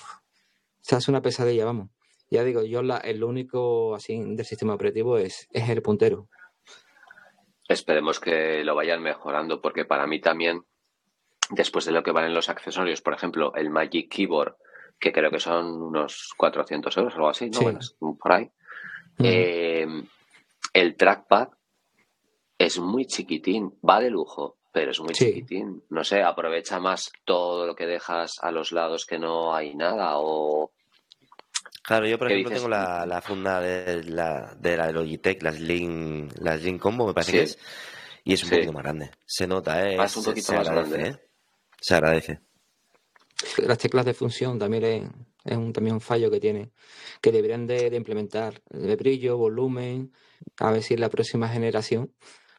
[0.83, 1.89] se hace una pesadilla, vamos.
[2.29, 6.27] Ya digo, yo la, el único así del sistema operativo es, es el puntero.
[7.69, 10.65] Esperemos que lo vayan mejorando, porque para mí también,
[11.51, 14.57] después de lo que valen los accesorios, por ejemplo, el Magic Keyboard,
[14.99, 17.61] que creo que son unos 400 euros, algo así, ¿no?
[17.61, 17.79] Bueno,
[18.19, 18.51] por ahí.
[19.19, 19.23] Mm.
[19.25, 19.87] Eh,
[20.73, 21.47] el trackpad
[22.57, 25.83] es muy chiquitín, va de lujo, pero es muy chiquitín.
[25.89, 30.17] No sé, aprovecha más todo lo que dejas a los lados que no hay nada
[30.17, 30.71] o
[31.83, 36.29] Claro, yo por ejemplo tengo la, la, funda de la, de la Logitech, la Slim,
[36.39, 37.59] la Slim Combo, me parece que es,
[38.23, 39.11] y es un poquito más grande.
[39.25, 39.97] Se nota, ¿eh?
[39.99, 41.09] Ah, es un poquito más grande.
[41.09, 41.17] ¿eh?
[41.81, 42.39] Se agradece.
[43.57, 45.09] Las teclas de función también es,
[45.43, 46.71] es un, también un fallo que tiene,
[47.21, 50.13] que deberían de, de, implementar de brillo, volumen,
[50.59, 52.13] a ver si en la próxima generación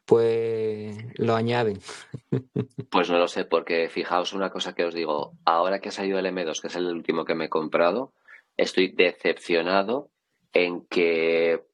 [0.05, 1.79] pues lo añaden.
[2.91, 6.19] Pues no lo sé, porque fijaos una cosa que os digo, ahora que ha salido
[6.19, 8.13] el M2, que es el último que me he comprado,
[8.57, 10.11] estoy decepcionado
[10.53, 11.65] en que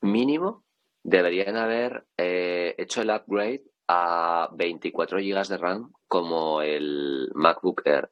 [0.00, 0.64] mínimo
[1.02, 8.10] deberían haber eh, hecho el upgrade a 24 GB de RAM como el MacBook Air.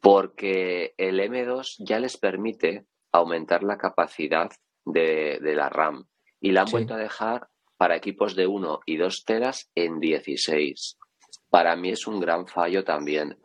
[0.00, 4.50] Porque el M2 ya les permite aumentar la capacidad
[4.86, 6.06] de, la RAM
[6.40, 7.48] y la han vuelto a dejar
[7.80, 10.98] para equipos de 1 y 2 teras en 16.
[11.48, 13.38] Para mí es un gran fallo también,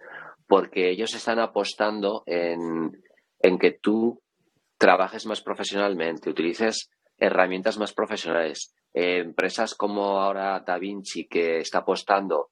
[0.45, 3.01] porque ellos están apostando en
[3.39, 4.21] en que tú
[4.77, 8.75] trabajes más profesionalmente, utilices herramientas más profesionales.
[8.93, 12.51] empresas como ahora DaVinci, que está apostando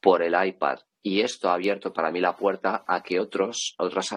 [0.00, 4.10] por el iPad, y esto ha abierto para mí la puerta a que otros, otros
[4.12, 4.16] eh,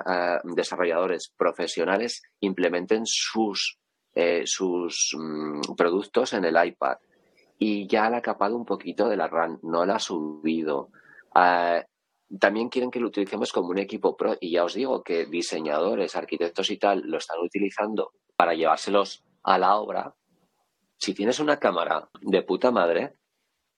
[0.55, 3.77] desarrolladores profesionales implementen sus,
[4.19, 6.97] eh, sus mm, productos en el iPad.
[7.59, 10.89] Y ya la ha capado un poquito de la RAM, no la ha subido.
[11.35, 11.83] Eh,
[12.39, 16.15] también quieren que lo utilicemos como un equipo pro y ya os digo que diseñadores,
[16.15, 20.15] arquitectos y tal lo están utilizando para llevárselos a la obra.
[20.97, 23.13] Si tienes una cámara de puta madre,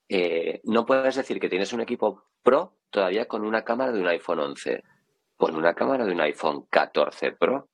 [0.07, 4.07] eh, no puedes decir que tienes un equipo pro todavía con una cámara de un
[4.07, 4.83] iPhone 11,
[5.35, 7.67] con una cámara de un iPhone 14 Pro,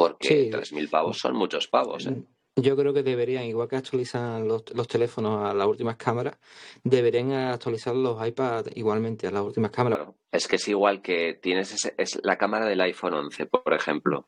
[0.00, 2.06] porque 3.000 pavos son muchos pavos.
[2.06, 2.22] ¿eh?
[2.56, 6.38] Yo creo que deberían, igual que actualizan los, teléfonos a las últimas cámaras,
[6.82, 10.08] deberían actualizar los iPads igualmente a las últimas cámaras.
[10.32, 14.26] es que es igual que tienes es la cámara del iPhone 11, por ejemplo.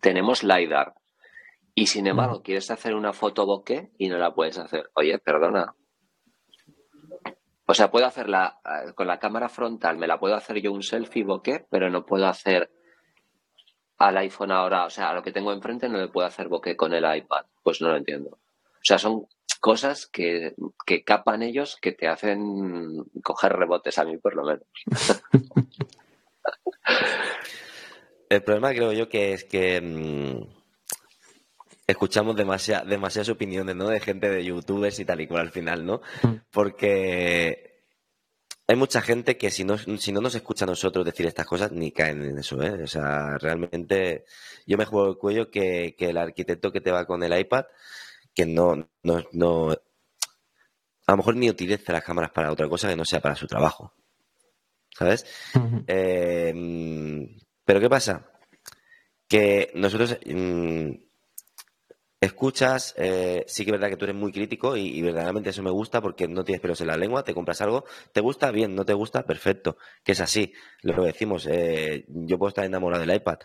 [0.00, 0.94] Tenemos LiDAR.
[1.74, 4.90] Y sin embargo, quieres hacer una foto bokeh y no la puedes hacer.
[4.94, 5.74] Oye, perdona.
[7.66, 10.84] O sea, puedo hacerla eh, con la cámara frontal, me la puedo hacer yo un
[10.84, 12.70] selfie bokeh, pero no puedo hacer
[13.98, 16.76] al iPhone ahora, o sea, a lo que tengo enfrente no le puedo hacer bokeh
[16.76, 17.44] con el iPad.
[17.62, 18.30] Pues no lo entiendo.
[18.30, 19.26] O sea, son
[19.60, 24.66] cosas que, que capan ellos que te hacen coger rebotes a mí, por lo menos.
[28.28, 30.42] el problema creo yo que es que mm,
[31.86, 33.88] escuchamos demasiadas opiniones, ¿no?
[33.88, 36.00] De gente de youtubers y tal y cual al final, ¿no?
[36.22, 36.34] Mm.
[36.50, 37.75] Porque
[38.68, 41.72] hay mucha gente que si no, si no nos escucha a nosotros decir estas cosas,
[41.72, 42.82] ni caen en eso, ¿eh?
[42.82, 44.24] O sea, realmente
[44.66, 47.66] yo me juego el cuello que, el arquitecto que te va con el iPad,
[48.34, 52.96] que no, no, no, a lo mejor ni utilice las cámaras para otra cosa que
[52.96, 53.94] no sea para su trabajo.
[54.96, 55.26] ¿sabes?
[55.86, 58.30] Em, pero ¿qué pasa?
[59.28, 60.90] Que nosotros mm,
[62.20, 65.70] escuchas, eh, sí que es verdad que tú eres muy crítico y, verdaderamente eso me
[65.70, 68.84] gusta porque no tienes pelos en la lengua, te compras algo, te gusta, bien, no
[68.84, 70.52] te gusta, perfecto, que es así,
[70.82, 73.38] lo decimos, eh, yo puedo estar enamorado del iPad,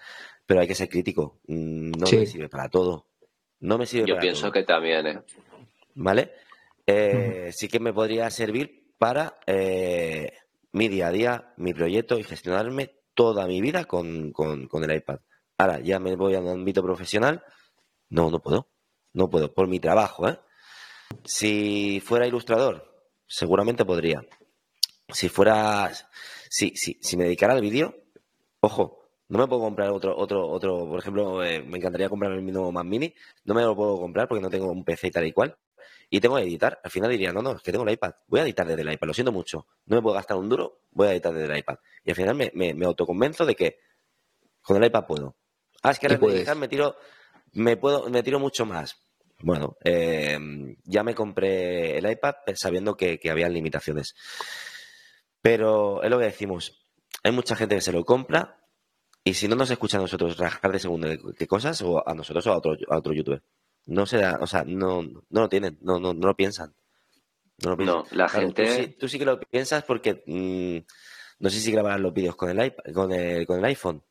[0.46, 3.08] pero hay que ser crítico, mm, no me sirve para todo,
[3.60, 5.20] no me sirve yo pienso que también, ¿eh?
[5.96, 6.32] ¿Vale?
[7.52, 9.38] Sí que me podría servir para
[10.74, 15.20] mi día a día, mi proyecto y gestionarme toda mi vida con, con el iPad.
[15.58, 17.44] Ahora, ya me voy al ámbito profesional,
[18.12, 18.68] no, no puedo.
[19.14, 20.40] No puedo, por mi trabajo, ¿eh?
[21.26, 24.24] Si fuera ilustrador, seguramente podría.
[25.10, 25.92] Si fuera.
[26.50, 27.96] Si, si, si me dedicara al vídeo,
[28.60, 32.44] ojo, no me puedo comprar otro, otro, otro, por ejemplo, eh, me encantaría comprarme el
[32.44, 33.14] mismo Mac Mini,
[33.46, 35.58] no me lo puedo comprar porque no tengo un PC y tal y cual.
[36.10, 36.80] Y tengo que editar.
[36.84, 38.12] Al final diría, no, no, es que tengo el iPad.
[38.28, 39.68] Voy a editar desde el iPad, lo siento mucho.
[39.86, 41.76] No me puedo gastar un duro, voy a editar desde el iPad.
[42.04, 43.80] Y al final me, me, autoconvenzo de que
[44.62, 45.38] con el iPad puedo.
[45.84, 46.96] Ah, es que ahora me tiro
[47.54, 48.98] me puedo, me tiro mucho más.
[49.40, 50.38] Bueno, eh,
[50.84, 54.16] ya me compré el iPad sabiendo que, que había limitaciones.
[55.42, 56.88] Pero es lo que decimos.
[57.24, 58.62] Hay mucha gente que se lo compra
[59.24, 62.46] y si no nos escucha a nosotros rajar de segundo de cosas, o a nosotros
[62.48, 63.44] o a otro, a otro youtuber.
[63.86, 66.74] No se da, o sea, no, no lo tienen, no, no, no lo piensan.
[67.64, 68.96] No, lo la gente.
[69.00, 70.78] Tú sí, que lo piensas porque mm,
[71.40, 74.04] no sé si grabarás los vídeos con el iPad, con el, con el iPhone,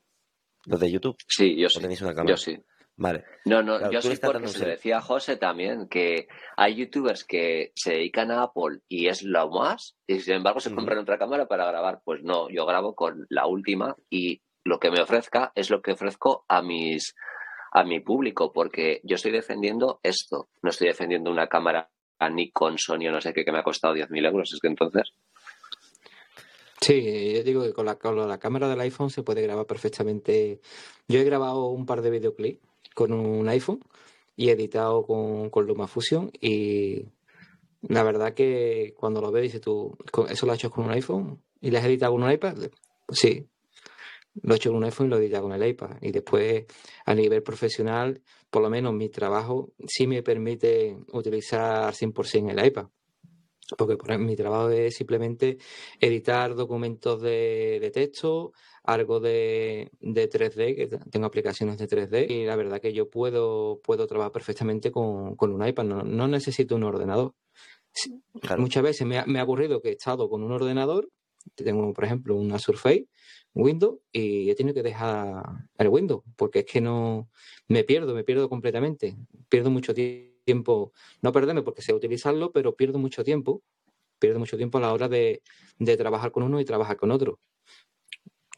[0.67, 1.17] los de YouTube.
[1.27, 1.81] Sí, yo sí.
[1.81, 2.35] Tenéis una cámara.
[2.35, 2.57] Yo sí.
[3.01, 3.25] Vale.
[3.47, 7.73] No, no, yo sí porque se lo decía a José también, que hay youtubers que
[7.75, 11.49] se dedican a Apple y es lo más, y sin embargo se compran otra cámara
[11.49, 12.03] para grabar.
[12.05, 15.93] Pues no, yo grabo con la última y lo que me ofrezca es lo que
[15.93, 17.15] ofrezco a mis
[17.73, 21.89] a mi público, porque yo estoy defendiendo esto, no estoy defendiendo una cámara
[22.19, 24.69] a Nikon, Sony o no sé qué, que me ha costado 10.000 euros, es que
[24.69, 25.15] entonces...
[26.83, 30.61] Sí, yo digo que con la, con la cámara del iPhone se puede grabar perfectamente.
[31.09, 33.81] Yo he grabado un par de videoclips con un iPhone
[34.37, 37.07] y editado con, con LumaFusion y
[37.83, 39.97] la verdad que cuando lo ves dices tú,
[40.29, 41.43] ¿eso lo has hecho con un iPhone?
[41.61, 42.57] ¿Y lo has editado con un iPad?
[43.11, 43.49] Sí,
[44.43, 45.97] lo he hecho con un iPhone y lo he editado con el iPad.
[46.01, 46.65] Y después,
[47.05, 48.21] a nivel profesional,
[48.51, 52.87] por lo menos mi trabajo sí me permite utilizar 100% el iPad.
[53.77, 55.59] Porque por mi trabajo es simplemente
[56.01, 58.53] editar documentos de, de texto,
[58.85, 63.81] algo de, de 3D, que tengo aplicaciones de 3D, y la verdad que yo puedo,
[63.83, 67.35] puedo trabajar perfectamente con, con un iPad, no, necesito un ordenador.
[68.59, 71.09] Muchas veces me ha, me ha, ocurrido que he estado con un ordenador,
[71.55, 73.07] tengo por ejemplo una Surface,
[73.55, 75.43] Windows, y he tenido que dejar
[75.77, 77.29] el Windows, porque es que no
[77.69, 79.17] me pierdo, me pierdo completamente,
[79.49, 83.63] pierdo mucho tiempo, no perderme porque sé utilizarlo, pero pierdo mucho tiempo,
[84.19, 85.43] pierdo mucho tiempo a la hora de,
[85.79, 87.39] de trabajar con uno y trabajar con otro.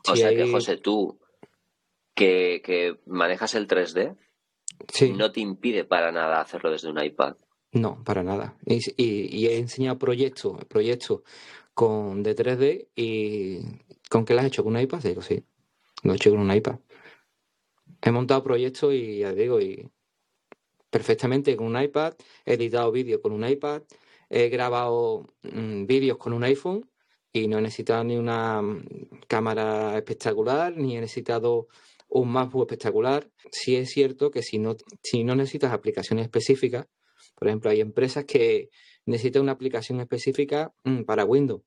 [0.08, 1.18] O sea que, José, tú
[2.14, 4.16] que, manejas el 3D,
[5.16, 7.36] no te impide para nada hacerlo desde un iPad.
[7.72, 8.56] No, para nada.
[8.66, 11.22] Y, he enseñado proyectos, proyectos
[11.74, 13.60] con de 3D y
[14.10, 14.62] ¿con qué lo has hecho?
[14.62, 15.02] ¿Con un iPad?
[15.02, 15.42] Digo, sí,
[16.02, 16.78] lo he hecho con un iPad.
[18.02, 19.88] He montado proyectos y ya digo, y
[20.92, 22.12] perfectamente con un iPad,
[22.44, 23.82] he editado vídeos con un iPad,
[24.28, 26.86] he grabado mm, vídeos con un iPhone
[27.32, 28.84] y no he necesitado ni una mm,
[29.26, 31.68] cámara espectacular, ni he necesitado
[32.08, 33.30] un MacBook espectacular.
[33.50, 36.86] Sí es cierto que si no, si no necesitas aplicaciones específicas,
[37.34, 38.68] por ejemplo, hay empresas que
[39.06, 41.62] necesitan una aplicación específica mm, para Windows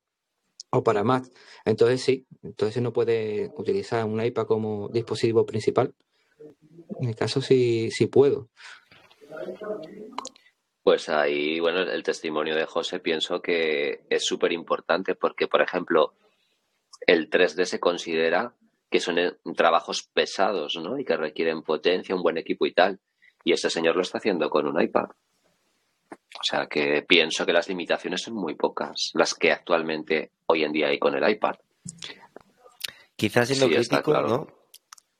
[0.69, 1.25] o para Mac.
[1.65, 5.95] Entonces sí, entonces no puede utilizar un iPad como dispositivo principal.
[6.99, 8.49] En mi caso sí, sí puedo.
[10.83, 16.13] Pues ahí, bueno, el testimonio de José pienso que es súper importante porque, por ejemplo,
[17.07, 18.53] el 3D se considera
[18.89, 20.99] que son eh, trabajos pesados, ¿no?
[20.99, 22.99] Y que requieren potencia, un buen equipo y tal.
[23.43, 25.09] Y ese señor lo está haciendo con un iPad.
[26.39, 30.71] O sea que pienso que las limitaciones son muy pocas, las que actualmente hoy en
[30.71, 31.55] día hay con el iPad.
[33.15, 34.47] Quizás siendo crítico, ¿no?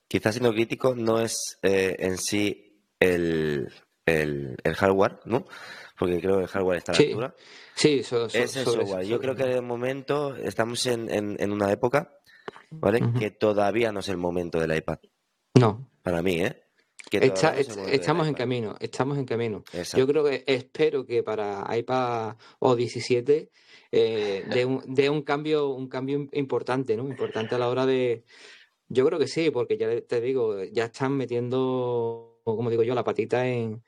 [0.08, 3.72] Quizás siendo crítico no es eh, en sí el,
[4.06, 5.46] el, hardware, ¿no?
[5.98, 7.36] Porque creo que el hardware está a la altura.
[7.74, 9.06] Sí, eso, es el software.
[9.06, 12.18] Yo creo que de momento estamos en, en, una época,
[12.70, 13.02] ¿vale?
[13.18, 15.00] Que todavía no es el momento del iPad.
[15.56, 15.90] No.
[16.02, 16.66] Para mí, ¿eh?
[17.12, 19.64] estamos en camino, estamos en camino.
[19.96, 23.50] Yo creo que espero que para iPad o 17
[23.92, 27.08] eh, dé, un, un, cambio un cambio importante, ¿no?
[27.08, 28.24] Importante a la hora de
[28.88, 33.04] yo creo que sí, porque ya te digo, ya están metiendo como digo yo, la
[33.04, 33.82] patita en,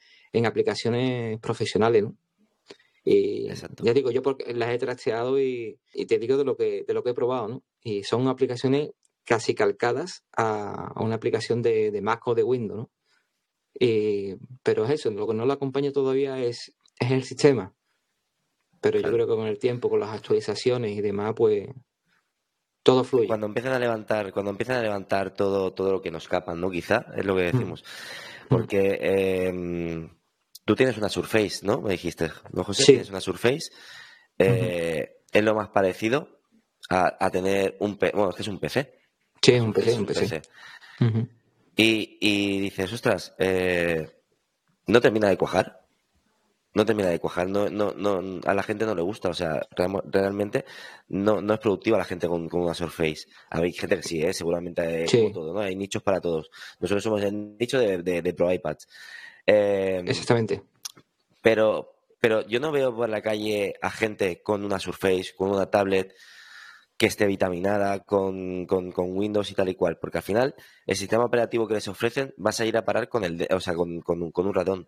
[0.45, 2.15] aplicaciones profesionales, ¿no?
[3.03, 3.47] Y
[3.81, 7.03] ya digo, yo porque las he trasteado y, te digo de lo que de lo
[7.03, 7.63] que he probado, ¿no?
[7.81, 8.91] Y son aplicaciones
[9.23, 12.91] casi calcadas a, una aplicación de, Mac o de Windows, ¿no?
[14.63, 17.73] pero es eso, lo que no lo acompaña todavía es, es el sistema.
[18.81, 21.67] Pero yo creo que con el tiempo, con las actualizaciones y demás, pues
[22.87, 23.27] todo fluye.
[23.27, 26.71] Cuando empiezan a levantar, cuando empiezan a levantar todo, todo lo que nos escapan, ¿no?
[26.71, 27.73] Quizá es lo que mm.
[28.49, 30.09] Porque em,
[30.65, 31.81] tú tienes una Surface, ¿no?
[31.81, 32.83] Me dijiste, ¿no, José?
[32.83, 32.91] Sí.
[32.93, 33.71] Tienes una Surface.
[34.37, 36.39] Eh, es lo más parecido
[36.89, 38.15] a, tener un PC.
[38.15, 38.93] Bueno, es que es un PC.
[39.41, 40.41] Sí, es un PC, un PC.
[41.75, 44.21] y, y, dices, ostras, eh,
[44.87, 45.86] no termina de cuajar
[46.77, 49.67] no termina de cuajar, no, no, no, a la gente no le gusta, o sea,
[50.05, 50.63] realmente
[51.07, 53.25] no, no es productiva la gente con, una Surface.
[53.49, 54.31] Hay gente que sí, ¿eh?
[54.31, 55.59] seguramente hay todo, ¿no?
[55.59, 56.51] Hay nichos para todos.
[56.79, 58.87] Nosotros somos el nicho de, de, Pro iPads.
[59.47, 60.61] Em, Exactamente.
[61.41, 65.71] Pero, pero yo no veo por la calle a gente con una Surface, con una
[65.71, 66.13] tablet
[66.95, 70.55] que esté vitaminada con, con, Windows y tal y cual, porque al final
[70.85, 73.73] el sistema operativo que les ofrecen vas a ir a parar con el, o sea,
[73.73, 74.87] con, con, con un ratón.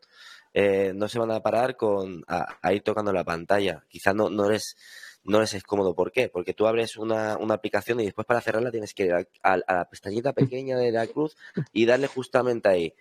[0.53, 3.85] Eh, no se van a parar con a, ir tocando la pantalla.
[3.87, 4.75] Quizás no, no les
[5.23, 5.95] no es cómodo.
[5.95, 6.29] ¿Por qué?
[6.29, 10.33] Porque tú abres una, aplicación y después para cerrarla tienes que ir a, la pestañita
[10.33, 11.35] pequeña de la cruz
[11.73, 12.93] y darle justamente ahí.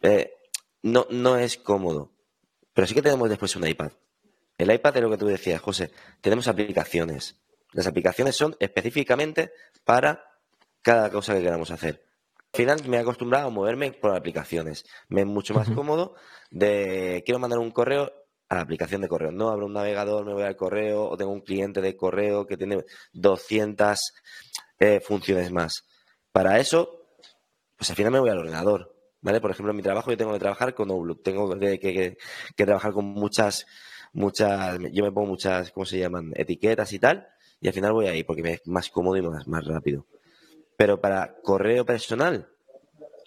[0.00, 0.32] Eh,
[0.82, 2.10] no, no es cómodo.
[2.72, 3.92] Pero sí que tenemos después un iPad.
[4.56, 5.90] El iPad es lo que tú decías, José.
[6.20, 7.36] Tenemos aplicaciones.
[7.72, 9.52] Las aplicaciones son específicamente
[9.84, 10.24] para
[10.82, 12.04] cada cosa que queramos hacer.
[12.54, 14.84] Al final me he acostumbrado a moverme por aplicaciones.
[15.08, 16.16] Me es mucho más cómodo
[16.50, 18.12] de quiero mandar un correo
[18.50, 19.32] a la aplicación de correo.
[19.32, 22.58] No abro un navegador, me voy al correo o tengo un cliente de correo que
[22.58, 22.84] tiene
[23.14, 23.98] 200
[24.80, 25.86] eh, funciones más.
[26.30, 27.06] Para eso,
[27.78, 28.94] pues al final me voy al ordenador.
[29.22, 29.40] ¿Vale?
[29.40, 32.18] Por ejemplo, en mi trabajo yo tengo que trabajar con Outlook, tengo que,
[32.54, 33.64] trabajar con muchas,
[34.12, 36.32] muchas, yo me pongo muchas, ¿cómo se llaman?
[36.34, 37.28] Etiquetas y tal,
[37.60, 40.04] y al final voy ahí porque me es más cómodo y más, más rápido.
[40.82, 42.48] Pero para correo personal,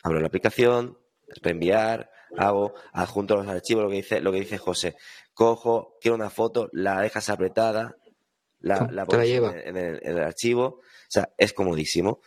[0.04, 1.00] abro la aplicación,
[1.42, 4.98] reenviar, hago, adjunto los archivos, lo que dice, lo que dice José.
[5.34, 7.96] Cojo, quiero una foto, la dejas apretada,
[8.60, 10.66] la, la pones En, el, archivo.
[10.66, 12.20] O sea, es comodísimo.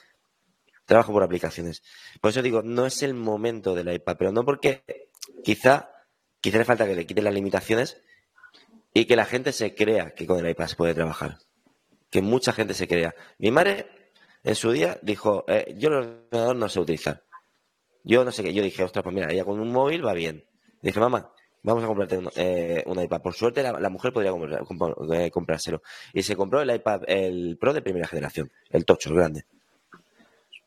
[0.86, 1.82] Trabajo por aplicaciones.
[2.22, 4.82] Por eso digo, no es el momento del iPad, pero no porque
[5.44, 5.90] quizá,
[6.40, 8.00] quizá le falta que le quiten las limitaciones
[8.94, 11.36] y que la gente se crea que con el iPad se puede trabajar.
[12.08, 13.14] Que mucha gente se crea.
[13.36, 13.97] Mi madre
[14.44, 17.22] en su día dijo, eh, yo el ordenador no sé utilizar.
[18.04, 20.44] Yo no sé qué, yo dije, ostras, pues mira, ella con un móvil va bien.
[20.80, 21.32] Dije, mamá,
[21.62, 23.20] vamos a comprarte un, eh, iPad.
[23.20, 25.82] Por suerte la, mujer podría eh, comprárselo.
[26.12, 29.44] Y se compró el iPad, el Pro de primera generación, el tocho, el grande.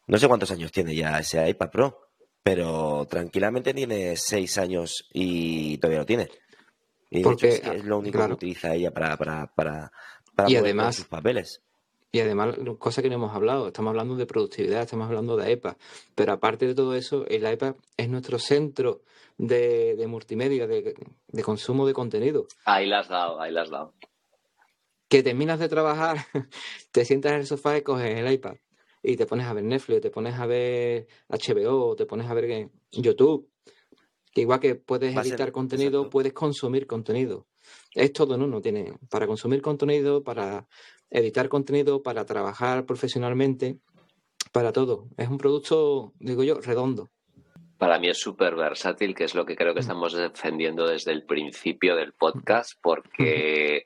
[0.07, 2.09] No sé cuántos años tiene ya ese iPad Pro,
[2.43, 6.27] pero tranquilamente tiene seis años y todavía lo tiene.
[7.09, 9.91] Y Porque, es, lo único que utiliza ella para, para, para,
[10.35, 11.61] para y además, sus papeles.
[12.11, 15.77] Y además, cosa que no hemos hablado, estamos hablando de productividad, estamos hablando de iPad,
[16.13, 19.01] pero aparte de todo eso, el iPad es nuestro centro
[19.37, 20.93] de, multimedia, de,
[21.43, 22.47] consumo de contenido.
[22.65, 23.93] Ahí las has dado, ahí las has dado.
[25.07, 26.17] Que terminas de trabajar,
[26.91, 28.55] te sientas en el sofá y coges el iPad
[29.03, 32.69] y te pones a ver Netflix, te pones a ver HBO, te pones a ver
[32.91, 33.49] YouTube.
[34.33, 37.47] Que igual que puedes editar contenido, puedes consumir contenido.
[37.93, 38.61] Es todo en uno.
[38.61, 40.67] Tiene para consumir contenido, para
[41.11, 43.77] editar contenido, para trabajar profesionalmente,
[44.51, 45.09] para todo.
[45.17, 47.11] Es un producto, digo yo, redondo.
[47.77, 49.87] Para mí es súper versátil, que es lo que creo que mm.
[49.87, 53.85] estamos defendiendo desde el principio del podcast, porque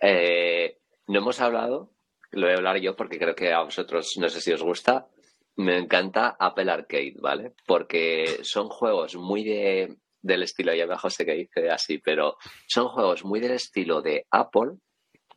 [0.00, 1.92] eh, no hemos hablado,
[2.30, 5.08] lo voy a hablar yo porque creo que a vosotros, no sé si os gusta,
[5.56, 7.54] me encanta Apple Arcade, ¿vale?
[7.66, 12.88] Porque son juegos muy de, del estilo, ya me José que dice así, pero son
[12.88, 14.76] juegos muy del estilo de Apple,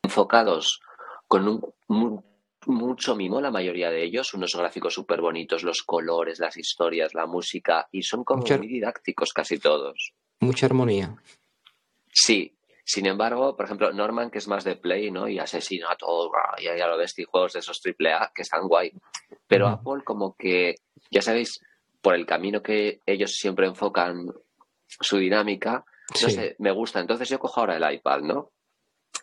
[0.03, 0.81] enfocados
[1.27, 1.47] con
[1.87, 2.23] un,
[2.65, 7.25] mucho mimo, la mayoría de ellos, unos gráficos súper bonitos, los colores, las historias, la
[7.25, 10.13] música, y son como muy didácticos casi todos.
[10.39, 11.15] Mucha armonía.
[12.13, 15.27] Sí, sin embargo, por ejemplo, Norman, que es más de Play, ¿no?
[15.27, 16.31] Y asesinato,
[16.61, 18.91] ya, ya lo ves, y juegos de esos AAA que están guay.
[19.47, 20.75] Pero Apple, como que,
[21.09, 21.61] ya sabéis,
[22.01, 24.27] por el camino que ellos siempre enfocan
[24.87, 25.85] su dinámica,
[26.21, 26.99] no sé, me gusta.
[26.99, 28.51] Entonces yo cojo ahora el iPad, ¿no?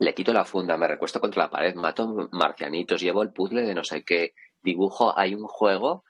[0.00, 3.74] Le quito la funda, me recuesto contra la pared, mato marcianitos, llevo el puzzle de
[3.74, 6.04] no sé qué, dibujo, hay un juego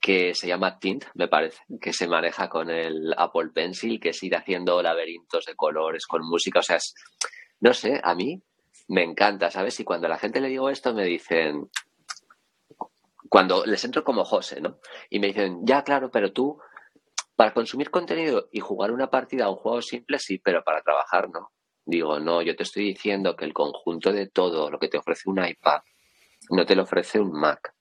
[0.00, 4.22] que se llama Tint, me parece, que se maneja con el Apple Pencil, que es
[4.22, 6.94] ir haciendo laberintos de colores con música, o sea, es,
[7.60, 8.42] no sé, a mí
[8.88, 9.78] me encanta, ¿sabes?
[9.80, 11.70] Y cuando a la gente le digo esto me dicen,
[13.28, 14.78] cuando les entro como José, ¿no?
[15.08, 16.58] Y me dicen, ya, claro, pero tú,
[17.36, 21.30] para consumir contenido y jugar una partida a un juego simple, sí, pero para trabajar
[21.30, 21.52] no.
[21.84, 25.28] Digo, no, yo te estoy diciendo que el conjunto de todo lo que te ofrece
[25.28, 25.80] un iPad
[26.50, 27.74] no te lo ofrece un Mac.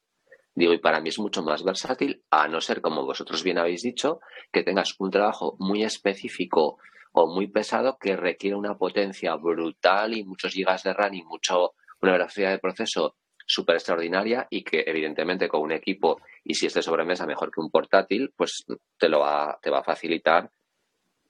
[0.54, 3.82] Digo, y para mí es mucho más versátil, a no ser, como vosotros bien habéis
[3.82, 4.20] dicho,
[4.52, 6.80] que tengas un trabajo muy específico
[7.12, 11.74] o muy pesado que requiere una potencia brutal y muchos gigas de RAM y mucho,
[12.02, 16.74] una velocidad de proceso súper extraordinaria y que evidentemente con un equipo y si es
[16.74, 18.66] de sobremesa mejor que un portátil, pues
[18.97, 20.52] te lo va, te va a facilitar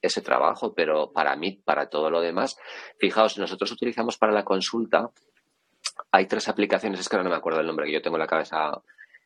[0.02, 2.56] ese trabajo, pero para mí, para todo lo demás,
[2.98, 5.10] fijaos, nosotros utilizamos para la consulta,
[6.10, 8.26] hay tres aplicaciones, es que no me acuerdo el nombre que yo tengo en la
[8.26, 8.82] cabeza,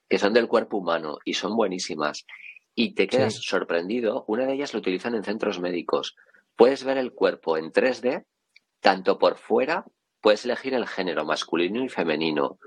[0.09, 2.27] que son del cuerpo humano y son buenísimas.
[2.75, 6.17] Y te quedas sorprendido, una de ellas lo utilizan en centros médicos.
[6.57, 8.25] Puedes ver el cuerpo en 3D,
[8.81, 9.85] tanto por fuera,
[10.21, 12.59] puedes elegir el género masculino y femenino,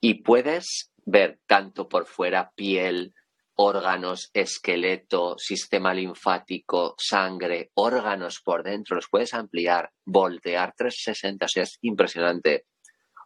[0.00, 3.14] y puedes ver tanto por fuera piel,
[3.62, 11.62] órganos, esqueleto, sistema linfático, sangre, órganos por dentro, los puedes ampliar, voltear 360, o sea,
[11.64, 12.64] es impresionante.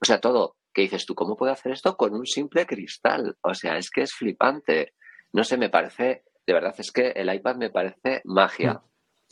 [0.03, 1.15] O sea, todo, ¿qué dices tú?
[1.15, 3.37] ¿Cómo puedo hacer esto con un simple cristal?
[3.43, 4.95] O sea, es que es flipante.
[5.33, 8.83] No sé, me parece, de verdad, es que el iPad me parece magia,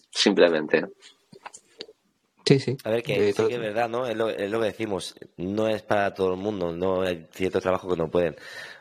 [0.08, 0.86] simplemente.
[2.44, 2.76] Sí, sí.
[2.84, 4.06] A ver, que, sí que es verdad, ¿no?
[4.06, 5.16] Es lo, es lo, que decimos.
[5.36, 8.36] No es para todo el mundo, no hay cierto trabajo que no pueden.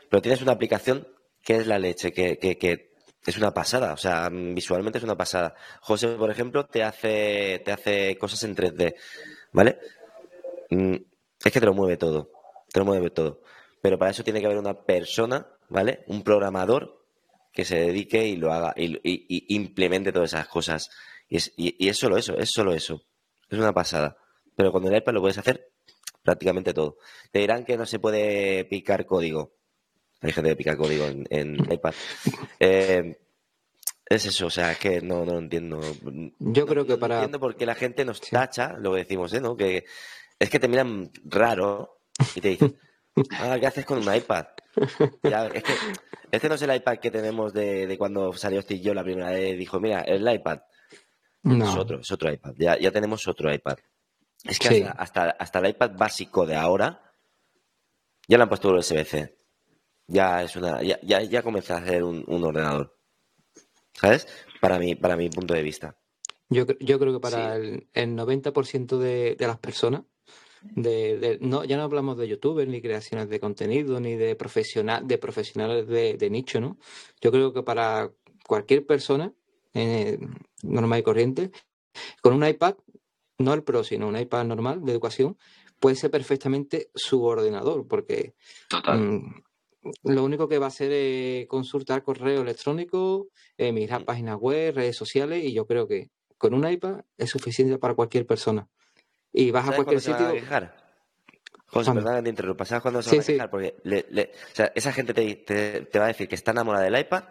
[0.08, 1.06] Pero tienes una aplicación
[1.42, 2.92] que es la leche, que,
[3.24, 3.92] es una pasada.
[3.92, 5.54] O sea, visualmente es una pasada.
[5.80, 8.94] José, por ejemplo, te hace, te hace cosas en 3D,
[9.52, 9.78] ¿vale?
[10.70, 10.96] Mm,
[11.44, 12.30] es que te lo mueve todo.
[12.72, 13.42] Te lo mueve todo.
[13.80, 16.04] Pero para eso tiene que haber una persona, ¿vale?
[16.06, 17.04] Un programador
[17.52, 20.90] que se dedique y lo haga y, y, y implemente todas esas cosas.
[21.28, 23.02] Y es, y es solo eso, es solo eso.
[23.48, 24.16] Es una pasada.
[24.56, 25.72] Pero con el iPad lo puedes hacer
[26.22, 26.96] prácticamente todo.
[27.30, 29.52] Te dirán que no se puede picar código.
[30.22, 31.94] Hay gente que pica código en, en iPad.
[32.60, 33.18] Eh,
[34.06, 35.80] es eso, o sea, es que no, no lo entiendo.
[36.38, 37.16] Yo creo que no para.
[37.16, 39.40] entiendo por qué la gente nos tacha, lo que decimos, ¿eh?
[39.40, 39.56] ¿no?
[39.56, 39.84] Que
[40.38, 42.00] es que te miran raro
[42.34, 42.76] y te dicen,
[43.40, 44.46] ah, ¿qué haces con un iPad?
[45.22, 45.72] Ya, es que
[46.30, 49.30] este no es el iPad que tenemos de, de cuando salió Steve Jobs la primera
[49.30, 49.58] vez.
[49.58, 50.60] Dijo, mira, el iPad.
[51.44, 51.68] No.
[51.70, 52.54] Es otro, es otro iPad.
[52.58, 53.76] Ya, ya tenemos otro iPad.
[54.44, 54.82] Es que Sí.
[54.82, 57.02] hasta, hasta, hasta el iPad básico de ahora
[58.28, 59.36] ya le han puesto USB-C.
[60.12, 62.94] Ya es una, ya, ya, ya comienza a ser un, un ordenador.
[63.94, 64.28] ¿Sabes?
[64.60, 65.96] Para mi, para mi punto de vista.
[66.50, 67.62] Yo, yo creo que para Sí.
[67.62, 70.02] el, el 90% de, de las personas,
[70.60, 75.08] de, de- no, ya no hablamos de youtubers, ni creaciones de contenido, ni de, profesional,
[75.08, 76.78] de profesionales de, de nicho, ¿no?
[77.22, 78.10] Yo creo que para
[78.46, 79.32] cualquier persona
[79.72, 80.18] eh,
[80.62, 81.50] normal y corriente,
[82.20, 82.74] con un iPad,
[83.38, 85.38] no el Pro, sino un iPad normal de educación,
[85.80, 88.34] puede ser perfectamente su ordenador, porque
[88.68, 88.98] Total.
[89.00, 89.42] Mm,
[90.04, 94.96] Lo único que va a hacer es consultar correo electrónico, eh, mirar páginas web, redes
[94.96, 98.68] sociales, y yo creo que con un iPad es suficiente para cualquier persona.
[99.32, 100.32] Y vas a ¿Sabes cualquier a sitio.
[100.34, 100.82] quejar?
[101.66, 102.64] José, perdona que te interrumpa.
[102.64, 103.32] ¿Sabes cuándo se Sí, van a sí.
[103.32, 103.50] quejar?
[103.50, 106.50] Porque le- le- o sea, esa gente te, te- te va a decir que está
[106.50, 107.24] enamorada del iPad,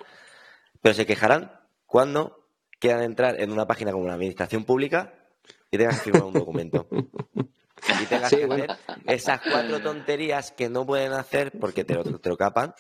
[0.82, 1.52] pero se quejarán
[1.86, 2.48] cuando
[2.80, 5.14] quieran entrar en una página como la administración pública
[5.70, 6.88] y tengas que firmar un documento.
[8.02, 8.64] Y tengas Sí, que bueno.
[8.66, 8.78] hacer
[9.08, 12.74] esas cuatro tonterías que no pueden hacer porque te lo, te lo capan,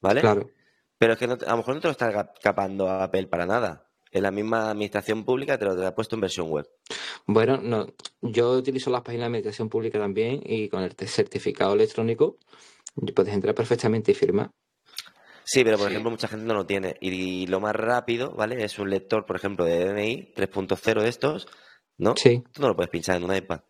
[0.00, 0.20] ¿vale?
[0.20, 0.50] Claro.
[0.98, 3.44] Pero es que no- a lo mejor no te lo está ca- capando Apple para
[3.46, 3.82] nada.
[4.10, 6.66] En la misma administración pública te lo, te lo ha puesto en versión web.
[7.26, 7.86] Bueno, no,
[8.22, 12.38] yo utilizo las páginas de administración pública también y con el certificado electrónico
[13.14, 14.50] puedes entrar perfectamente y firmar.
[15.44, 15.92] Sí, pero por Sí.
[15.92, 16.96] ejemplo mucha gente no lo tiene.
[17.00, 18.64] Y lo más rápido, ¿vale?
[18.64, 21.46] Es un lector, por ejemplo, de DNI 3.0 de estos,
[21.98, 22.14] ¿no?
[22.16, 23.60] Sí, Tú no lo puedes pinchar en un iPad.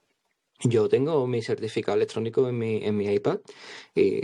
[0.65, 3.39] Yo tengo mi certificado electrónico en mi, en mi iPad
[3.95, 4.23] y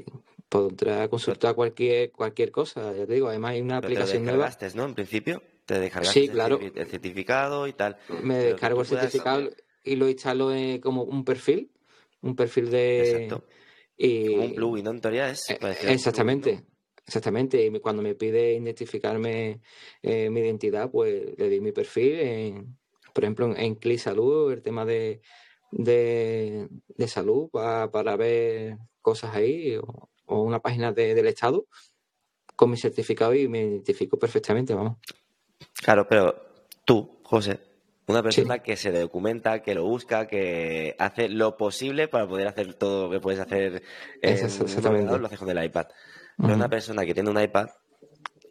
[0.48, 2.92] puedo entrar a consultar cualquier, cualquier cosa.
[2.96, 4.44] Ya te digo, además hay una Pero te lo aplicación nueva.
[4.46, 4.84] descargaste, ¿no?
[4.86, 6.58] En principio, te descargaste Sí, claro.
[6.60, 7.96] el certificado y tal.
[8.22, 9.50] Me Pero descargo el puedas- certificado
[9.84, 11.70] y lo instalo en- como un perfil,
[12.22, 13.00] un perfil de...
[13.00, 13.44] Exacto.
[13.96, 14.26] Y...
[14.28, 14.90] Como un plugin, ¿no?
[14.90, 15.48] En teoría es.
[15.50, 15.58] Eh,
[15.88, 16.66] Exactamente, plugin,
[17.06, 17.64] exactamente.
[17.64, 19.60] Y me- cuando me pide identificarme
[20.02, 22.76] eh, mi identidad, pues le di mi perfil, en-
[23.12, 25.20] por ejemplo, en, en Click Salud, el tema de,
[25.72, 31.66] de, de salud pa- para ver cosas ahí, o, o una página de- del Estado
[32.54, 34.98] con mi certificado y me identifico perfectamente, vamos.
[35.82, 36.34] Claro, pero
[36.84, 37.60] tú, José,
[38.06, 42.74] una persona que se documenta, que lo busca, que hace lo posible para poder hacer
[42.74, 43.82] todo lo que puedes hacer
[44.20, 44.38] en
[44.86, 45.86] ordenador, lo haces con el iPad.
[46.36, 47.68] Pero una persona que tiene un iPad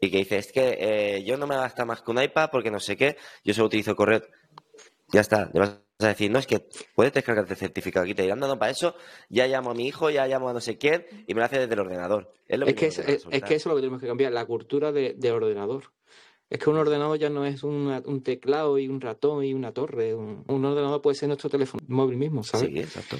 [0.01, 2.71] y que dice, es que eh, yo no me gasta más que un iPad porque
[2.71, 4.21] no sé qué, yo solo utilizo correo.
[5.11, 8.23] Ya está, le vas a decir, no, es que puedes descargarte el certificado aquí, te
[8.23, 8.95] dirán, no, no, para eso
[9.29, 11.59] ya llamo a mi hijo, ya llamo a no sé quién y me lo hace
[11.59, 12.33] desde el ordenador.
[12.47, 14.45] Es lo Es que, es, es- que eso es lo que tenemos que cambiar, la
[14.45, 15.91] cultura de, de ordenador.
[16.49, 20.13] Es que un ordenador ya no es un teclado y un ratón y una torre.
[20.13, 22.67] Un, ordenador puede ser nuestro teléfono móvil mismo, ¿sabes?
[22.67, 23.17] Sí, exacto.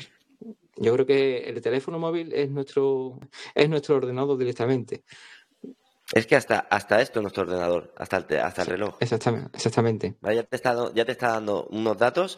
[0.75, 3.19] Yo creo que el teléfono móvil es nuestro,
[3.55, 5.03] es nuestro ordenador directamente.
[6.13, 8.97] Es que hasta, hasta esto es nuestro ordenador, hasta el, hasta el reloj.
[8.99, 9.49] Exactamente.
[9.53, 10.15] exactamente.
[10.23, 12.37] Ya, te está, ya te está dando unos datos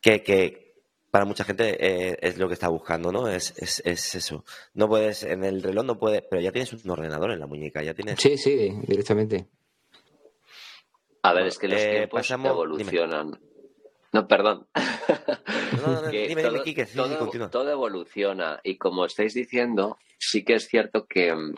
[0.00, 0.66] que, que
[1.10, 3.28] para mucha gente eh, es lo que está buscando, ¿no?
[3.28, 4.44] Es, es, es, eso.
[4.74, 7.82] No puedes, en el reloj no puedes, pero ya tienes un ordenador en la muñeca,
[7.82, 8.20] ya tienes.
[8.20, 9.46] Sí, sí, directamente.
[11.22, 13.40] A ver, es que los eh, tiempos evolucionan.
[14.12, 14.66] No, perdón.
[15.84, 16.42] No, dime,
[16.94, 21.54] todo, todo evoluciona y como estáis diciendo, sí que es cierto que mm,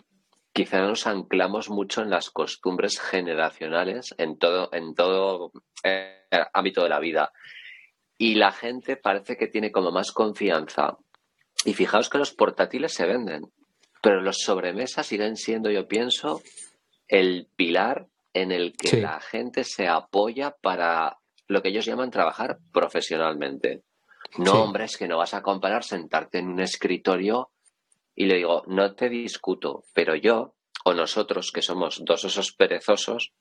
[0.53, 5.51] quizá nos anclamos mucho en las costumbres generacionales en todo, en todo
[5.83, 7.31] eh, ámbito de la vida.
[8.19, 10.97] Y la gente parece que tiene como más confianza.
[11.65, 13.51] Y fijaos que los portátiles se venden,
[14.01, 16.41] pero los sobremesas siguen siendo, yo pienso,
[17.07, 21.17] el pilar en el que la gente se apoya para
[21.47, 23.83] lo que ellos llaman trabajar profesionalmente.
[24.37, 27.49] No, hombre, es que no vas a comparar sentarte en un escritorio
[28.15, 30.55] y le digo, no te discuto, pero yo
[30.85, 33.33] o nosotros, que somos dos osos perezosos,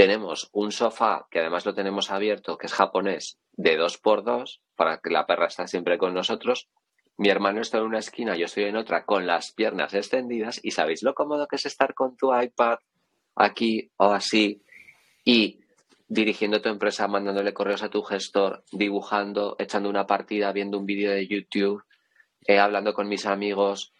[0.00, 4.62] tenemos un sofá que además lo tenemos abierto, que es japonés, de dos por dos,
[4.74, 6.70] para que la perra esté siempre con nosotros.
[7.18, 10.58] Mi hermano está en una esquina, yo estoy en otra, con las piernas extendidas.
[10.62, 12.78] ¿Y sabéis lo cómodo que es estar con tu iPad
[13.36, 14.62] aquí o así?
[15.22, 15.60] Y
[16.08, 21.12] dirigiendo tu empresa, mandándole correos a tu gestor, dibujando, echando una partida, viendo un vídeo
[21.12, 21.84] de YouTube,
[22.46, 23.92] eh, hablando con mis amigos,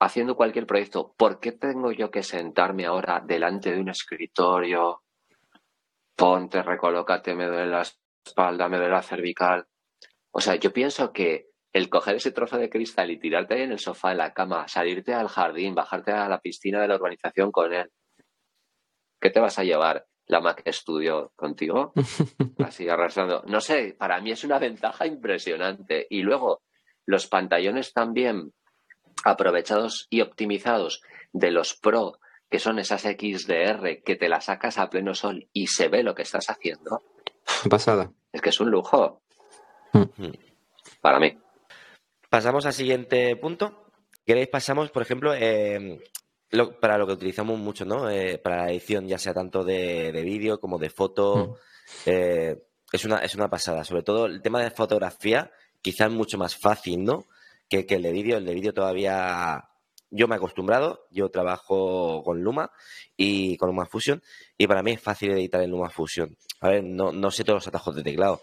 [0.00, 1.14] haciendo cualquier proyecto.
[1.16, 5.02] ¿Por qué tengo yo que sentarme ahora delante de un escritorio?
[6.16, 7.82] Ponte, recolócate, me duele la
[8.24, 9.66] espalda, me duele la cervical.
[10.30, 13.72] O sea, yo pienso que el coger ese trozo de cristal y tirarte ahí en
[13.72, 17.52] el sofá, en la cama, salirte al jardín, bajarte a la piscina de la urbanización
[17.52, 17.90] con él,
[19.20, 20.06] ¿qué te vas a llevar?
[20.26, 21.92] la Mac Studio contigo,
[22.64, 23.42] así arrastrando.
[23.46, 26.06] No sé, para mí es una ventaja impresionante.
[26.10, 26.62] Y luego,
[27.06, 28.52] los pantallones también
[29.24, 31.00] aprovechados y optimizados
[31.32, 32.18] de los Pro,
[32.50, 36.14] que son esas XDR que te las sacas a pleno sol y se ve lo
[36.14, 37.02] que estás haciendo.
[37.70, 38.12] Pasada.
[38.32, 39.22] Es que es un lujo.
[39.92, 40.30] Mm.
[41.00, 41.38] Para mí.
[42.28, 43.90] Pasamos al siguiente punto.
[44.24, 44.48] ¿Queréis?
[44.48, 46.00] Pasamos, por ejemplo, eh,
[46.80, 48.10] para lo que utilizamos mucho, ¿no?
[48.10, 51.36] Eh, para la edición, ya sea tanto de, vídeo como de foto.
[51.36, 51.54] Mm.
[52.06, 53.84] Eh, es, una, es una pasada.
[53.84, 57.26] Sobre todo el tema de fotografía, quizás mucho más fácil, ¿no?
[57.68, 58.36] Que, el de vídeo.
[58.38, 59.68] El de vídeo todavía.
[60.10, 62.70] Yo me he acostumbrado, yo trabajo con Luma
[63.16, 64.22] y con Luma Fusion,
[64.56, 66.36] y para mí es fácil editar en Luma Fusion.
[66.60, 68.42] A ver, no, no sé todos los atajos de teclado,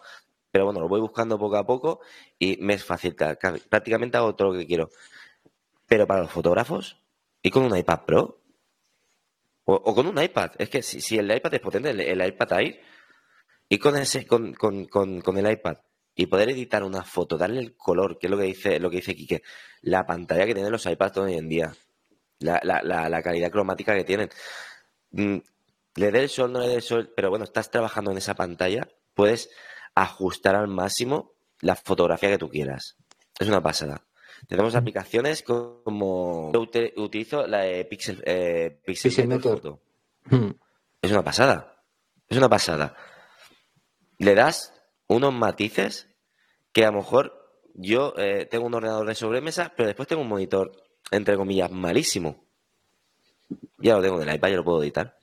[0.51, 2.01] pero bueno, lo voy buscando poco a poco
[2.37, 3.15] y me es fácil.
[3.15, 4.89] Prácticamente hago todo lo que quiero.
[5.87, 7.03] Pero para los fotógrafos,
[7.43, 8.39] ¿Y con un iPad Pro?
[9.65, 10.51] O, con un iPad.
[10.57, 12.81] Es que si, el iPad es potente, el, iPad Air,
[13.69, 14.55] y con ese, con,
[15.37, 15.77] el iPad,
[16.15, 18.97] y poder editar una foto, darle el color, que es lo que dice, lo que
[18.97, 19.43] dice Quique,
[19.81, 21.73] la pantalla que tienen los iPads hoy en día,
[22.39, 24.29] la, la, la, calidad cromática que tienen.
[25.11, 25.37] Mm,
[25.95, 28.35] le dé el sol, no le dé el sol, pero bueno, estás trabajando en esa
[28.35, 29.49] pantalla, puedes
[29.95, 32.97] ajustar al máximo la fotografía que tú quieras.
[33.39, 34.05] Es una pasada.
[34.47, 36.61] Tenemos aplicaciones como yo
[36.97, 39.79] utilizo la de Pixel, eh, Pixel, Photo.
[40.25, 40.51] Hmm.
[41.01, 41.81] Es una pasada.
[42.27, 42.95] Es una pasada.
[44.17, 44.73] Le das
[45.07, 46.09] unos matices
[46.71, 47.43] que a lo mejor
[47.73, 50.71] yo eh, tengo un ordenador de sobremesa, pero después tengo un monitor,
[51.11, 52.43] entre comillas, malísimo.
[53.77, 55.17] Ya lo tengo en el iPad, ya lo puedo editar.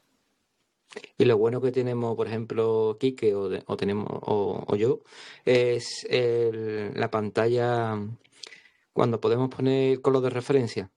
[1.16, 5.00] Y lo bueno que tenemos, por ejemplo, Kike o, o tenemos o, yo,
[5.44, 7.96] es la pantalla
[8.92, 10.90] cuando podemos poner color de referencia.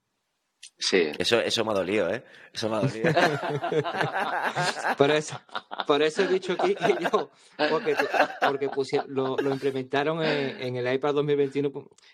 [0.78, 1.10] Sí.
[1.18, 2.24] Eso, eso me ha dolido, ¿eh?
[2.52, 3.10] Eso me ha dolido.
[4.98, 5.40] por, eso,
[5.86, 7.30] por eso he dicho aquí que yo,
[7.70, 7.96] porque,
[8.40, 8.70] porque
[9.08, 11.72] lo, implementaron en, el iPad 2021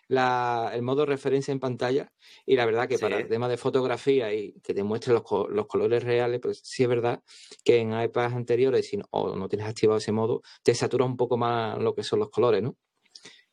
[0.08, 2.12] la, el modo referencia en pantalla
[2.46, 5.66] y la verdad que para el tema de fotografía y que te muestre los, los,
[5.66, 7.22] colores reales, pues sí es verdad
[7.64, 11.16] que en iPads anteriores, si no, o no tienes activado ese modo, te satura un
[11.16, 12.76] poco más lo que son los colores, ¿no?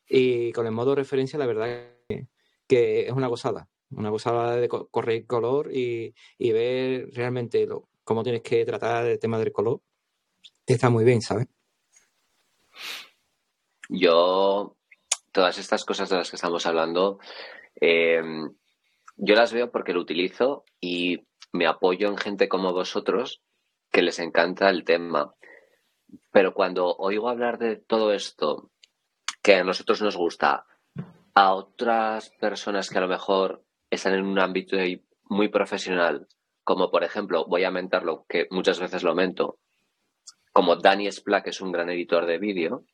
[0.08, 1.94] Y con el modo referencia, la verdad
[2.66, 7.66] que es una gozada, una gozada de correr color y, ver realmente
[8.04, 9.80] cómo tienes que tratar el tema del color.
[10.66, 11.46] Está muy bien, ¿sabes?
[13.88, 14.76] Yo,
[15.32, 17.18] todas estas cosas de las que estamos hablando,
[17.80, 18.22] eh,
[19.16, 23.42] yo las veo porque lo utilizo y me apoyo en gente como vosotros
[23.90, 25.34] que les encanta el tema.
[26.30, 28.70] Pero cuando oigo hablar de todo esto
[29.42, 30.66] que a nosotros nos gusta,
[31.34, 34.76] a otras personas que a lo mejor están en un ámbito
[35.24, 36.26] muy profesional,
[36.64, 39.58] como por ejemplo, voy a mentarlo, que muchas veces lo mento,
[40.52, 42.84] como Danny Splack es un gran editor de vídeo,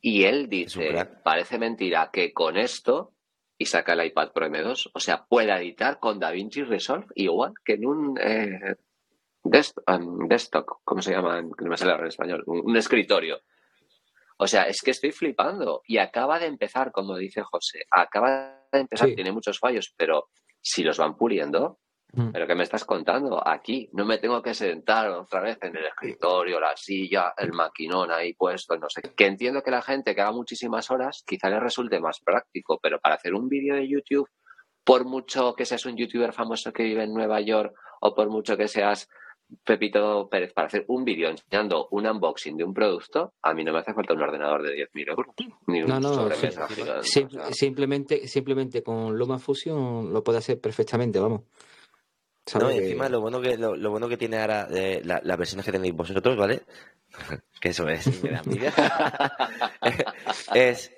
[0.00, 3.12] y él dice, parece mentira que con esto,
[3.56, 7.74] y saca el iPad Pro M2, o sea, pueda editar con DaVinci Resolve igual que
[7.74, 8.76] en un eh,
[9.44, 11.40] desktop, ¿cómo se llama?
[11.42, 13.40] No me sale en español, un, escritorio.
[14.38, 15.82] O sea, es que estoy flipando.
[15.86, 20.28] Y acaba de empezar, como dice José, acaba de empezar, tiene muchos fallos, pero
[20.60, 21.80] si los van puliendo,
[22.14, 22.30] Mm.
[22.30, 23.46] Pero ¿qué me estás contando?
[23.46, 28.10] Aquí no me tengo que sentar otra vez en el escritorio, la silla, el maquinón
[28.12, 29.00] ahí puesto, no sé.
[29.16, 33.00] Que entiendo que la gente que haga muchísimas horas quizá le resulte más práctico, pero
[33.00, 34.28] para hacer un vídeo de YouTube,
[34.84, 38.58] por mucho que seas un youtuber famoso que vive en Nueva York o por mucho
[38.58, 39.08] que seas
[39.64, 43.72] Pepito Pérez para hacer un vídeo enseñando un unboxing de un producto, a mí no
[43.72, 45.34] me hace falta un ordenador de 10.000 euros.
[45.66, 46.30] Ni un no, no,
[47.52, 51.42] simplemente, simplemente con Luma Fusion lo puede hacer perfectamente, vamos.
[52.58, 55.64] No, y encima lo bueno que lo, bueno que tiene ahora eh, la, las versiones
[55.64, 56.62] que tenéis vosotros, ¿vale?
[57.60, 58.06] que eso es,
[60.54, 60.92] es,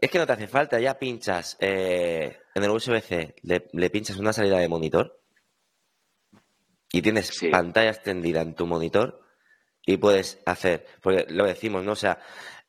[0.00, 4.32] es que no te hace falta, ya pinchas eh, en el USB-C, le, pinchas una
[4.32, 5.20] salida de monitor
[6.92, 9.22] y tienes pantalla extendida en tu monitor
[9.86, 11.92] y puedes hacer, porque lo decimos, ¿no?
[11.92, 12.18] O sea,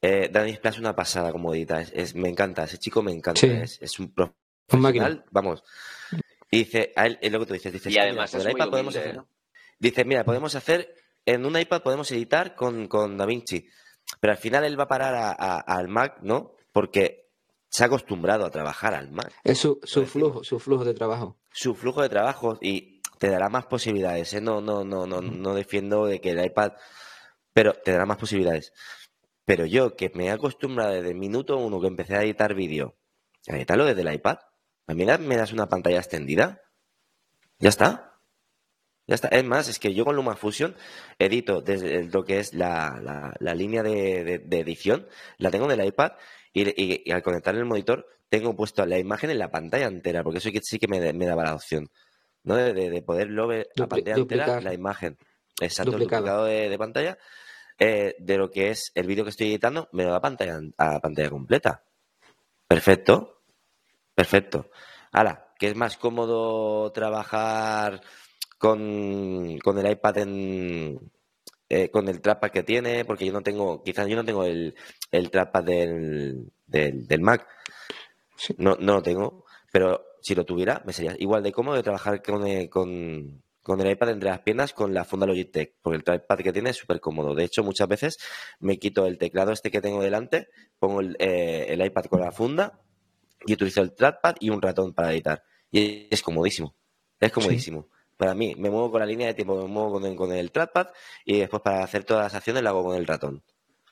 [0.02, 3.82] eh, Dani es una pasada como edita, es, me encanta, ese chico me encanta, es,
[3.82, 4.14] es, un
[4.68, 5.64] profesional, vamos,
[6.50, 8.96] y dice, a él es lo que tú dices, dices, y además mira, iPad podemos
[8.96, 9.22] hacer,
[9.80, 10.96] dice, mira, podemos hacer,
[11.26, 13.68] en un iPad podemos editar con, con DaVinci,
[14.20, 15.36] pero al final él va a parar
[15.68, 16.56] al Mac, ¿no?
[16.72, 17.30] Porque
[17.70, 19.32] se ha acostumbrado a trabajar al Mac.
[19.44, 21.38] Es su, su flujo, su flujo de trabajo.
[21.52, 24.42] Su flujo de trabajo y te dará más posibilidades, ¿eh?
[24.42, 26.74] No, no, no, no, no defiendo de que el iPad,
[27.54, 28.74] pero te dará más posibilidades.
[29.46, 32.98] Pero yo, que me he acostumbrado desde el minuto uno que empecé a editar vídeo,
[33.48, 34.40] a editarlo desde el iPad,
[34.92, 36.62] ¿A mí me das una pantalla extendida?
[37.60, 38.20] Ya está.
[39.08, 39.30] Ya está.
[39.30, 40.76] Es más, es que yo con LumaFusion
[41.18, 45.08] edito desde lo que es la, línea de, edición,
[45.38, 46.12] la tengo en el iPad
[46.54, 50.50] y, al conectar el monitor tengo puesto la imagen en la pantalla entera, porque eso
[50.62, 51.90] sí que me, daba la opción,
[52.44, 52.56] ¿no?
[52.56, 55.18] De, poder ver la pantalla entera, la imagen.
[55.60, 57.18] Exacto, duplicado, de, pantalla.
[57.78, 61.30] Eh, de lo que es el vídeo que estoy editando, me da pantalla, a pantalla
[61.30, 61.84] completa.
[62.68, 63.42] Perfecto.
[64.14, 64.70] Perfecto.
[65.12, 68.02] Ahora, que es más cómodo trabajar
[68.58, 71.12] con, el iPad en,
[71.70, 74.76] eh, con el trackpad que tiene, porque yo no tengo, quizás yo no tengo el,
[75.12, 77.48] el trackpad del, del, Mac.
[78.58, 82.22] No, no lo tengo, pero si lo tuviera, me sería igual de cómodo de trabajar
[82.22, 86.04] con, eh, con, con, el iPad entre las piernas con la funda Logitech, porque el
[86.04, 87.36] trackpad que tiene es súper cómodo.
[87.36, 88.18] De hecho, muchas veces
[88.60, 90.48] me quito el teclado este que tengo delante,
[90.80, 92.82] pongo el, eh, el iPad con la funda
[93.46, 95.44] y utilizo el trackpad y un ratón para editar.
[95.72, 96.76] Y es comodísimo.
[97.20, 97.88] Es comodísimo.
[98.18, 100.52] Para mí, me muevo con la línea de tiempo, me muevo con el, con el
[100.52, 100.90] trackpad
[101.26, 103.44] y después para hacer todas las acciones lo hago con el ratón.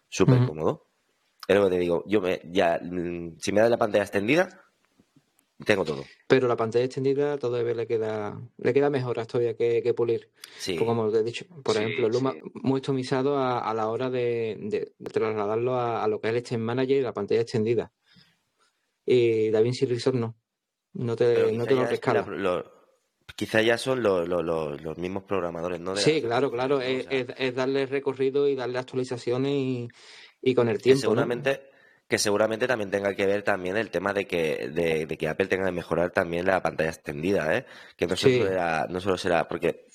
[0.08, 0.88] Súper cómodo.
[1.48, 2.04] Es lo que te digo.
[2.06, 4.69] Yo me, ya, mm, si me da la pantalla extendida,
[5.66, 6.06] tengo todo.
[6.28, 10.32] Pero la pantalla extendida todavía le queda, le queda mejoras todavía que, que pulir.
[10.58, 10.74] Sí.
[10.74, 15.80] Pues como te he dicho, por ejemplo, Luma muy optimizado a, la hora de, trasladarlo
[15.80, 17.92] a, lo que es el Extend Manager y la pantalla extendida
[19.10, 20.36] y DaVinci Resolve no.
[20.94, 22.26] No te, no te lo rescala.
[23.36, 25.96] quizá ya son los mismos programadores, ¿no?
[25.96, 26.80] sí, claro, claro.
[26.82, 29.90] es, darle recorrido y darle actualizaciones
[30.42, 31.02] y, con el tiempo.
[31.02, 31.69] Seguramente,
[32.10, 35.66] que seguramente también tenga que ver también el tema de que, de, que Apple tenga
[35.66, 37.66] que mejorar también la pantalla extendida, ¿eh?
[37.96, 39.86] Que no solo, será, no solo será, porque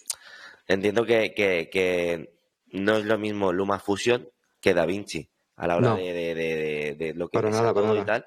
[0.68, 2.30] entiendo que, que,
[2.70, 4.28] no es lo mismo Luma Fusion
[4.60, 8.24] que DaVinci a la hora de, lo que para nada, para y tal.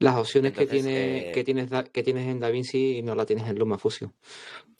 [0.00, 3.58] Las opciones que, tiene, eh, que, tienes, que tienes en DaVinci no la tienes en
[3.58, 4.12] LumaFusion.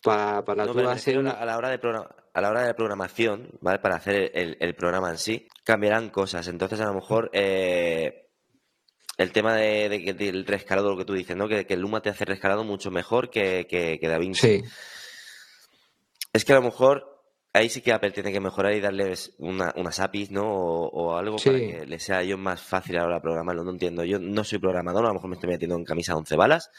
[0.03, 1.79] Para, para a, la hora de
[2.32, 3.78] a la hora de programación, ¿vale?
[3.78, 6.48] Para hacer el, programa en sí, cambiarán cosas.
[6.48, 8.28] Entonces, a lo mejor eh,
[9.19, 11.48] el tema de, del rescalado, lo que tú dices, ¿no?
[11.48, 14.61] Que, que, el Luma te hace rescalado mucho mejor que, que, que DaVinci.
[14.61, 14.65] Sí.
[16.32, 17.11] Es que a lo mejor
[17.52, 20.44] ahí sí que Apple tiene que mejorar y darles una, unas APIs, ¿no?
[20.44, 23.65] O, algo para que les sea yo más fácil ahora programarlo.
[23.65, 24.05] No entiendo.
[24.05, 26.70] Yo no soy programador, a lo mejor me estoy metiendo en camisa 11 balas,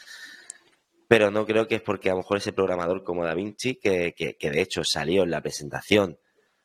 [1.12, 4.14] pero no creo que es porque a lo mejor ese programador como Da Vinci, que,
[4.16, 6.18] que, de hecho salió en la presentación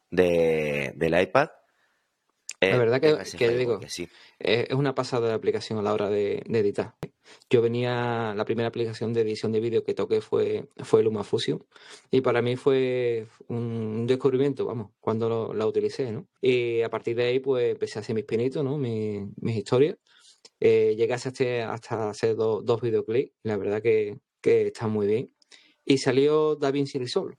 [0.10, 1.50] de, del iPad,
[2.62, 4.08] la eh, verdad que, digo, sí.
[4.40, 6.96] es una pasada de aplicación a la hora de, editar.
[7.50, 11.62] Yo venía, la primera aplicación de edición de vídeo que toqué fue, fue LumaFusion
[12.10, 16.26] y para mí fue un descubrimiento, vamos, cuando la utilicé, ¿no?
[16.40, 18.78] Y a partir de ahí pues empecé a hacer mis pinitos, ¿no?
[18.78, 19.98] mis, historias.
[20.62, 21.30] Eh, llegué hasta,
[21.70, 25.34] hasta hacer dos videoclips, la verdad que, que están muy bien.
[25.86, 27.38] Y salió DaVinci Resolve.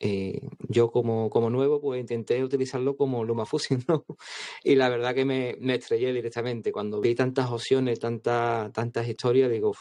[0.00, 4.04] eh, yo como, como nuevo, pues intenté utilizarlo como LumaFusion, ¿no?
[4.64, 6.72] Y la verdad que me, me estrellé directamente.
[6.72, 9.74] Cuando vi tantas opciones, tantas, tantas historias, digo,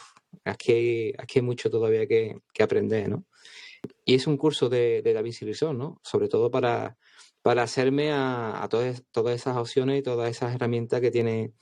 [0.45, 3.25] aquí, aquí hay mucho todavía que, que, aprender, ¿no?
[4.05, 5.99] Y es un curso de, David Silverson, ¿no?
[6.03, 6.97] Sobre todo para,
[7.41, 11.53] para hacerme a, a todas, todas esas opciones y todas esas herramientas que tiene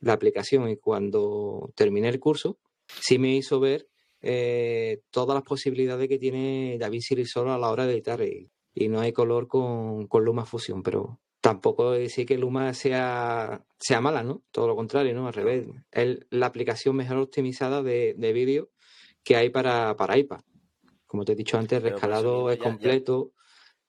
[0.00, 0.68] la aplicación.
[0.70, 2.58] Y cuando terminé el curso,
[3.00, 3.88] sí me hizo ver
[4.20, 8.20] eh, todas las posibilidades que tiene David solo a la hora de editar.
[8.22, 8.50] Y,
[8.88, 14.22] no hay color con, con, Luma Fusion, pero tampoco decir que Luma sea, sea mala,
[14.22, 14.42] ¿no?
[14.52, 15.26] Todo lo contrario, ¿no?
[15.26, 15.66] Al revés.
[15.90, 18.70] Es la aplicación mejor optimizada de, de vídeo
[19.24, 20.40] que hay para, para iPad.
[21.06, 23.32] Como te he dicho antes, rescalado es completo.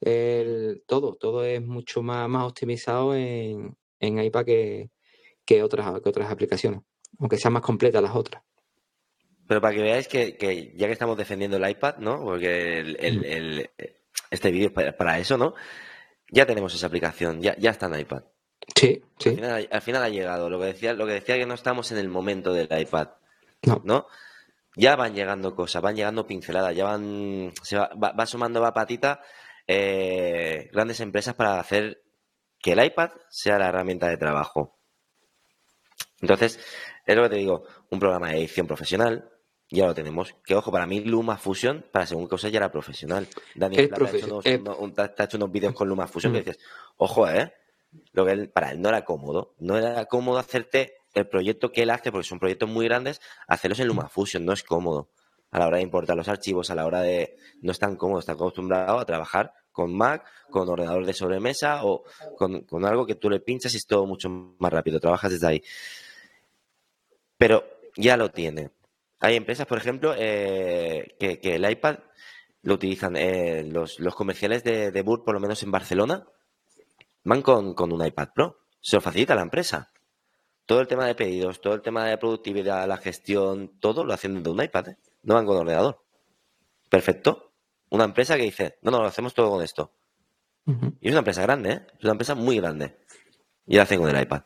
[0.01, 4.89] El, todo, todo es mucho más, más optimizado en, en iPad que,
[5.45, 6.81] que, otras, que otras aplicaciones,
[7.19, 8.43] aunque sean más completas las otras.
[9.49, 12.21] Pero para que veáis que, ya que estamos defendiendo el iPad, ¿no?
[12.21, 13.67] Porque el,
[14.29, 15.55] este vídeo es para, eso, ¿no?
[16.29, 18.25] Ya tenemos esa aplicación, ya, ya está en iPad.
[18.75, 19.29] Sí, sí.
[19.71, 20.51] Al final, ha llegado.
[20.51, 23.07] Lo que decía, lo que decía que no estamos en el momento del iPad.
[23.83, 24.05] No.
[24.75, 27.51] Ya van llegando cosas, van llegando pinceladas, ya van.
[27.63, 29.19] Se va, va, sumando va patita
[29.65, 32.03] eh, grandes empresas para hacer
[32.59, 34.77] que el iPad sea la herramienta de trabajo.
[36.21, 36.59] Entonces,
[37.03, 39.31] es lo que te digo, un programa de edición profesional,
[39.69, 40.35] ya lo tenemos.
[40.45, 43.27] Que ojo, para mí Luma Fusion, para según cosas, ya era profesional.
[43.55, 44.45] Daniel Plata ha hecho, unos,
[44.97, 46.43] ha hecho unos vídeos con Luma Fusion que mm.
[46.43, 46.59] dices,
[46.97, 47.53] ojo, ¿eh?
[48.13, 49.55] Lo que para él no era cómodo.
[49.59, 53.79] No era cómodo hacerte el proyecto que él hace, porque son proyectos muy grandes, hacerlos
[53.79, 55.09] en Luma Fusion no es cómodo.
[55.51, 57.35] A la hora de importar los archivos, a la hora de...
[57.61, 62.03] No es tan cómodo, está acostumbrado a trabajar con Mac, con ordenador de sobremesa o
[62.37, 64.99] con, con algo que tú le pinchas y es todo mucho más rápido.
[64.99, 65.63] Trabajas desde ahí.
[67.37, 67.63] Pero
[67.95, 68.69] ya lo tiene.
[69.19, 71.99] Hay empresas, por ejemplo, eh, que, el iPad
[72.61, 73.15] lo utilizan.
[73.15, 76.25] Eh, los, comerciales de, de por lo menos en Barcelona,
[77.23, 78.57] van con, un iPad Pro.
[78.81, 79.91] Se lo facilita a la empresa.
[80.65, 84.41] Todo el tema de pedidos, todo el tema de productividad, la gestión, todo lo hacen
[84.43, 84.89] de un iPad.
[84.89, 84.97] ¿eh?
[85.23, 86.03] No van con ordenador.
[86.89, 87.53] Perfecto.
[87.89, 89.93] Una empresa que dice, no, no, lo hacemos todo con esto.
[91.01, 91.87] Y es una empresa grande, ¿eh?
[91.97, 92.99] Es una empresa muy grande.
[93.65, 94.43] Y lo hacen con el iPad.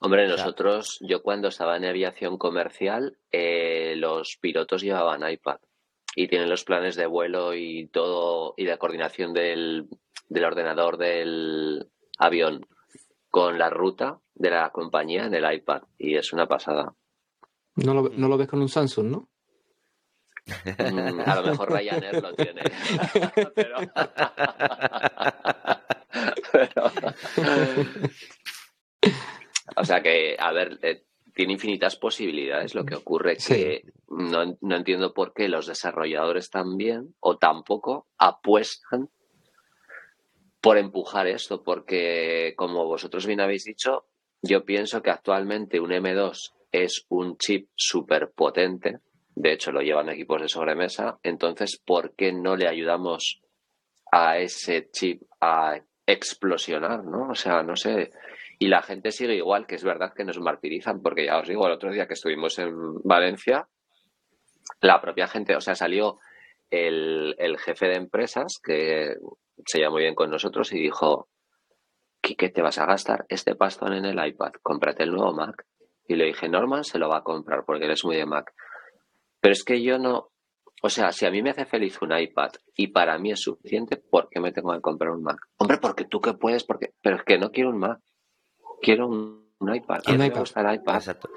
[0.00, 5.58] Hombre, nosotros, yo cuando estaba en aviación comercial, eh, los pilotos llevaban iPad
[6.14, 9.88] y tienen los planes de vuelo y todo, y la coordinación del,
[10.28, 11.88] del ordenador del
[12.18, 12.64] avión
[13.28, 16.94] con la ruta de la compañía en el iPad y es una pasada.
[17.74, 19.28] No lo, no lo ves con un Samsung, ¿no?
[20.46, 22.62] Mm, a lo mejor Ryanair lo tiene.
[23.54, 23.76] pero...
[26.62, 26.90] pero...
[29.88, 31.02] O sea que, a ver, eh,
[31.34, 32.74] tiene infinitas posibilidades.
[32.74, 38.06] Lo que ocurre es que no, no, entiendo por qué los desarrolladores también o tampoco
[38.18, 39.08] apuestan
[40.60, 44.04] por empujar esto, porque como vosotros bien habéis dicho,
[44.42, 48.98] yo pienso que actualmente un M2 es un chip súper potente.
[49.34, 51.18] De hecho, lo llevan equipos de sobremesa.
[51.22, 53.40] Entonces, ¿por qué no le ayudamos
[54.12, 57.30] a ese chip a explosionar, no?
[57.30, 58.10] O sea, no sé.
[58.58, 61.66] Y la gente sigue igual, que es verdad que nos martirizan, porque ya os digo,
[61.66, 62.72] el otro día que estuvimos en
[63.04, 63.68] Valencia,
[64.80, 66.18] la propia gente, o sea, salió
[66.70, 69.14] el, jefe de empresas, que
[69.64, 71.28] se llama muy bien con nosotros, y dijo,
[72.20, 74.52] ¿qué te vas a gastar este pastón en el iPad?
[74.62, 75.64] Cómprate el nuevo Mac.
[76.08, 78.52] Y le dije, Norman se lo va a comprar porque él es muy de Mac.
[79.40, 80.30] Pero es que yo no,
[80.82, 83.96] o sea, si a mí me hace feliz un iPad y para mí es suficiente,
[83.96, 85.38] ¿por qué me tengo que comprar un Mac?
[85.58, 88.00] Hombre, porque tú que puedes, porque, pero es que no quiero un Mac
[88.80, 90.00] quiero un, iPad.
[90.08, 90.44] Un iPad.
[90.56, 90.94] el iPad.
[90.94, 91.30] Exacto.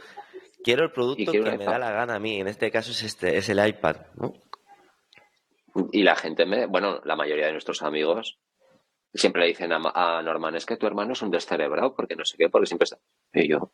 [0.64, 2.40] Quiero el producto que me da la gana a mí.
[2.40, 4.34] En este caso es este, es el iPad, ¿no?
[5.92, 8.40] Y la gente me, bueno, la mayoría de nuestros amigos
[9.14, 12.38] siempre le dicen a, Norman, es que tu hermano es un descerebrado porque no sé
[12.38, 13.00] qué, porque siempre está.
[13.34, 13.72] Y yo,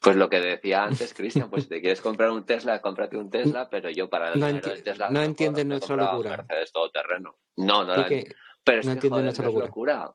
[0.00, 3.30] pues lo que decía antes, Cristian, pues si te quieres comprar un Tesla, cómprate un
[3.30, 5.10] Tesla, pero yo para no el Tesla.
[5.10, 6.46] No, entiendes nuestra locura.
[6.72, 7.36] todo terreno.
[7.56, 8.04] No, no,
[8.64, 10.12] pero es no que, nuestra locura.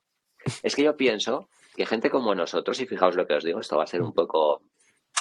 [0.64, 3.78] Es que yo pienso que gente como nosotros, y fijaos lo que os digo, esto
[3.78, 4.64] va a ser un poco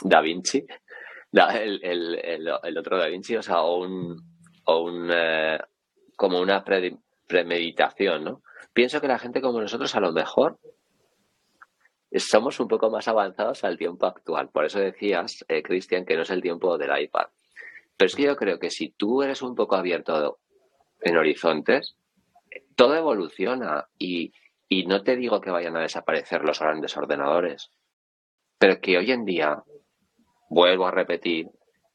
[0.02, 0.64] Da Vinci,
[1.32, 5.58] el, otro Da Vinci, o sea, o un, eh,
[6.16, 6.64] como una
[7.26, 8.42] premeditación, ¿no?
[8.72, 10.58] Pienso que la gente como nosotros a lo mejor
[12.16, 14.48] somos un poco más avanzados al tiempo actual.
[14.50, 17.26] Por eso decías, eh, Cristian, que no es el tiempo del iPad.
[17.96, 20.38] Pero es que yo creo que si tú eres un poco abierto
[21.00, 21.96] en horizontes,
[22.76, 24.32] todo evoluciona y
[24.74, 27.70] y no te digo que vayan a desaparecer los grandes ordenadores,
[28.58, 29.62] pero que hoy en día,
[30.50, 31.48] vuelvo a repetir,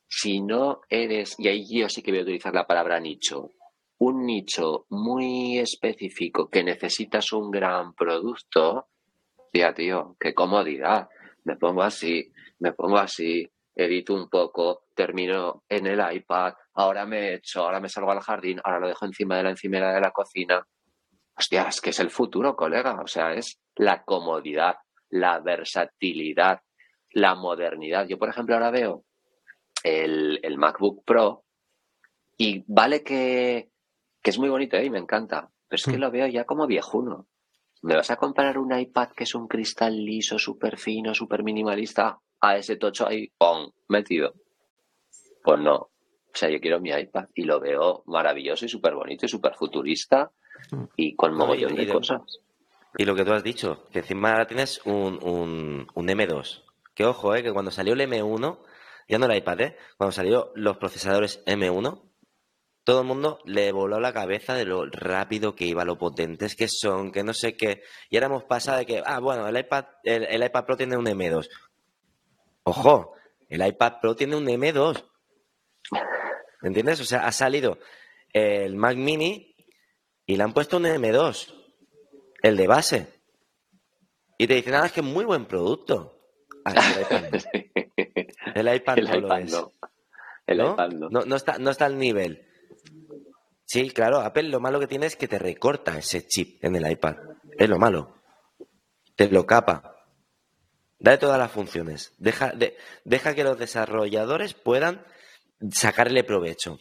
[0.07, 3.51] si no eres, y ahí yo sí que voy a utilizar la palabra nicho,
[3.97, 8.87] un nicho muy específico que necesitas un gran producto,
[9.51, 11.09] tía, tío, qué comodidad.
[11.43, 13.45] Me pongo así, me pongo así,
[13.75, 18.61] edito un poco, termino en el iPad, ahora me echo, ahora me salgo al jardín,
[18.63, 20.65] ahora lo dejo encima de la encimera de la cocina.
[21.39, 22.99] Hostia, es que es el futuro, colega.
[23.01, 24.75] O sea, es la comodidad,
[25.09, 26.61] la versatilidad,
[27.11, 28.07] la modernidad.
[28.07, 29.05] Yo, por ejemplo, ahora veo
[29.83, 31.45] el, el MacBook Pro
[32.37, 33.69] y vale que,
[34.21, 34.85] que es muy bonito ¿eh?
[34.85, 36.01] y me encanta, pero es que mm.
[36.01, 37.27] lo veo ya como viejuno.
[37.81, 42.19] ¿Me vas a comprar un iPad que es un cristal liso, súper fino, súper minimalista,
[42.41, 44.33] a ese tocho ahí, ¡pum!, metido?
[45.41, 45.75] Pues no.
[45.75, 49.55] O sea, yo quiero mi iPad y lo veo maravilloso y súper bonito y súper
[49.55, 50.31] futurista.
[50.95, 52.21] Y con mogollón de, cosas.
[52.97, 56.63] Y lo que tú has dicho, que encima ahora tienes un, un, un M2.
[56.93, 58.59] Que ojo, eh, que cuando salió el M1,
[59.07, 59.77] ya no el iPad, ¿eh?
[59.97, 62.09] cuando salió los procesadores M1,
[62.83, 66.67] todo el mundo le voló la cabeza de lo rápido que iba, lo potentes que
[66.67, 67.83] son, que no sé qué.
[68.09, 71.05] Y ahora hemos pasado de que, ah, bueno, el iPad, el, iPad Pro tiene un
[71.05, 71.47] M2.
[72.63, 73.13] Ojo,
[73.47, 75.05] el iPad Pro tiene un M2.
[76.63, 76.99] ¿Entiendes?
[76.99, 77.77] O sea, ha salido
[78.33, 79.48] el Mac Mini
[80.29, 81.55] y le han puesto un M2,
[82.43, 83.07] el de base.
[84.37, 86.21] Y te dicen, nada, es que es muy buen producto.
[86.65, 86.75] Ah,
[88.53, 89.59] el iPad, no lo es.
[90.45, 91.25] El iPad no.
[91.25, 92.47] No, está, no está al nivel.
[93.65, 96.91] Sí, claro, Apple lo malo que tiene es que te recorta ese chip en el
[96.91, 97.15] iPad.
[97.57, 98.13] Es lo malo.
[99.15, 99.95] Te lo capa.
[100.99, 102.13] Da de todas las funciones.
[102.19, 102.53] Deja,
[103.03, 105.03] deja que los desarrolladores puedan
[105.71, 106.77] sacarle provecho.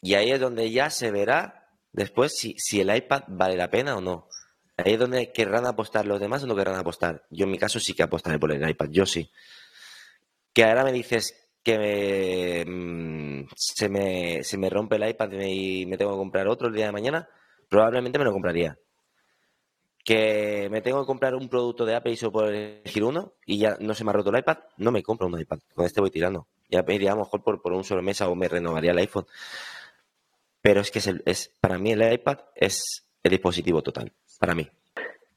[0.00, 1.59] Y ahí es donde ya se verá
[1.92, 4.28] después si, si el iPad vale la pena o no.
[4.76, 7.24] Ahí es donde querrán apostar los demás o no querrán apostar.
[7.30, 9.30] Yo en mi caso sí que apostaré por el iPad, yo sí.
[10.52, 15.96] Que ahora me dices que mm, se, me, se me rompe el iPad y me
[15.96, 17.28] tengo que comprar otro el día de mañana,
[17.68, 18.78] probablemente me lo compraría.
[20.02, 23.58] Que me tengo que comprar un producto de Apple y solo por elegir uno y
[23.58, 25.58] ya no se me ha roto el iPad, no me compro un iPad.
[25.74, 26.46] Con este voy tirando.
[26.70, 29.26] Ya pediría a lo mejor por, por un solo mesa o me renovaría el iPhone.
[30.62, 34.68] Pero es que es, es para mí el iPad es el dispositivo total, para mí.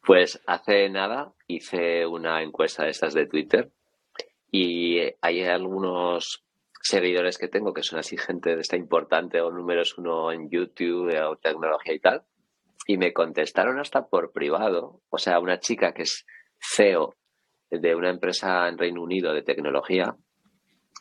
[0.05, 3.71] Pues hace nada hice una encuesta de estas de Twitter
[4.51, 6.43] y hay algunos
[6.81, 11.17] seguidores que tengo que son así gente de esta importante o números uno en YouTube
[11.25, 12.23] o tecnología y tal.
[12.85, 15.01] Y me contestaron hasta por privado.
[15.09, 16.25] O sea, una chica que es
[16.59, 17.15] CEO
[17.71, 20.15] de una empresa en Reino Unido de tecnología.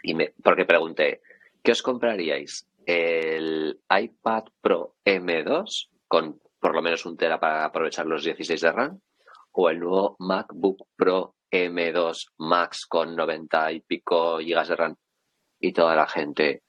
[0.05, 1.21] Y me, porque pregunté,
[1.63, 2.69] ¿qué os compraríais?
[2.87, 8.73] ¿El iPad Pro M2 con por lo menos un tera para aprovechar los 16 de
[8.73, 9.01] RAM?
[9.53, 14.97] ¿O el nuevo MacBook Pro M2 Max con 90 y pico gigas de RAM
[15.63, 16.65] y toda la gente,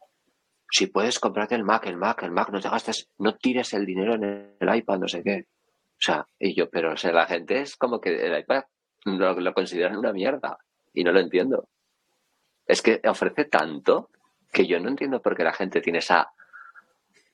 [0.69, 3.85] si puedes comprarte el Mac, el Mac, el Mac, no te gastes, no tires el
[3.85, 5.48] dinero en el iPad, no sé qué.
[5.94, 8.64] O sea, y yo, pero o la gente es como que el iPad
[9.06, 10.57] lo consideran una mierda
[10.94, 11.69] y no lo entiendo.
[12.65, 14.10] Es que ofrece tanto
[14.53, 16.31] que yo no entiendo por qué la gente tiene esa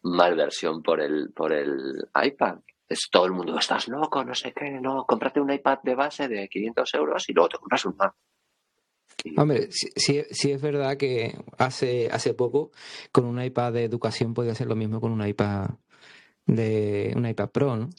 [0.01, 4.71] malversión por el, por el iPad es todo el mundo, estás loco, no sé qué,
[4.81, 8.15] no, cómprate un iPad de base de 500 euros y luego te compras un Mac.
[9.37, 12.71] Hombre, sí, sí, es verdad que hace, hace poco
[13.11, 15.69] con un iPad de educación podía hacer lo mismo con un iPad
[16.45, 17.89] de un iPad Pro, ¿no?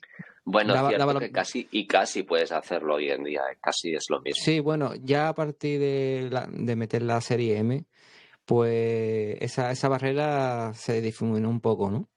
[0.44, 3.58] Bueno, cierto que casi y casi puedes hacerlo hoy en día, ¿eh?
[3.60, 4.42] casi es lo mismo.
[4.42, 7.84] Sí, bueno, ya a partir de, la, de meter la serie M,
[8.50, 12.10] pues esa, esa barrera se difuminó un poco, ¿no?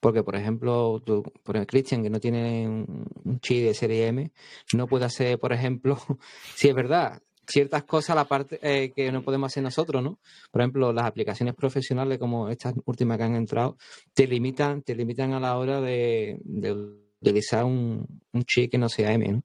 [0.00, 4.30] Porque, por ejemplo, tú, por Christian, que no tiene un chi de serie M,
[4.74, 5.96] no puede hacer, por ejemplo,
[6.54, 10.18] si es verdad, ciertas cosas la parte eh, que no podemos hacer nosotros, ¿no?
[10.50, 13.78] Por ejemplo, las aplicaciones profesionales como estas últimas que han entrado
[14.12, 16.38] te limitan, te limitan a la hora de,
[17.22, 19.42] utilizar un, un chip que no sea M, ¿no?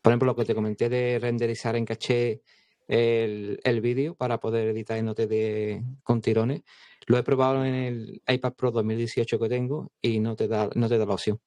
[0.00, 2.42] Por ejemplo, lo que te comenté de renderizar en caché
[2.88, 6.62] el, el vídeo para poder editar y no te dé con tirones.
[7.06, 10.88] Lo he probado en el iPad Pro 2018 que tengo y no te da, no
[10.88, 11.40] te da la opción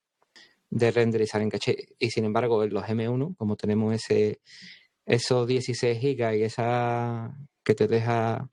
[0.69, 1.89] de renderizar en caché.
[1.97, 4.39] Y sin embargo, en los M1, como tenemos ese
[5.05, 8.47] esos 16 GB y esa que te deja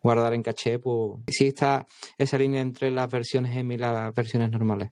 [0.00, 1.86] guardar en caché, pues sí está
[2.16, 4.90] esa línea entre las versiones M y las versiones normales.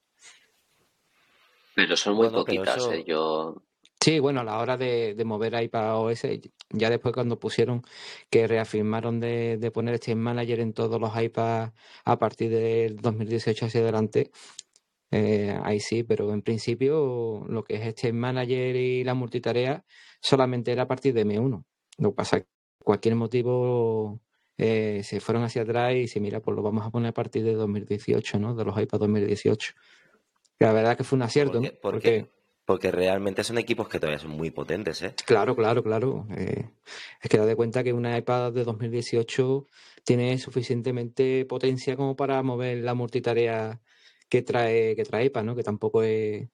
[1.75, 3.05] Pero son muy poquitas, ¿eh?
[3.07, 3.63] Yo
[4.05, 6.27] Sí, bueno, a la hora de, mover iPad OS,
[6.69, 7.81] ya después cuando pusieron
[8.29, 11.73] que reafirmaron de, poner este Manager en todos los iPads
[12.05, 14.31] a partir del 2018 hacia adelante,
[15.11, 19.87] eh, ahí sí, pero en principio lo que es este Manager y la multitarea
[20.21, 21.65] solamente era a partir de M1.
[21.97, 22.49] Lo que pasa es que
[22.81, 24.21] cualquier motivo
[24.59, 27.43] eh, se fueron hacia atrás y se mira, pues lo vamos a poner a partir
[27.43, 28.55] de 2018, ¿no?
[28.55, 29.73] De los iPad 2018.
[30.59, 31.71] La verdad que fue un acierto, ¿no?
[31.81, 32.29] Porque,
[32.65, 35.15] porque realmente son equipos que todavía son muy potentes, ¿eh?
[35.27, 36.27] Claro, claro, claro.
[36.37, 36.71] Eh,
[37.21, 39.67] es que da de cuenta que una iPad de 2018
[40.05, 43.81] tiene suficientemente potencia como para mover la multitarea
[44.29, 45.57] que trae, que trae iPad, ¿no?
[45.57, 46.49] Que tampoco es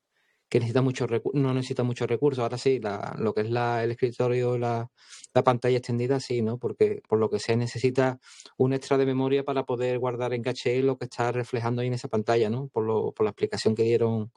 [0.51, 2.43] que necesita mucho no necesita muchos recursos.
[2.43, 2.81] Ahora sí,
[3.19, 4.91] lo que es la, el escritorio, la,
[5.32, 6.59] la, pantalla extendida, sí, ¿no?
[6.59, 8.19] Porque por lo que se necesita
[8.57, 11.95] un extra de memoria para poder guardar en caché lo que está reflejando ahí en
[11.95, 12.69] esa pantalla, ¿no?
[12.69, 14.32] Por, lo, por la explicación que dieron,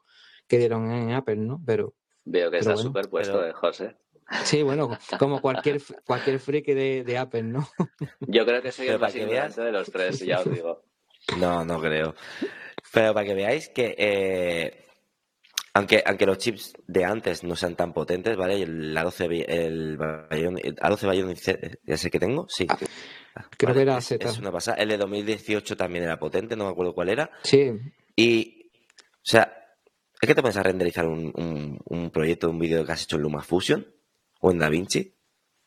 [0.48, 1.61] que dieron en Apple, ¿no?
[1.65, 1.94] Pero.
[2.26, 3.95] Veo que está superpuesto, de José.
[4.44, 4.90] Sí, bueno,
[5.20, 7.68] como cualquier cualquier friki de, de Apple, ¿no?
[8.22, 10.84] Yo creo que soy el más ignorante de los tres, ya os digo.
[11.38, 12.15] No, no creo.
[12.91, 14.84] Pero para que veáis que eh,
[15.76, 18.61] aunque, aunque los chips de antes no sean tan potentes, ¿vale?
[18.61, 22.68] El A12, el, A12 ya sé que tengo, sí.
[23.36, 24.30] Ah, creo que era Z.
[24.30, 24.78] Es una pasada.
[24.78, 27.32] El de 2018 también era potente, no me acuerdo cuál era.
[27.41, 27.72] Sí.
[28.15, 29.62] Y, o sea,
[30.24, 33.24] es que te pones a renderizar un, un, proyecto, un vídeo que has hecho en
[33.24, 33.94] LumaFusion
[34.40, 35.18] o en DaVinci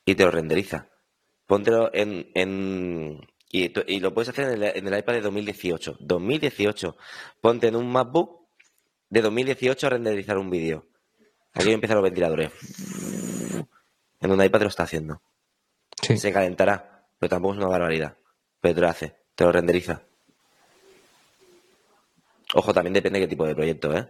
[0.07, 0.89] y te lo renderiza.
[1.45, 3.21] Póntelo en, en
[3.51, 5.99] y, y, lo puedes hacer en el, en el iPad de 2018.
[6.01, 6.97] 2018.
[7.43, 8.49] Ponte en un MacBook
[9.11, 10.87] de 2018 a renderizar un vídeo.
[11.53, 12.51] Aquí empiezan los ventiladores.
[14.21, 15.21] En un iPad te lo está haciendo.
[16.01, 18.17] Se calentará, pero tampoco es una barbaridad.
[18.63, 20.03] Pero te lo hace, te lo renderiza.
[22.55, 24.09] Ojo, también depende de qué tipo de proyecto, ¿eh?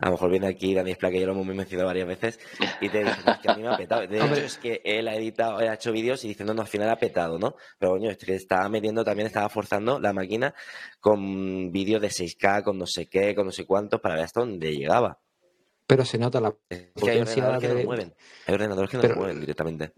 [0.00, 2.38] A lo mejor viene aquí Dani Spla, que ya lo hemos mencionado varias veces,
[2.80, 4.06] y te dice, que a mí me ha petado.
[4.06, 6.88] De hecho, es que él ha editado, ha hecho vídeos y dice, no, al final
[6.88, 7.56] ha petado, ¿no?
[7.78, 10.54] Pero coño, es que estaba metiendo también, estaba forzando la máquina
[11.00, 14.40] con vídeos de 6K, con no sé qué, con no sé cuántos, para ver hasta
[14.40, 15.18] dónde llegaba.
[15.88, 18.14] Pero se nota la potencia hay ordenadores que no mueven.
[18.46, 19.92] Hay ordenadores que no mueven directamente.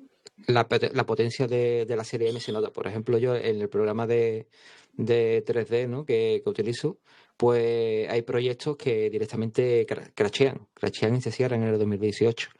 [0.46, 0.66] La,
[1.04, 2.70] potencia de, la serie M se nota.
[2.70, 4.48] Por ejemplo, yo en el programa de,
[4.94, 6.06] de 3D ¿no?
[6.06, 7.00] que, que utilizo,
[7.40, 12.50] pues hay proyectos que directamente crashean, crashean y se cierran en el 2018.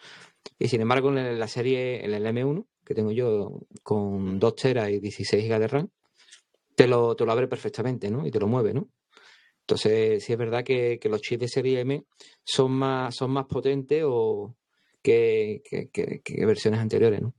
[0.59, 4.89] Y sin embargo, en la serie, en el M1, que tengo yo con 2 teras
[4.89, 5.91] y 16 GB de RAM,
[6.75, 8.27] te lo, te lo abre perfectamente, ¿no?
[8.27, 8.89] Y te lo mueve, ¿no?
[9.61, 12.03] Entonces, sí es verdad que, los chips de serie M
[12.43, 14.57] son más, son más potentes o
[15.03, 15.61] que,
[15.93, 17.35] que versiones anteriores, ¿no?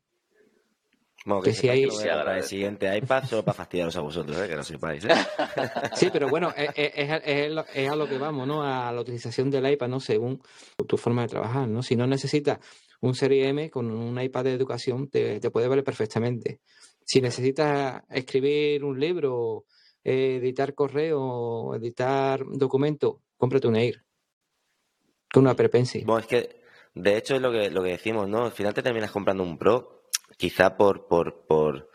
[1.44, 1.88] Que, si hay...
[1.88, 4.48] para el siguiente iPad solo para fastidiaros a vosotros, ¿eh?
[4.48, 5.06] que no sepáis.
[5.06, 5.10] ¿eh?
[5.96, 8.64] sí, pero bueno, es, es, a lo que vamos, ¿no?
[8.64, 10.00] A la utilización del iPad, ¿no?
[10.00, 10.42] Según
[10.88, 11.84] tu forma de trabajar, ¿no?
[11.84, 12.60] Si no necesitas
[13.02, 16.60] un Serie M con un iPad de educación, te, puede valer perfectamente.
[17.04, 19.66] Si necesitas escribir un libro,
[20.04, 24.04] editar correo, editar documentos, cómprate un Air.
[25.32, 25.70] Con una Apple
[26.04, 26.62] Bueno, es que,
[26.96, 28.46] de hecho, es lo que, lo que decimos, ¿no?
[28.46, 30.01] Al final te terminas comprando un Pro
[30.38, 31.90] quizá por, por, por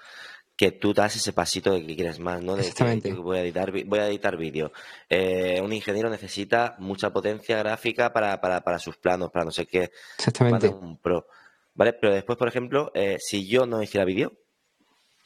[0.56, 2.56] que tú das ese pasito de que quieres más, ¿no?
[2.56, 3.12] De Exactamente.
[3.12, 4.72] voy a editar, voy a editar vídeo.
[5.08, 9.66] Eh, un ingeniero necesita mucha potencia gráfica para, para, para sus planos, para no sé
[9.66, 9.90] qué.
[10.16, 10.68] Exactamente.
[10.68, 11.26] un pro.
[11.74, 11.92] ¿Vale?
[11.92, 14.32] Pero después, por ejemplo, eh, si yo no hiciera vídeo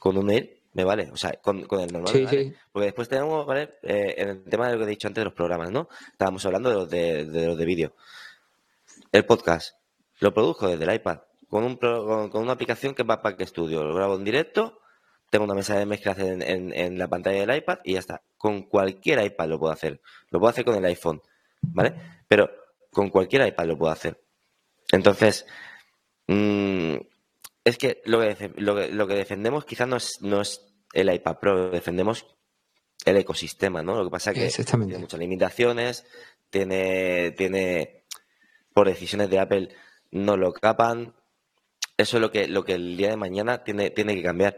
[0.00, 1.08] con un mail, me vale.
[1.12, 2.12] O sea, con, con el normal.
[2.28, 3.70] Sí, Porque después tenemos, ¿vale?
[3.82, 5.88] Eh, en el tema de lo que he dicho antes de los programas, ¿no?
[6.10, 7.94] Estábamos hablando de los de, de, los de vídeo.
[9.12, 9.76] El podcast
[10.18, 11.20] lo produjo desde el iPad
[11.50, 13.82] con, un, con, una aplicación que va para que estudio.
[13.82, 14.80] Lo grabo en directo,
[15.28, 18.22] tengo una mesa de mezclas en, en, la pantalla del iPad y ya está.
[18.38, 20.00] Con cualquier iPad lo puedo hacer.
[20.30, 21.20] Lo puedo hacer con el iPhone,
[21.60, 21.94] ¿vale?
[22.28, 22.48] Pero
[22.90, 24.20] con cualquier iPad lo puedo hacer.
[24.92, 25.44] Entonces,
[26.28, 26.94] mm,
[27.64, 31.12] es que lo que, lo que, lo que defendemos quizás no es, no es el
[31.12, 32.26] iPad Pro, defendemos
[33.04, 33.96] el ecosistema, ¿no?
[33.96, 36.04] Lo que pasa es que tiene muchas limitaciones,
[36.50, 38.04] tiene, tiene,
[38.72, 39.68] por decisiones de Apple,
[40.10, 41.14] no lo capan,
[42.00, 44.56] eso es lo que, lo que el día de mañana tiene, tiene que cambiar.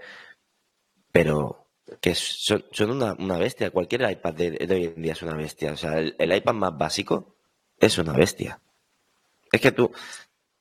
[1.11, 1.63] Pero
[2.01, 3.71] que son, una, bestia.
[3.71, 5.73] Cualquier iPad de, hoy en día es una bestia.
[5.73, 7.37] O sea, el, iPad más básico
[7.79, 8.61] es una bestia.
[9.51, 9.93] Es que tú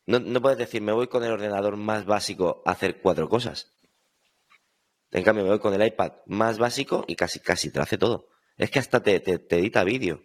[0.08, 3.72] no, puedes decir, me voy con el ordenador más básico a hacer cuatro cosas.
[5.12, 8.28] En cambio, me voy con el iPad más básico y casi, casi te hace todo.
[8.58, 10.24] Es que hasta te, edita vídeo.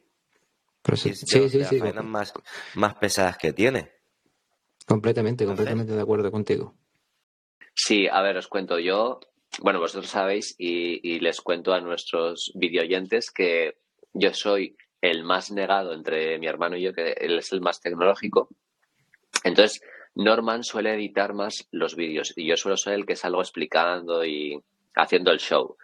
[0.95, 2.33] sí, sí, sí, sí, más,
[2.75, 3.96] más pesadas que tiene.
[4.87, 6.75] Completamente, completamente de acuerdo contigo.
[7.75, 9.21] Sí, a ver, os cuento yo.
[9.61, 13.79] Bueno, vosotros sabéis y, les cuento a nuestros videoyentes que
[14.15, 17.81] yo soy el más negado entre mi hermano y yo, que él es el más
[17.81, 18.49] tecnológico.
[19.45, 19.83] Entonces,
[20.15, 24.63] Norman suele editar más los vídeos y yo suelo ser el que salgo explicando y
[24.95, 25.77] haciendo el show.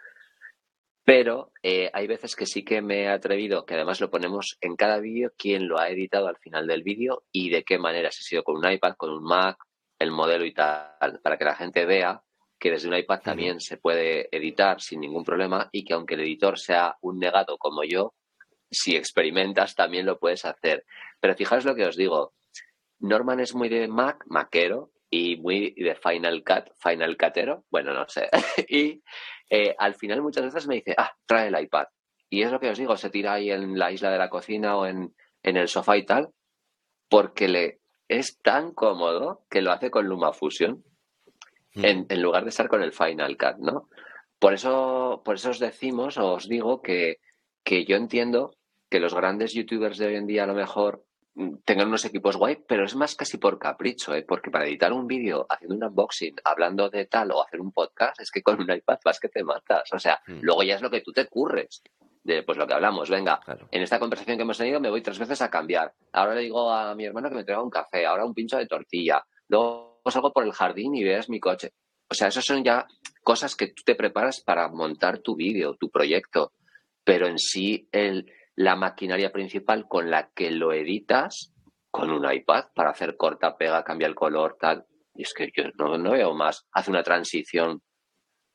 [1.05, 4.75] Pero eh, hay veces que sí que me he atrevido, que además lo ponemos en
[4.75, 8.21] cada vídeo, quién lo ha editado al final del vídeo y de qué manera, si
[8.21, 9.57] ha sido con un iPad, con un Mac,
[9.99, 12.23] el modelo y tal, para que la gente vea
[12.57, 16.21] que desde un iPad también se puede editar sin ningún problema y que aunque el
[16.21, 18.13] editor sea un negado como yo,
[18.71, 20.85] si experimentas también lo puedes hacer.
[21.19, 22.33] Pero fijaos lo que os digo,
[22.99, 28.07] Norman es muy de Mac, Maquero, y muy de Final Cut, Final Cutero, bueno, no
[28.07, 28.29] sé.
[28.67, 29.03] y
[29.47, 31.85] eh, al final muchas veces me dice, ah, trae el iPad.
[32.31, 34.75] Y es lo que os digo, se tira ahí en la isla de la cocina
[34.75, 35.13] o en,
[35.43, 36.29] en el sofá y tal,
[37.07, 40.83] porque le es tan cómodo que lo hace con LumaFusion
[41.75, 41.85] mm.
[41.85, 43.89] en, en lugar de estar con el Final Cut, ¿no?
[44.39, 47.19] Por eso, por eso os decimos o os digo que,
[47.63, 48.55] que yo entiendo
[48.89, 51.05] que los grandes youtubers de hoy en día a lo mejor
[51.65, 54.23] tengan unos equipos guay, pero es más casi por capricho, ¿eh?
[54.27, 58.19] porque para editar un vídeo haciendo un unboxing, hablando de tal o hacer un podcast,
[58.21, 59.91] es que con un iPad vas que te matas.
[59.93, 60.39] O sea, mm.
[60.41, 61.81] luego ya es lo que tú te curres
[62.23, 65.19] de pues lo que hablamos, venga, en esta conversación que hemos tenido me voy tres
[65.19, 65.93] veces a cambiar.
[66.13, 68.65] Ahora le digo a mi hermano que me traiga un café, ahora un pincho de
[68.65, 71.73] tortilla, luego salgo por el jardín y veas mi coche.
[72.09, 72.87] O sea, esas son ya
[73.23, 76.53] cosas que tú te preparas para montar tu vídeo, tu proyecto,
[77.03, 81.53] pero en sí el, la maquinaria principal con la que lo editas,
[81.89, 84.85] con un iPad para hacer corta, pega, cambia el color, tal.
[85.15, 86.65] Y es que yo no, no veo más.
[86.71, 87.81] Hace una transición,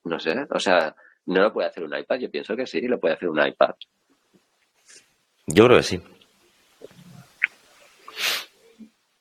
[0.05, 0.95] no sé, o sea,
[1.29, 2.21] ¿No lo puede hacer un iPad?
[2.21, 3.75] Yo pienso que sí, lo puede hacer un iPad.
[5.47, 6.01] Yo creo que sí.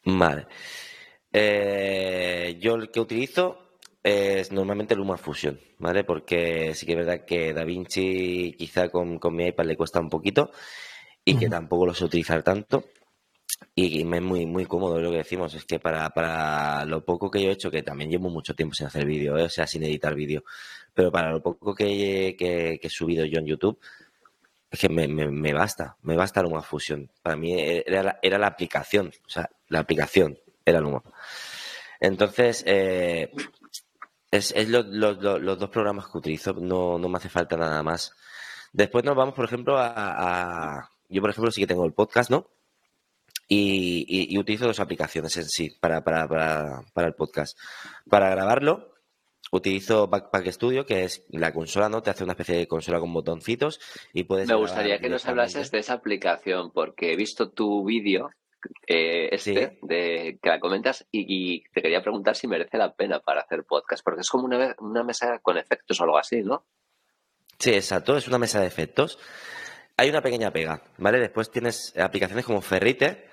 [0.06, 0.48] Vale.
[1.34, 3.67] Eh, yo el que utilizo
[4.08, 6.06] es normalmente LumaFusion, ¿vale?
[6.06, 10.10] Porque sí que es verdad que DaVinci quizá con, con mi iPad le cuesta un
[10.10, 10.52] poquito
[11.26, 12.86] y que tampoco lo sé utilizar tanto.
[13.76, 15.54] Y me es muy, muy cómodo lo que decimos.
[15.56, 18.74] Es que para, para lo poco que yo he hecho, que también llevo mucho tiempo
[18.76, 19.44] sin hacer vídeo, ¿eh?
[19.44, 20.44] o sea, sin editar vídeo,
[20.94, 22.36] pero para lo poco que,
[22.82, 23.80] he subido yo en YouTube,
[24.72, 27.12] es que me, me, basta, me basta Luma Fusion.
[27.22, 31.04] Para mí era la, era la aplicación, o sea, la aplicación era Luma.
[32.00, 33.32] Entonces, eh,
[34.32, 38.14] es, es los dos programas que utilizo, no, no me hace falta nada más.
[38.74, 42.50] Después nos vamos, por ejemplo, a, Yo, por ejemplo, sí que tengo el podcast, ¿no?
[43.50, 47.58] Y, utilizo dos aplicaciones en sí para, para, para, para el podcast.
[48.10, 48.98] Para grabarlo,
[49.52, 52.02] Utilizo Backpack Studio, que es la consola, ¿no?
[52.02, 53.80] Te hace una especie de consola con botoncitos
[54.14, 54.48] y puedes...
[54.48, 58.30] Me gustaría que nos hablases de esa aplicación, porque he visto tu vídeo,
[58.88, 63.42] eh, este, de, que la comentas, y, te quería preguntar si merece la pena para
[63.42, 66.66] hacer podcast, porque es como una, una mesa con efectos o algo así, ¿no?
[67.60, 69.20] Sí, exacto, es una mesa de efectos.
[69.98, 71.20] Hay una pequeña pega, ¿vale?
[71.20, 73.28] Después tienes aplicaciones como Ferrite,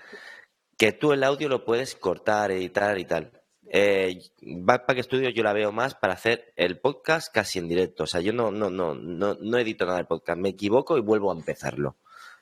[0.78, 3.42] que tú el audio lo puedes cortar, editar y tal.
[3.66, 8.04] Eh, Backpack Studio yo la veo más para hacer el podcast casi en directo.
[8.04, 10.38] O sea, yo no, no, no, no, no edito nada del podcast.
[10.38, 11.96] Me equivoco y vuelvo a empezarlo.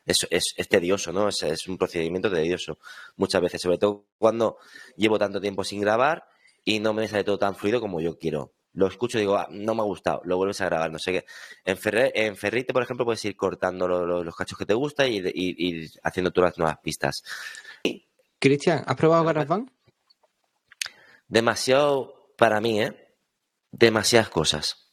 [0.04, 1.28] Es, es, es tedioso, ¿no?
[1.28, 2.78] Es, es, un procedimiento tedioso
[3.16, 4.56] muchas veces, sobre todo cuando
[4.96, 6.24] llevo tanto tiempo sin grabar
[6.64, 8.52] y no me sale todo tan fluido como yo quiero.
[8.74, 11.12] Lo escucho y digo, ah, no me ha gustado, lo vuelves a grabar, no sé
[11.12, 11.24] qué.
[11.64, 11.78] En,
[12.14, 16.30] en Ferrite, por ejemplo, puedes ir cortando los cachos que te gusta y, y, haciendo
[16.30, 17.22] todas las nuevas pistas.
[18.38, 19.70] Cristian, ¿has probado GarageBand?
[21.32, 22.92] demasiado para mí, ¿eh?
[23.70, 24.92] Demasiadas cosas.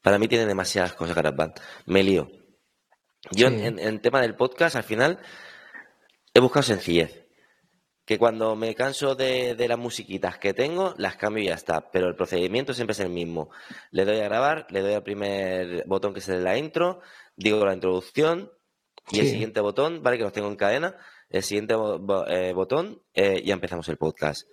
[0.00, 1.60] Para mí tiene demasiadas cosas GarageBand.
[1.86, 2.30] Me lío.
[3.32, 5.18] Yo en, tema del podcast, al final,
[6.34, 7.24] he buscado sencillez.
[8.04, 11.90] Que cuando me canso de, las musiquitas que tengo, las cambio y ya está.
[11.90, 13.50] Pero el procedimiento siempre es el mismo.
[13.90, 17.00] Le doy a grabar, le doy al primer botón que es el de la intro,
[17.34, 18.52] digo la introducción
[19.10, 20.18] y el siguiente botón, ¿vale?
[20.18, 20.96] Que los tengo en cadena.
[21.28, 21.74] El siguiente
[22.28, 24.46] eh, botón eh, y ya empezamos el podcast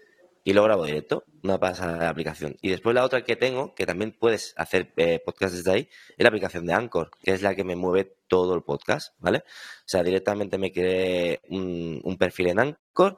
[0.44, 2.58] y lo grabo directo, una pasada de aplicación.
[2.62, 6.24] Y después la otra que tengo, que también puedes hacer eh, podcast desde ahí, es
[6.24, 9.40] la aplicación de Anchor, que es la que me mueve todo el podcast, ¿vale?
[9.40, 13.18] O sea, directamente me creé un, perfil en Anchor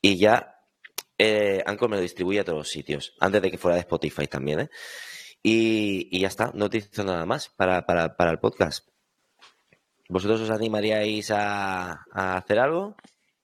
[0.00, 0.56] y ya
[1.16, 4.26] eh, Anchor me lo distribuye a todos los sitios, antes de que fuera de Spotify
[4.26, 4.70] también, ¿eh?
[5.44, 8.86] Y, ya está, no utilizo nada más para, para, para el podcast.
[10.08, 12.96] ¿Vosotros os animaríais a, a hacer algo?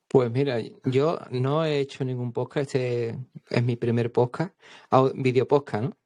[0.08, 3.18] Pues mira, yo no he hecho ningún podcast, este
[3.50, 4.54] es mi primer podcast,
[5.14, 5.98] video podcast, ¿no?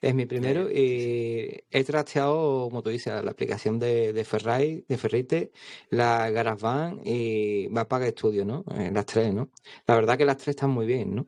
[0.00, 4.96] Es mi primero y he trasteado, como tú dices, la aplicación de, de Ferrari, de
[4.96, 5.52] Ferrite,
[5.90, 8.64] la GarageBand y Backpack Studio, ¿no?
[8.78, 9.50] Eh, las tres, ¿no?
[9.86, 11.26] La verdad que las tres están muy bien, ¿no?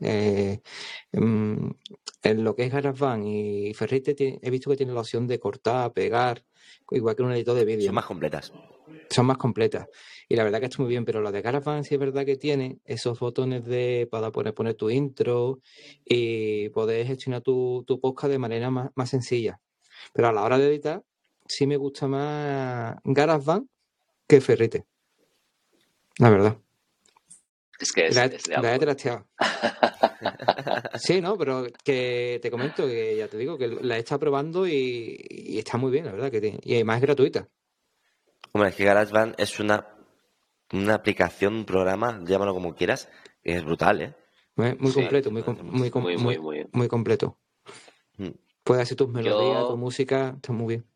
[0.00, 0.60] Eh,
[1.12, 1.70] mm,
[2.24, 5.92] en lo que es GarageBand y Ferrite he visto que tiene la opción de cortar,
[5.92, 6.44] pegar,
[6.90, 7.86] igual que un editor de vídeo.
[7.86, 8.52] Son más completas.
[9.10, 9.88] Son más completas.
[10.28, 12.36] Y la verdad que está muy bien, pero la de GarageBand sí es verdad que
[12.36, 15.58] tiene esos botones de para poner, poner tu intro
[16.04, 19.60] y poder gestionar tu, tu podcast de manera más, más sencilla.
[20.12, 21.02] Pero a la hora de editar,
[21.48, 23.66] sí me gusta más GarageBand
[24.28, 24.86] que Ferrite.
[26.18, 26.56] La verdad.
[27.80, 29.26] Es que es, La, es de la he trasteado.
[30.98, 34.66] Sí, no, pero que te comento que ya te digo que la he estado probando
[34.68, 37.48] y, y está muy bien, la verdad, que te- y además es gratuita.
[38.52, 39.86] Hombre, es que GarageBand es una,
[40.72, 43.08] una aplicación, un programa, llámalo como quieras,
[43.42, 44.14] que es brutal, ¿eh?
[44.56, 46.66] Muy, muy Sí, completo, muy, com- muy, com- Muy, muy, muy, muy.
[46.72, 47.38] muy completo.
[48.18, 48.28] Mm.
[48.64, 50.86] Puedes hacer tus melodías, Yo- tu música, está muy bien.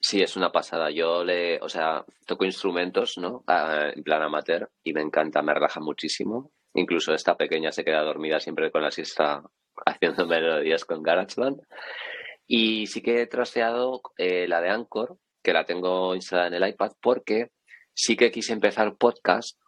[0.00, 0.90] Sí, es una pasada.
[0.90, 3.42] Yo le, o sea, toco instrumentos, ¿no?
[3.46, 6.52] Ah, en plan amateur y me encanta, me relaja muchísimo.
[6.74, 9.42] Incluso esta pequeña se queda dormida siempre con la siesta
[9.86, 11.62] haciendo melodías con GarageBand.
[12.46, 16.68] Y sí que he trasteado eh, la de Anchor, que la tengo instalada en el
[16.70, 17.50] iPad, porque
[17.92, 19.60] sí que quise empezar podcast,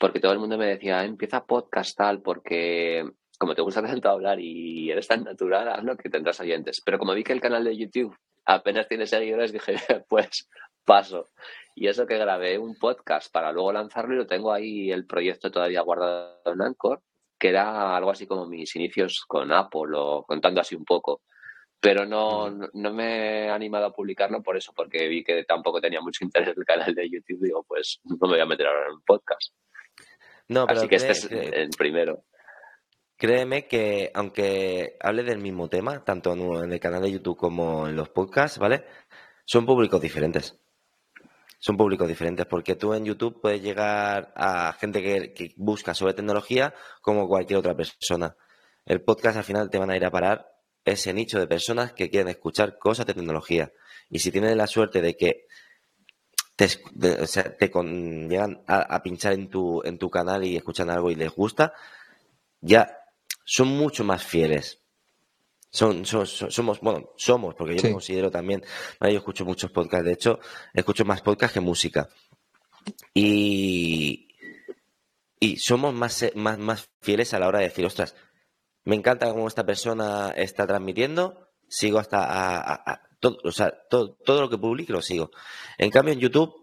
[0.00, 3.04] porque todo el mundo me decía, empieza podcast tal, porque
[3.38, 6.80] como te gusta tanto hablar y eres tan natural, hazlo que tendrás oyentes.
[6.84, 9.76] Pero como vi que el canal de YouTube apenas tiene seguidores, dije,
[10.08, 10.48] pues
[10.84, 11.28] paso.
[11.74, 15.50] Y eso que grabé un podcast para luego lanzarlo y lo tengo ahí el proyecto
[15.50, 17.02] todavía guardado en Anchor,
[17.38, 21.20] que era algo así como mis inicios con Apple o contando así un poco.
[21.80, 26.00] Pero no, no, me he animado a publicarlo por eso, porque vi que tampoco tenía
[26.00, 27.40] mucho interés el canal de YouTube.
[27.40, 29.52] Digo, pues no me voy a meter ahora en un podcast.
[30.48, 32.24] No, pero Así que cree- este es cree- el primero.
[33.16, 37.86] créeme que aunque hable del mismo tema, tanto en en el canal de YouTube como
[37.86, 38.84] en los podcasts, ¿vale?
[39.44, 40.58] Son públicos diferentes.
[41.60, 46.14] Son públicos diferentes porque tú en YouTube puedes llegar a gente que, que busca sobre
[46.14, 46.72] tecnología
[47.02, 48.36] como cualquier otra persona.
[48.84, 50.46] El podcast al final te van a ir a parar
[50.92, 53.72] ese nicho de personas que quieren escuchar cosas de tecnología.
[54.10, 55.46] Y si tienes la suerte de que
[56.56, 60.10] te, es- de- o sea, te con- llegan a, a pinchar en tu, en tu
[60.10, 61.72] canal y escuchan algo y les gusta,
[62.60, 62.96] ya
[63.44, 64.80] son mucho más fieles.
[65.70, 67.86] Son, son- son- somos, bueno, somos, porque yo Sí.
[67.88, 68.64] me considero también,
[69.00, 70.40] yo escucho muchos podcasts, de hecho,
[70.72, 72.08] escucho más podcasts que música.
[73.14, 74.28] Y,
[75.40, 78.14] y somos más, más, más fieles a la hora de decir, ostras,
[78.88, 83.72] me encanta cómo esta persona está transmitiendo, sigo hasta a, a- a- todo, o sea,
[83.90, 85.30] todo, todo lo que publique lo sigo.
[85.76, 86.54] En cambio, en YouTube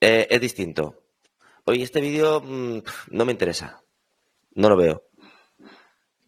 [0.00, 1.02] eh, es distinto.
[1.64, 3.82] Oye, este vídeo mm, no me interesa,
[4.54, 5.04] no lo veo.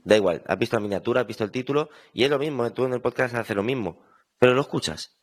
[0.03, 2.85] Da igual, has visto la miniatura, has visto el título y es lo mismo, tú
[2.85, 4.03] en el podcast haces lo mismo,
[4.39, 5.17] pero lo escuchas.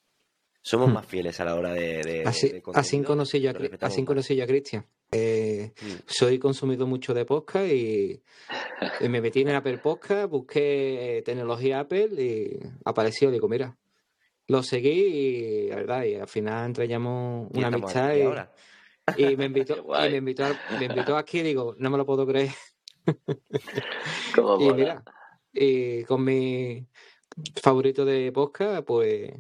[0.62, 0.94] Somos Hmm.
[0.94, 2.04] más fieles a la hora de...
[2.04, 4.86] de- Así, de así conocí yo a, así conocí yo a Cristian.
[5.12, 5.86] Eh, Mm.
[6.06, 8.22] soy consumidor mucho de podcast y,
[9.00, 13.78] y me metí en Apple Podcast, busqué eh, tecnología Apple y apareció, digo, mira,
[14.48, 18.52] lo seguí y la verdad, y al final entrañamos Y una amistad y, ahora.
[19.16, 19.76] y me invitó,
[20.06, 22.52] y me invitó, a- me invitó aquí, digo, no me lo puedo creer.
[24.60, 25.04] Y mira,
[25.54, 26.86] y con mi
[27.62, 29.32] favorito de podcast, pues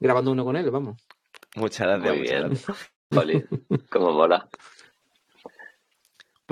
[0.00, 1.00] grabando uno con él, vamos.
[1.56, 2.50] Muchas gracias, Muy bien.
[3.14, 3.46] Jolín,
[3.90, 4.48] cómo mola.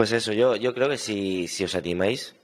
[0.01, 2.35] Pues eso, yo, yo creo que si, si os animáis,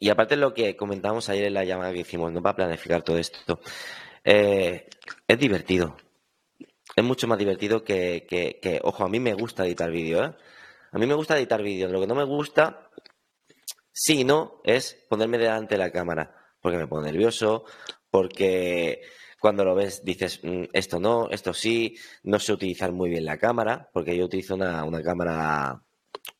[0.00, 3.18] y aparte lo que comentamos ayer en la llamada que hicimos, no para planificar todo
[3.18, 3.60] esto,
[4.24, 4.88] eh,
[5.28, 5.96] es divertido.
[6.96, 10.34] Es mucho más divertido que, que, ojo, a mí me gusta editar vídeo, ¿eh?
[10.90, 11.92] A mí me gusta editar vídeos.
[11.92, 12.90] Lo que no me gusta,
[13.92, 17.64] sí no, es ponerme delante de la cámara, porque me pongo nervioso,
[18.10, 19.02] porque
[19.38, 23.38] cuando lo ves dices, "Mm, esto no, esto sí, no sé utilizar muy bien la
[23.38, 25.80] cámara, porque yo utilizo una, una cámara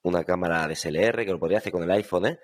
[0.03, 2.39] una cámara DSLR, que lo podría hacer con el iPhone, ¿eh?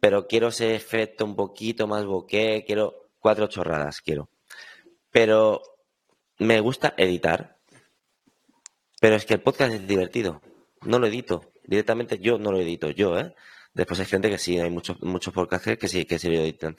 [0.00, 4.28] Pero quiero ese efecto un poquito más bokeh, quiero cuatro chorradas, quiero.
[5.10, 5.62] Pero
[6.38, 7.56] me gusta editar.
[9.00, 10.40] Pero es que el podcast es divertido.
[10.82, 11.52] No lo edito.
[11.64, 13.34] Directamente yo no lo edito, yo, ¿eh?
[13.74, 16.76] Después hay gente que sí, hay muchos, muchos podcasts que sí, que sí lo editan.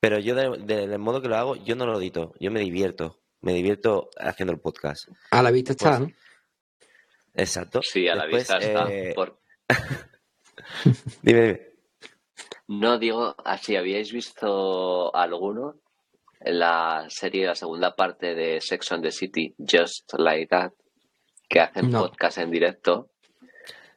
[0.00, 2.32] Pero yo, de- de- del modo que lo hago, yo no lo edito.
[2.38, 3.18] Yo me divierto.
[3.40, 5.08] Me divierto haciendo el podcast.
[5.30, 6.14] A la vista está, Pues, ¿no?
[7.38, 7.80] Exacto.
[7.82, 8.92] Sí, a la Después, vista está.
[8.92, 9.38] eh, Por-
[11.22, 11.68] Dime, dime.
[12.68, 15.80] No digo, así habíais visto alguno
[16.40, 20.72] en la serie, la segunda parte de Sex on the City, Just Like That,
[21.48, 22.02] que hacen No.
[22.02, 23.10] podcast en directo.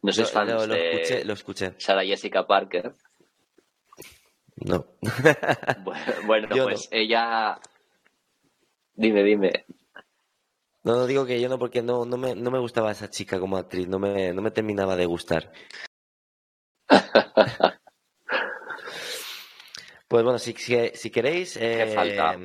[0.04, 1.74] No sois Lo- fans lo, lo de escuché, lo escuché.
[1.78, 2.94] Sarah Jessica Parker.
[4.56, 4.86] No.
[6.26, 7.60] Bueno, pues ella.
[8.94, 9.66] Dime, dime.
[10.84, 13.40] No, no digo que yo no, porque no, no, me, no me gustaba esa chica
[13.40, 15.52] como actriz, no me, no me terminaba de gustar.
[20.08, 22.36] Pues bueno, si, si, si queréis, eh, falta?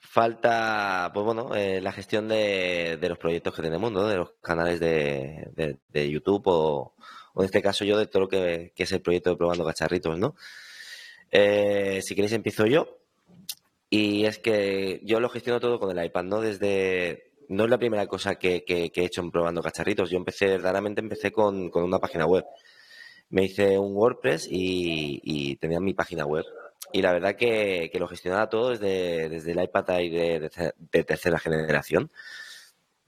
[0.00, 4.06] falta, pues bueno, eh, la gestión de, de los proyectos que tenemos, ¿no?
[4.06, 6.94] De los canales de, de- de YouTube o,
[7.34, 9.64] o en este caso yo de todo lo que, que es el proyecto de Probando
[9.64, 10.36] Cacharritos, ¿no?
[11.32, 12.98] Eh, si queréis empiezo yo.
[13.90, 16.40] Y es que yo lo gestiono todo con el iPad, ¿no?
[16.40, 20.10] Desde, no es la primera cosa que, he hecho en probando cacharritos.
[20.10, 22.44] Yo empecé, verdaderamente empecé con, una página web.
[23.30, 26.44] Me hice un WordPress y, tenía mi página web.
[26.92, 30.50] Y la verdad que, lo gestionaba todo desde, el iPad Air
[30.90, 32.10] de, tercera generación.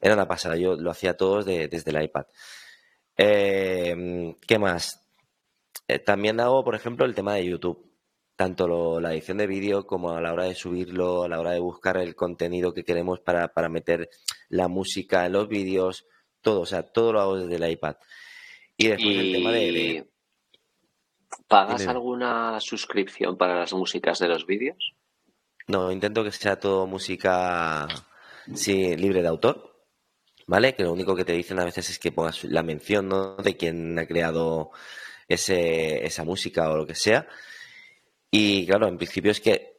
[0.01, 2.27] Era una pasada, yo lo hacía todo desde el iPad.
[3.17, 5.03] Eh, ¿Qué más?
[5.89, 7.87] Eh, también hago, por ejemplo, el tema de YouTube
[8.37, 11.59] tanto la edición de vídeo como a la hora de subirlo, a la hora de
[11.59, 14.11] buscar el contenido que queremos para, meter
[14.51, 16.07] la música en los vídeos,
[16.43, 17.97] todo, o sea, todo lo hago desde el iPad.
[18.77, 20.11] Y después el tema de...
[21.49, 24.95] ¿Pagas alguna suscripción para las músicas de los vídeos?
[25.67, 27.89] No, intento que sea todo música
[28.55, 29.83] sí, libre de autor,
[30.47, 30.75] ¿vale?
[30.75, 33.37] Que lo único que te dicen a veces es que pongas la mención ¿no?
[33.37, 34.71] de quien ha creado
[35.27, 37.27] ese, esa música o lo que sea
[38.39, 39.77] y claro, en principio es que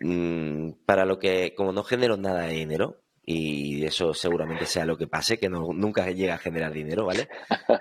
[0.00, 4.96] mm, para lo que, como no genero nada de dinero, y eso seguramente sea lo
[4.98, 7.28] que pase, que no, nunca llega a generar dinero, ¿vale?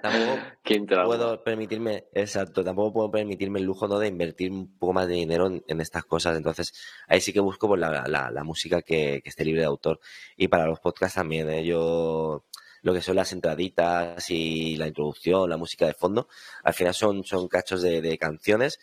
[0.04, 0.38] Tampoco
[1.08, 3.98] puedo permitirme, exacto, tampoco puedo permitirme el lujo ¿no?
[3.98, 6.38] de invertir un poco más de dinero en, estas cosas.
[6.38, 6.74] Entonces,
[7.08, 10.00] ahí sí que busco pues, la, la, música que, esté libre de autor.
[10.36, 11.66] Y para los podcasts también, ¿eh?
[11.66, 12.46] yo
[12.84, 16.28] lo que son las entraditas y la introducción, la música de fondo,
[16.64, 18.80] al final son, son cachos de canciones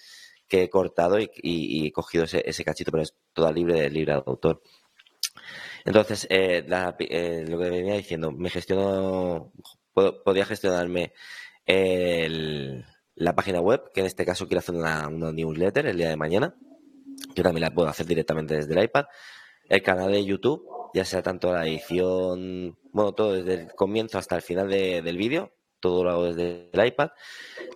[0.48, 4.22] que he cortado y, he cogido ese, cachito, pero es toda libre de libre de
[4.26, 4.62] autor.
[5.84, 6.64] Entonces, eh,
[6.98, 9.52] eh, lo que venía diciendo, me gestiono,
[9.92, 11.12] podía gestionarme
[13.16, 16.54] la página web, que en este caso quiero hacer una, newsletter el día de mañana.
[17.34, 19.04] Yo también la puedo hacer directamente desde el iPad.
[19.68, 24.36] El canal de YouTube, ya sea tanto la edición, bueno, todo desde el comienzo hasta
[24.36, 27.10] el final del vídeo, todo lo hago desde el iPad.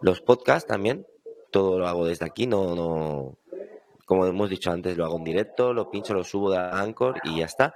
[0.02, 1.06] Los podcasts también,
[1.50, 3.38] todo lo hago desde aquí, no, no,
[4.04, 7.40] como hemos dicho antes, lo hago en directo, lo pincho, lo subo de Anchor y
[7.40, 7.74] ya está.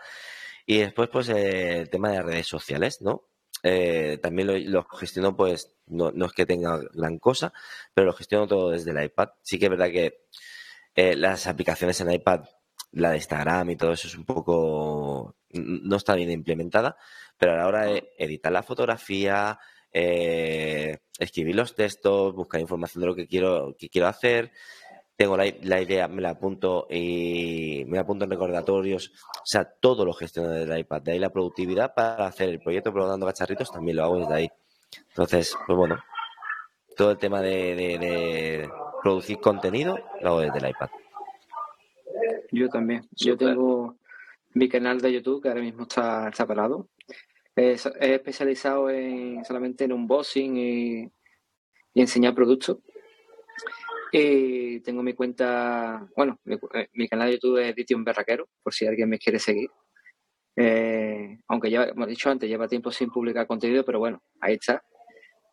[0.65, 3.25] Y después, pues, eh, el tema de redes sociales, ¿no?
[3.63, 7.53] Eh, también lo, gestiono, pues, no, no, es que tenga gran cosa,
[7.93, 9.29] pero lo gestiono todo desde el iPad.
[9.43, 10.27] Sí que es verdad que
[10.95, 12.45] eh, las aplicaciones en iPad,
[12.93, 16.97] la de Instagram y todo eso es un poco, no está bien implementada,
[17.39, 19.59] pero a la hora de editar la fotografía,
[19.93, 24.53] eh, escribir los textos, buscar información de lo que quiero, que quiero hacer.
[25.17, 29.09] Tengo la, idea, me la apunto y me la apunto en recordatorios.
[29.09, 31.03] O sea, todo lo gestiono desde el iPad.
[31.03, 34.49] De ahí la productividad para hacer el proyecto Probando Cacharritos también lo hago desde ahí.
[35.11, 36.03] Entonces, pues bueno,
[36.97, 38.69] todo el tema de,
[39.03, 40.89] producir contenido lo hago desde el iPad.
[42.51, 43.07] Yo también.
[43.13, 43.97] Yo tengo
[44.55, 46.89] mi canal de YouTube que ahora mismo está, está parado
[47.57, 51.13] es, especializado en, solamente en unboxing y,
[51.95, 52.79] y enseñar productos.
[54.15, 58.87] Y tengo mi cuenta, bueno, eh, mi, canal de YouTube es Edition Berraquero, por si
[58.87, 59.71] alguien me quiere seguir.
[60.55, 64.85] Eh, aunque ya hemos dicho antes, lleva tiempo sin publicar contenido, pero bueno, ahí está.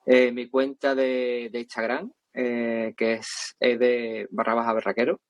[0.06, 5.22] Eh, mi cuenta de, Instagram, que es, de barra baja berraquero.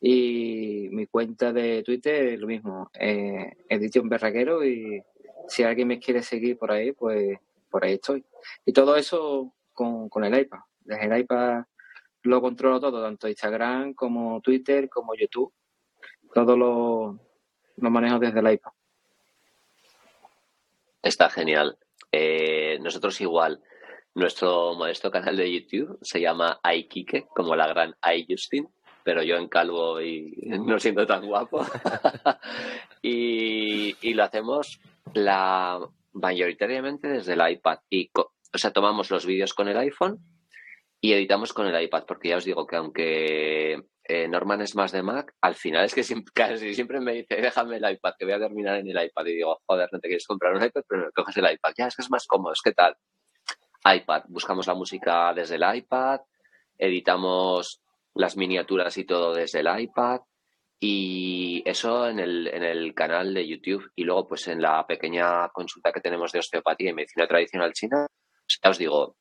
[0.00, 5.00] Y mi cuenta de Twitter, lo mismo, Edition Berraquero y
[5.48, 7.38] si alguien me quiere seguir por ahí, pues
[7.70, 8.24] por ahí estoy.
[8.64, 10.60] Y todo eso con, el iPad.
[10.80, 11.64] Desde el iPad
[12.22, 15.52] lo controlo todo, tanto Instagram como Twitter como YouTube.
[16.32, 17.20] Todo lo,
[17.76, 18.72] lo manejo desde el iPad.
[21.02, 21.76] Está genial.
[22.10, 23.62] Eh, nosotros igual.
[24.14, 28.68] Nuestro modesto canal de YouTube se llama iKike, como la gran iJustin,
[29.04, 31.64] pero yo en calvo y no siento tan guapo.
[33.02, 34.80] y, y, lo hacemos
[35.12, 35.78] la
[36.14, 37.78] mayoritariamente desde el iPad.
[37.90, 40.18] Y, o sea, tomamos los vídeos con el iPhone
[41.00, 44.90] y editamos con el iPad, porque ya os digo que aunque eh, Norman es más
[44.90, 48.24] de Mac, al final es que siempre, casi siempre me dice, déjame el iPad, que
[48.24, 49.26] voy a terminar en el iPad.
[49.26, 51.72] Y digo, joder, no te quieres comprar un iPad, pero no coges el iPad.
[51.76, 52.96] Ya, es que es más cómodo, es que tal.
[53.84, 56.20] iPad, buscamos la música desde el iPad,
[56.78, 57.83] editamos
[58.14, 60.20] las miniaturas y todo desde el iPad.
[60.80, 65.48] Y eso en el, en el canal de YouTube y luego pues en la pequeña
[65.48, 68.06] consulta que tenemos de osteopatía y medicina tradicional china,
[68.62, 69.16] ya os digo,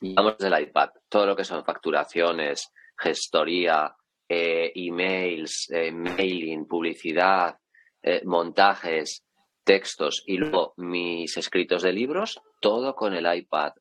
[0.00, 3.94] vamos del iPad, todo lo que son facturaciones, gestoría,
[4.28, 7.58] eh, emails, eh, mailing, publicidad,
[8.02, 9.24] eh, montajes,
[9.62, 13.72] textos y luego mis escritos de libros, todo con el iPad.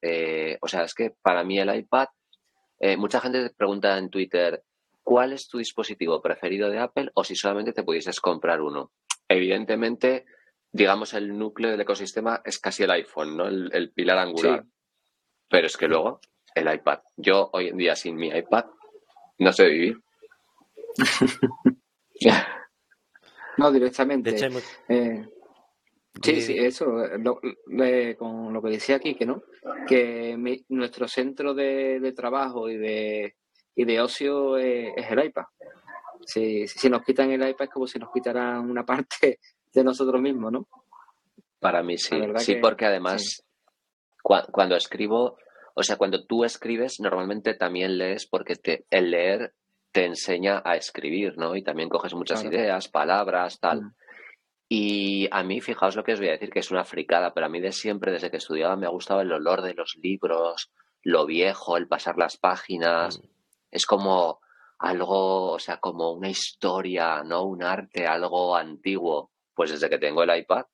[0.61, 2.07] o sea, es que para mí el iPad,
[2.97, 4.63] mucha gente pregunta en Twitter,
[5.03, 8.91] cuál es tu dispositivo preferido de Apple o si solamente te pudieses comprar uno.
[9.27, 10.25] Evidentemente,
[10.71, 13.47] digamos, el núcleo del ecosistema es casi el iPhone, ¿no?
[13.47, 14.65] El, pilar angular.
[15.49, 16.19] Pero es que luego,
[16.55, 16.99] el iPad.
[17.15, 18.65] Yo hoy en día sin mi iPad
[19.39, 20.01] no sé vivir.
[23.57, 24.35] no, directamente.
[24.89, 25.27] Eh,
[26.21, 26.85] Sí, sí, eso,
[28.17, 29.43] con lo que decía aquí, que no,
[29.87, 33.35] que nuestro centro de, trabajo y de,
[33.75, 35.45] y de ocio es, el iPad.
[36.25, 39.39] Si, si, nos quitan el iPad es como si nos quitaran una parte
[39.73, 40.67] de nosotros mismos, ¿no?
[41.59, 43.43] Para mí sí, sí, porque además
[44.23, 45.37] cuando escribo,
[45.73, 49.53] o sea, cuando tú escribes, normalmente también lees porque te, el leer
[49.91, 51.55] te enseña a escribir, ¿no?
[51.55, 53.81] Y también coges muchas ideas, palabras, tal.
[53.81, 53.93] Mm.
[54.75, 57.45] Y a mí, fijaos lo que os voy a decir, que es una fricada, pero
[57.45, 60.71] a mí de siempre, desde que estudiaba, me ha gustado el olor de los libros,
[61.03, 63.19] lo viejo, el pasar las páginas.
[63.19, 63.25] Mm.
[63.69, 64.39] Es como
[64.79, 67.43] algo, o sea, como una historia, ¿no?
[67.43, 69.29] Un arte, algo antiguo.
[69.53, 70.65] Pues desde que tengo el iPad,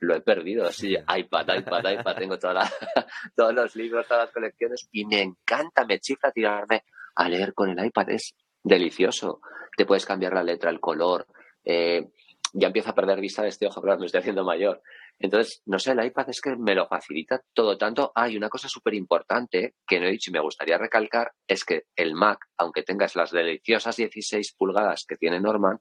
[0.00, 0.72] lo he perdido.
[0.72, 2.16] Sí, iPad, iPad, iPad.
[2.18, 2.68] Tengo toda
[3.36, 6.82] todos los libros, todas las colecciones y me encanta, me chifla tirarme
[7.14, 8.10] a leer con el iPad.
[8.10, 9.40] Es delicioso.
[9.76, 11.28] Te puedes cambiar la letra, el color.
[11.64, 12.08] Eh,
[12.52, 14.82] ya empiezo a perder vista de este ojo, claro, me estoy haciendo mayor.
[15.18, 18.12] Entonces, no sé, el iPad es que me lo facilita todo tanto.
[18.14, 21.84] Hay una cosa súper importante que no he dicho y me gustaría recalcar, es que
[21.96, 25.78] el Mac, aunque tengas las deliciosas 16 pulgadas que tiene Norman,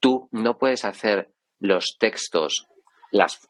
[0.00, 2.66] tú no puedes hacer los textos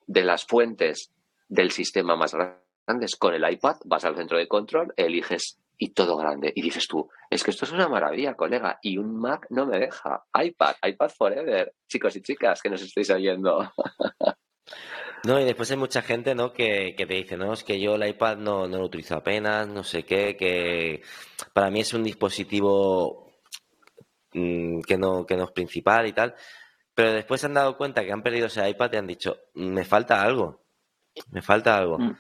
[0.07, 1.13] de las fuentes
[1.49, 6.17] del sistema más grandes con el iPad, vas al centro de control, eliges y todo
[6.17, 6.53] grande.
[6.55, 9.79] Y dices tú, es que esto es una maravilla, colega, y un Mac no me
[9.79, 10.25] deja.
[10.35, 13.73] iPad, iPad Forever, chicos y chicas que nos estáis oyendo.
[15.25, 16.53] No, y después hay mucha gente, ¿no?
[16.53, 19.83] Que, te dice, no, es que yo el iPad no, no, lo utilizo apenas, no
[19.83, 21.03] sé qué, que
[21.53, 23.33] para mí es un dispositivo
[24.33, 26.35] mm, que, no, que no es principal y tal.
[26.95, 29.85] Pero después se han dado cuenta que han perdido ese iPad y han dicho, me
[29.85, 30.65] falta algo,
[31.31, 31.99] me falta algo.
[31.99, 32.17] Mm.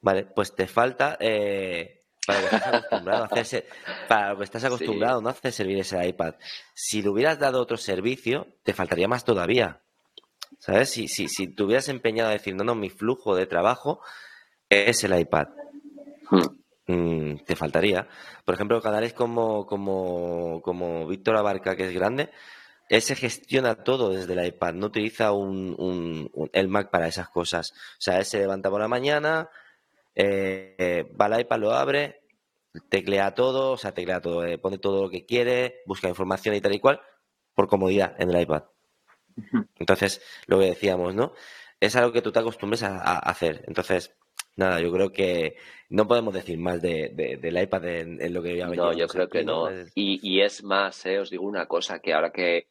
[0.00, 3.66] Vale, pues te falta eh, para lo que estás acostumbrado a hacerse,
[4.08, 6.34] para lo que estás acostumbrado, no hace servir ese iPad.
[6.74, 9.80] Si le hubieras dado otro servicio, te faltaría más todavía.
[10.58, 10.90] ¿Sabes?
[10.90, 14.00] Si, si, si te hubieras empeñado a decir, no, no, mi flujo de trabajo
[14.68, 15.48] es el iPad.
[16.30, 16.60] Hmm.
[16.86, 18.08] Mm, te faltaría.
[18.44, 22.30] Por ejemplo, canales como, como, como Víctor Abarca, que es grande,
[22.88, 27.28] él se gestiona todo desde el iPad, no utiliza un, un, el Mac para esas
[27.28, 27.72] cosas.
[27.72, 29.48] O sea, él se levanta por la mañana,
[30.14, 32.20] eh, va al iPad, lo abre,
[32.88, 36.60] teclea todo, o sea, teclea todo, eh, pone todo lo que quiere, busca información y
[36.60, 37.00] tal y cual,
[37.54, 38.64] por comodidad en el iPad.
[39.78, 41.32] Entonces, lo que decíamos, ¿no?
[41.78, 43.64] Es algo que tú te acostumbres a, hacer.
[43.66, 44.14] Entonces,
[44.56, 45.56] nada, yo creo que
[45.88, 49.44] no podemos decir más de, del iPad en, lo que ya No, yo creo que
[49.44, 49.68] no.
[49.94, 52.68] Y, es más, eh, os digo una cosa, que ahora que,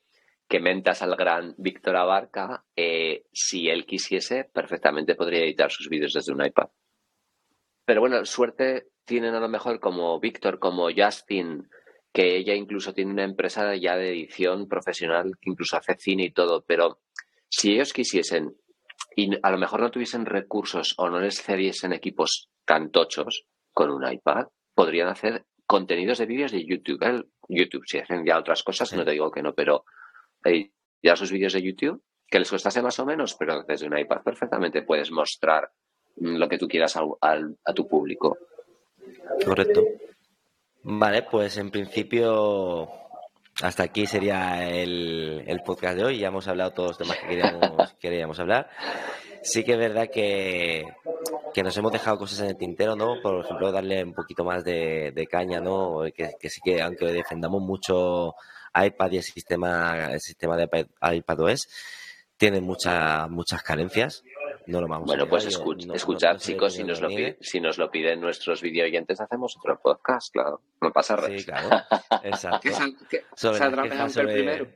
[0.47, 6.13] que mentas al gran Víctor Abarca, eh, si él quisiese, perfectamente podría editar sus vídeos
[6.13, 6.67] desde un iPad.
[7.89, 11.67] Pero bueno, suerte tienen a lo mejor como Víctor, como Justin,
[12.13, 16.31] que ella incluso tiene una empresa ya de edición profesional que incluso hace cine y
[16.31, 16.99] todo, pero
[17.49, 18.55] si ellos quisiesen
[19.15, 23.89] y a lo mejor no tuviesen recursos o no les cediesen equipos tan tochos con
[23.89, 24.45] un iPad,
[24.75, 27.01] podrían hacer contenidos de vídeos de YouTube.
[27.01, 27.23] ¿eh?
[27.47, 29.83] YouTube, si hacen ya otras cosas, no te digo que no, pero
[31.01, 34.21] ya sus vídeos de YouTube, que les costase más o menos, pero desde un iPad
[34.21, 35.71] perfectamente puedes mostrar
[36.19, 38.37] lo que tú quieras a tu público.
[39.45, 39.83] Correcto.
[40.83, 42.89] Vale, pues en principio
[43.61, 46.19] hasta aquí sería el, el, podcast de hoy.
[46.19, 48.69] Ya hemos hablado todos los temas que queríamos, queríamos hablar.
[49.41, 50.85] Sí que es verdad que,
[51.53, 53.21] que, nos hemos dejado cosas en el tintero, ¿no?
[53.21, 56.03] Por ejemplo, darle un poquito más de, de caña, ¿no?
[56.13, 58.33] Que, que, sí que, aunque defendamos mucho
[58.73, 61.67] iPad y el sistema, el sistema de iPadOS,
[62.37, 64.23] tiene muchas muchas carencias
[64.69, 67.09] no lo vamos bueno, pues escuchar, chicos, si nos, lo
[67.39, 70.61] si nos lo piden nuestros video oyentes, hacemos otro podcast, claro.
[70.81, 71.37] No pasa nada.
[71.37, 71.69] Sí, claro.
[72.23, 72.69] Exacto.
[73.35, 74.67] sobre primero.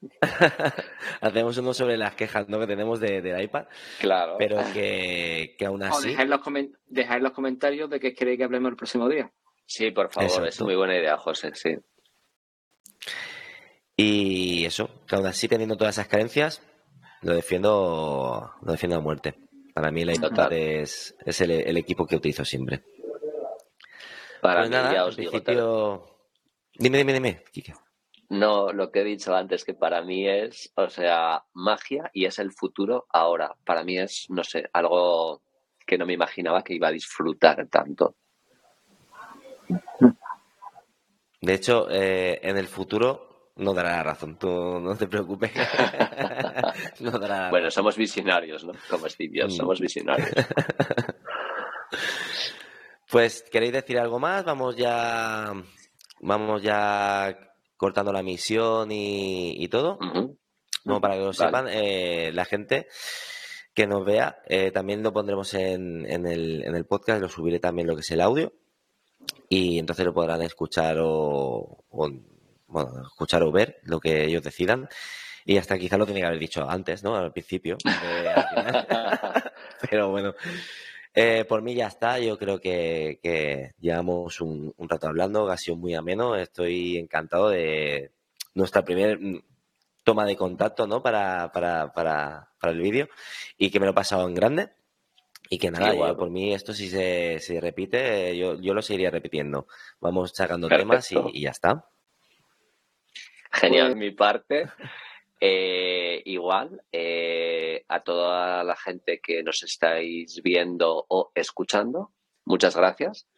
[1.20, 2.60] Hacemos uno sobre las quejas ¿no?
[2.60, 3.66] que tenemos de, del iPad.
[3.98, 4.36] Claro.
[4.38, 6.10] Pero que, que aún así.
[6.10, 9.30] dejáis, los los comentarios de qué queréis que hablemos el próximo día.
[9.64, 11.76] Sí, por favor, es muy buena idea, José, sí.
[13.96, 16.62] Y eso, que aún así teniendo todas esas carencias,
[17.26, 19.34] lo defiendo, lo defiendo a muerte.
[19.74, 22.84] Para mí la iPad es, es el, equipo que utilizo siempre.
[24.40, 26.16] Para pues mí, ya os digo.
[26.78, 27.74] Dime, dime, dime, Kike.
[28.28, 32.38] No, lo que he dicho antes, que para mí es, o sea, magia y es
[32.38, 33.56] el futuro ahora.
[33.64, 35.42] Para mí es, no sé, algo
[35.84, 38.14] que no me imaginaba que iba a disfrutar tanto.
[41.40, 45.52] De hecho, eh, en el futuro no dará la razón, tú no te preocupes.
[47.50, 48.72] bueno, somos visionarios, ¿no?
[48.88, 49.50] Como Steve mm.
[49.50, 50.30] somos visionarios.
[53.10, 54.44] pues, ¿queréis decir algo más?
[54.44, 55.52] Vamos ya,
[56.20, 57.36] vamos ya
[57.76, 59.98] cortando la misión y, todo.
[61.00, 62.88] para que lo sepan, eh, la gente.
[63.74, 64.38] que nos vea.
[64.46, 68.00] Eh, también lo pondremos en, en, el, en el podcast, lo subiré también lo que
[68.00, 68.52] es el audio.
[69.48, 71.84] Y entonces lo podrán escuchar o,
[72.66, 74.88] bueno, escuchar o ver lo que ellos decidan.
[75.44, 77.14] Y hasta quizá lo tenía que haber dicho antes, ¿no?
[77.14, 77.76] Al principio.
[79.90, 80.34] Pero bueno,
[81.14, 82.18] eh, por mí ya está.
[82.18, 86.34] Yo creo que, que llevamos un, un, rato hablando, ha sido muy ameno.
[86.34, 88.10] Estoy encantado de
[88.54, 89.16] nuestra primera
[90.02, 91.02] toma de contacto, ¿no?
[91.02, 93.08] Para, para, para, para el vídeo
[93.58, 94.70] y que me lo he pasado en grande.
[95.48, 99.10] Y que nada, yo, por mí esto si se, se repite, yo, yo, lo seguiría
[99.10, 99.68] repitiendo.
[100.00, 101.88] Vamos sacando temas y, y, ya está.
[103.60, 103.96] Genial, pues...
[103.96, 104.68] mi parte.
[105.38, 112.12] Eh, igual, eh, a toda la gente que nos estáis viendo o escuchando,
[112.44, 113.28] muchas gracias.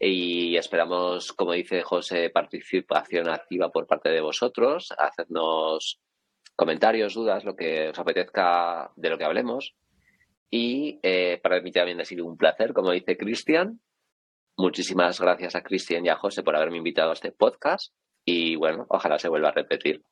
[0.00, 6.00] Y esperamos, como dice José, participación activa por parte de vosotros, hacernos
[6.56, 9.76] comentarios, dudas, lo que os apetezca de lo que hablemos.
[10.50, 13.80] Y eh, para mí también ha sido un placer, como dice Cristian.
[14.56, 17.94] Muchísimas gracias a Cristian y a José por haberme invitado a este podcast.
[18.24, 20.02] Y bueno, ojalá se vuelva a repetir.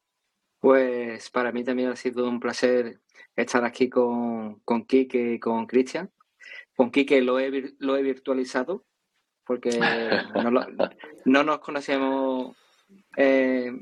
[0.59, 3.01] Pues para mí también ha sido un placer
[3.37, 6.11] estar aquí con, con Kike y con Cristian.
[6.77, 8.85] Con Kike lo he, lo he virtualizado
[9.45, 9.81] porque
[10.43, 10.61] no, lo,
[11.25, 12.57] no nos conocíamos
[13.17, 13.73] eh,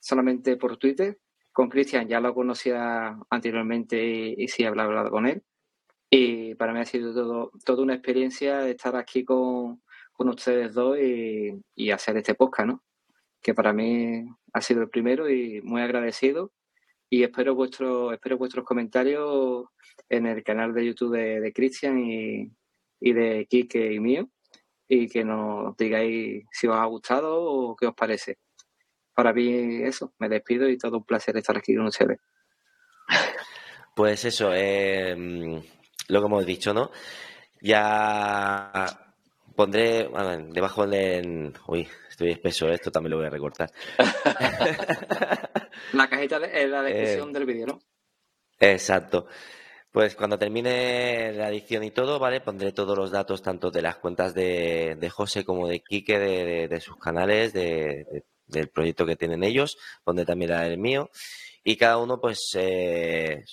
[0.00, 1.18] solamente por Twitter.
[1.52, 5.42] Con Cristian ya lo conocía anteriormente y, y sí hablado, hablado con él.
[6.10, 9.82] Y para mí ha sido todo, toda una experiencia estar aquí con,
[10.12, 12.84] con ustedes dos y, y, hacer este podcast, ¿no?
[13.46, 16.50] Que para mí ha sido el primero y muy agradecido.
[17.08, 19.66] Y espero, vuestro, espero vuestros comentarios
[20.08, 22.50] en el canal de YouTube de, de Cristian y,
[22.98, 24.28] y de Quique y mío
[24.88, 28.38] y que nos digáis si os ha gustado o qué os parece.
[29.14, 32.18] Para mí eso, me despido y todo un placer estar aquí con ustedes.
[33.94, 35.14] Pues eso, eh,
[36.08, 36.90] lo que hemos dicho, ¿no?
[37.62, 38.84] Ya
[39.54, 41.52] pondré, bueno, debajo de...
[41.68, 43.70] Uy, estoy espeso, esto también lo voy a recortar.
[45.92, 47.78] la cajita de en la descripción eh, del vídeo, ¿no?
[48.58, 49.26] Exacto.
[49.90, 52.40] Pues cuando termine la edición y todo, ¿vale?
[52.40, 56.44] Pondré todos los datos tanto de las cuentas de, de José como de Quique, de,
[56.44, 59.76] de, de sus canales, del proyecto que tienen ellos.
[60.02, 61.10] Pondré también la del mío.
[61.64, 63.44] Y cada uno, pues, eh,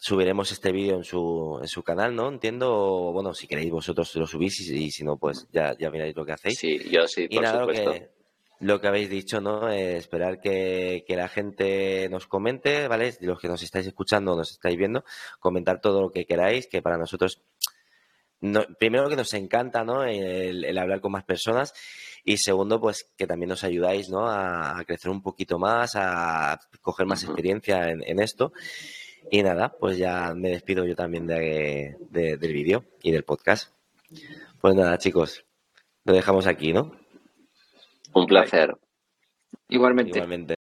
[0.00, 2.28] subiremos este vídeo en su, en su canal, ¿no?
[2.28, 6.14] Entiendo, bueno, si queréis vosotros lo subís y, y si no, pues ya, ya miráis
[6.16, 6.58] lo que hacéis.
[6.58, 7.84] Sí, yo sí, y por nada, supuesto.
[7.84, 8.10] Lo que,
[8.60, 9.68] lo que habéis dicho, ¿no?
[9.70, 13.14] Eh, esperar que, que, la gente nos comente, ¿vale?
[13.20, 15.04] Los que nos estáis escuchando, nos estáis viendo,
[15.40, 17.42] comentar todo lo que queráis, que para nosotros,
[18.40, 20.04] no, primero que nos encanta, ¿no?
[20.04, 21.72] El, el, hablar con más personas
[22.24, 24.28] y segundo, pues que también nos ayudáis, ¿no?
[24.28, 27.30] A, a crecer un poquito más, a coger más uh -huh.
[27.30, 28.52] experiencia en, en, esto.
[29.30, 33.74] Y nada, pues ya me despido yo también de, de, del vídeo y del podcast.
[34.60, 35.44] Pues nada, chicos,
[36.04, 36.92] lo dejamos aquí, ¿no?
[38.14, 38.76] Un placer.
[39.68, 40.18] Igualmente.
[40.18, 40.57] Igualmente.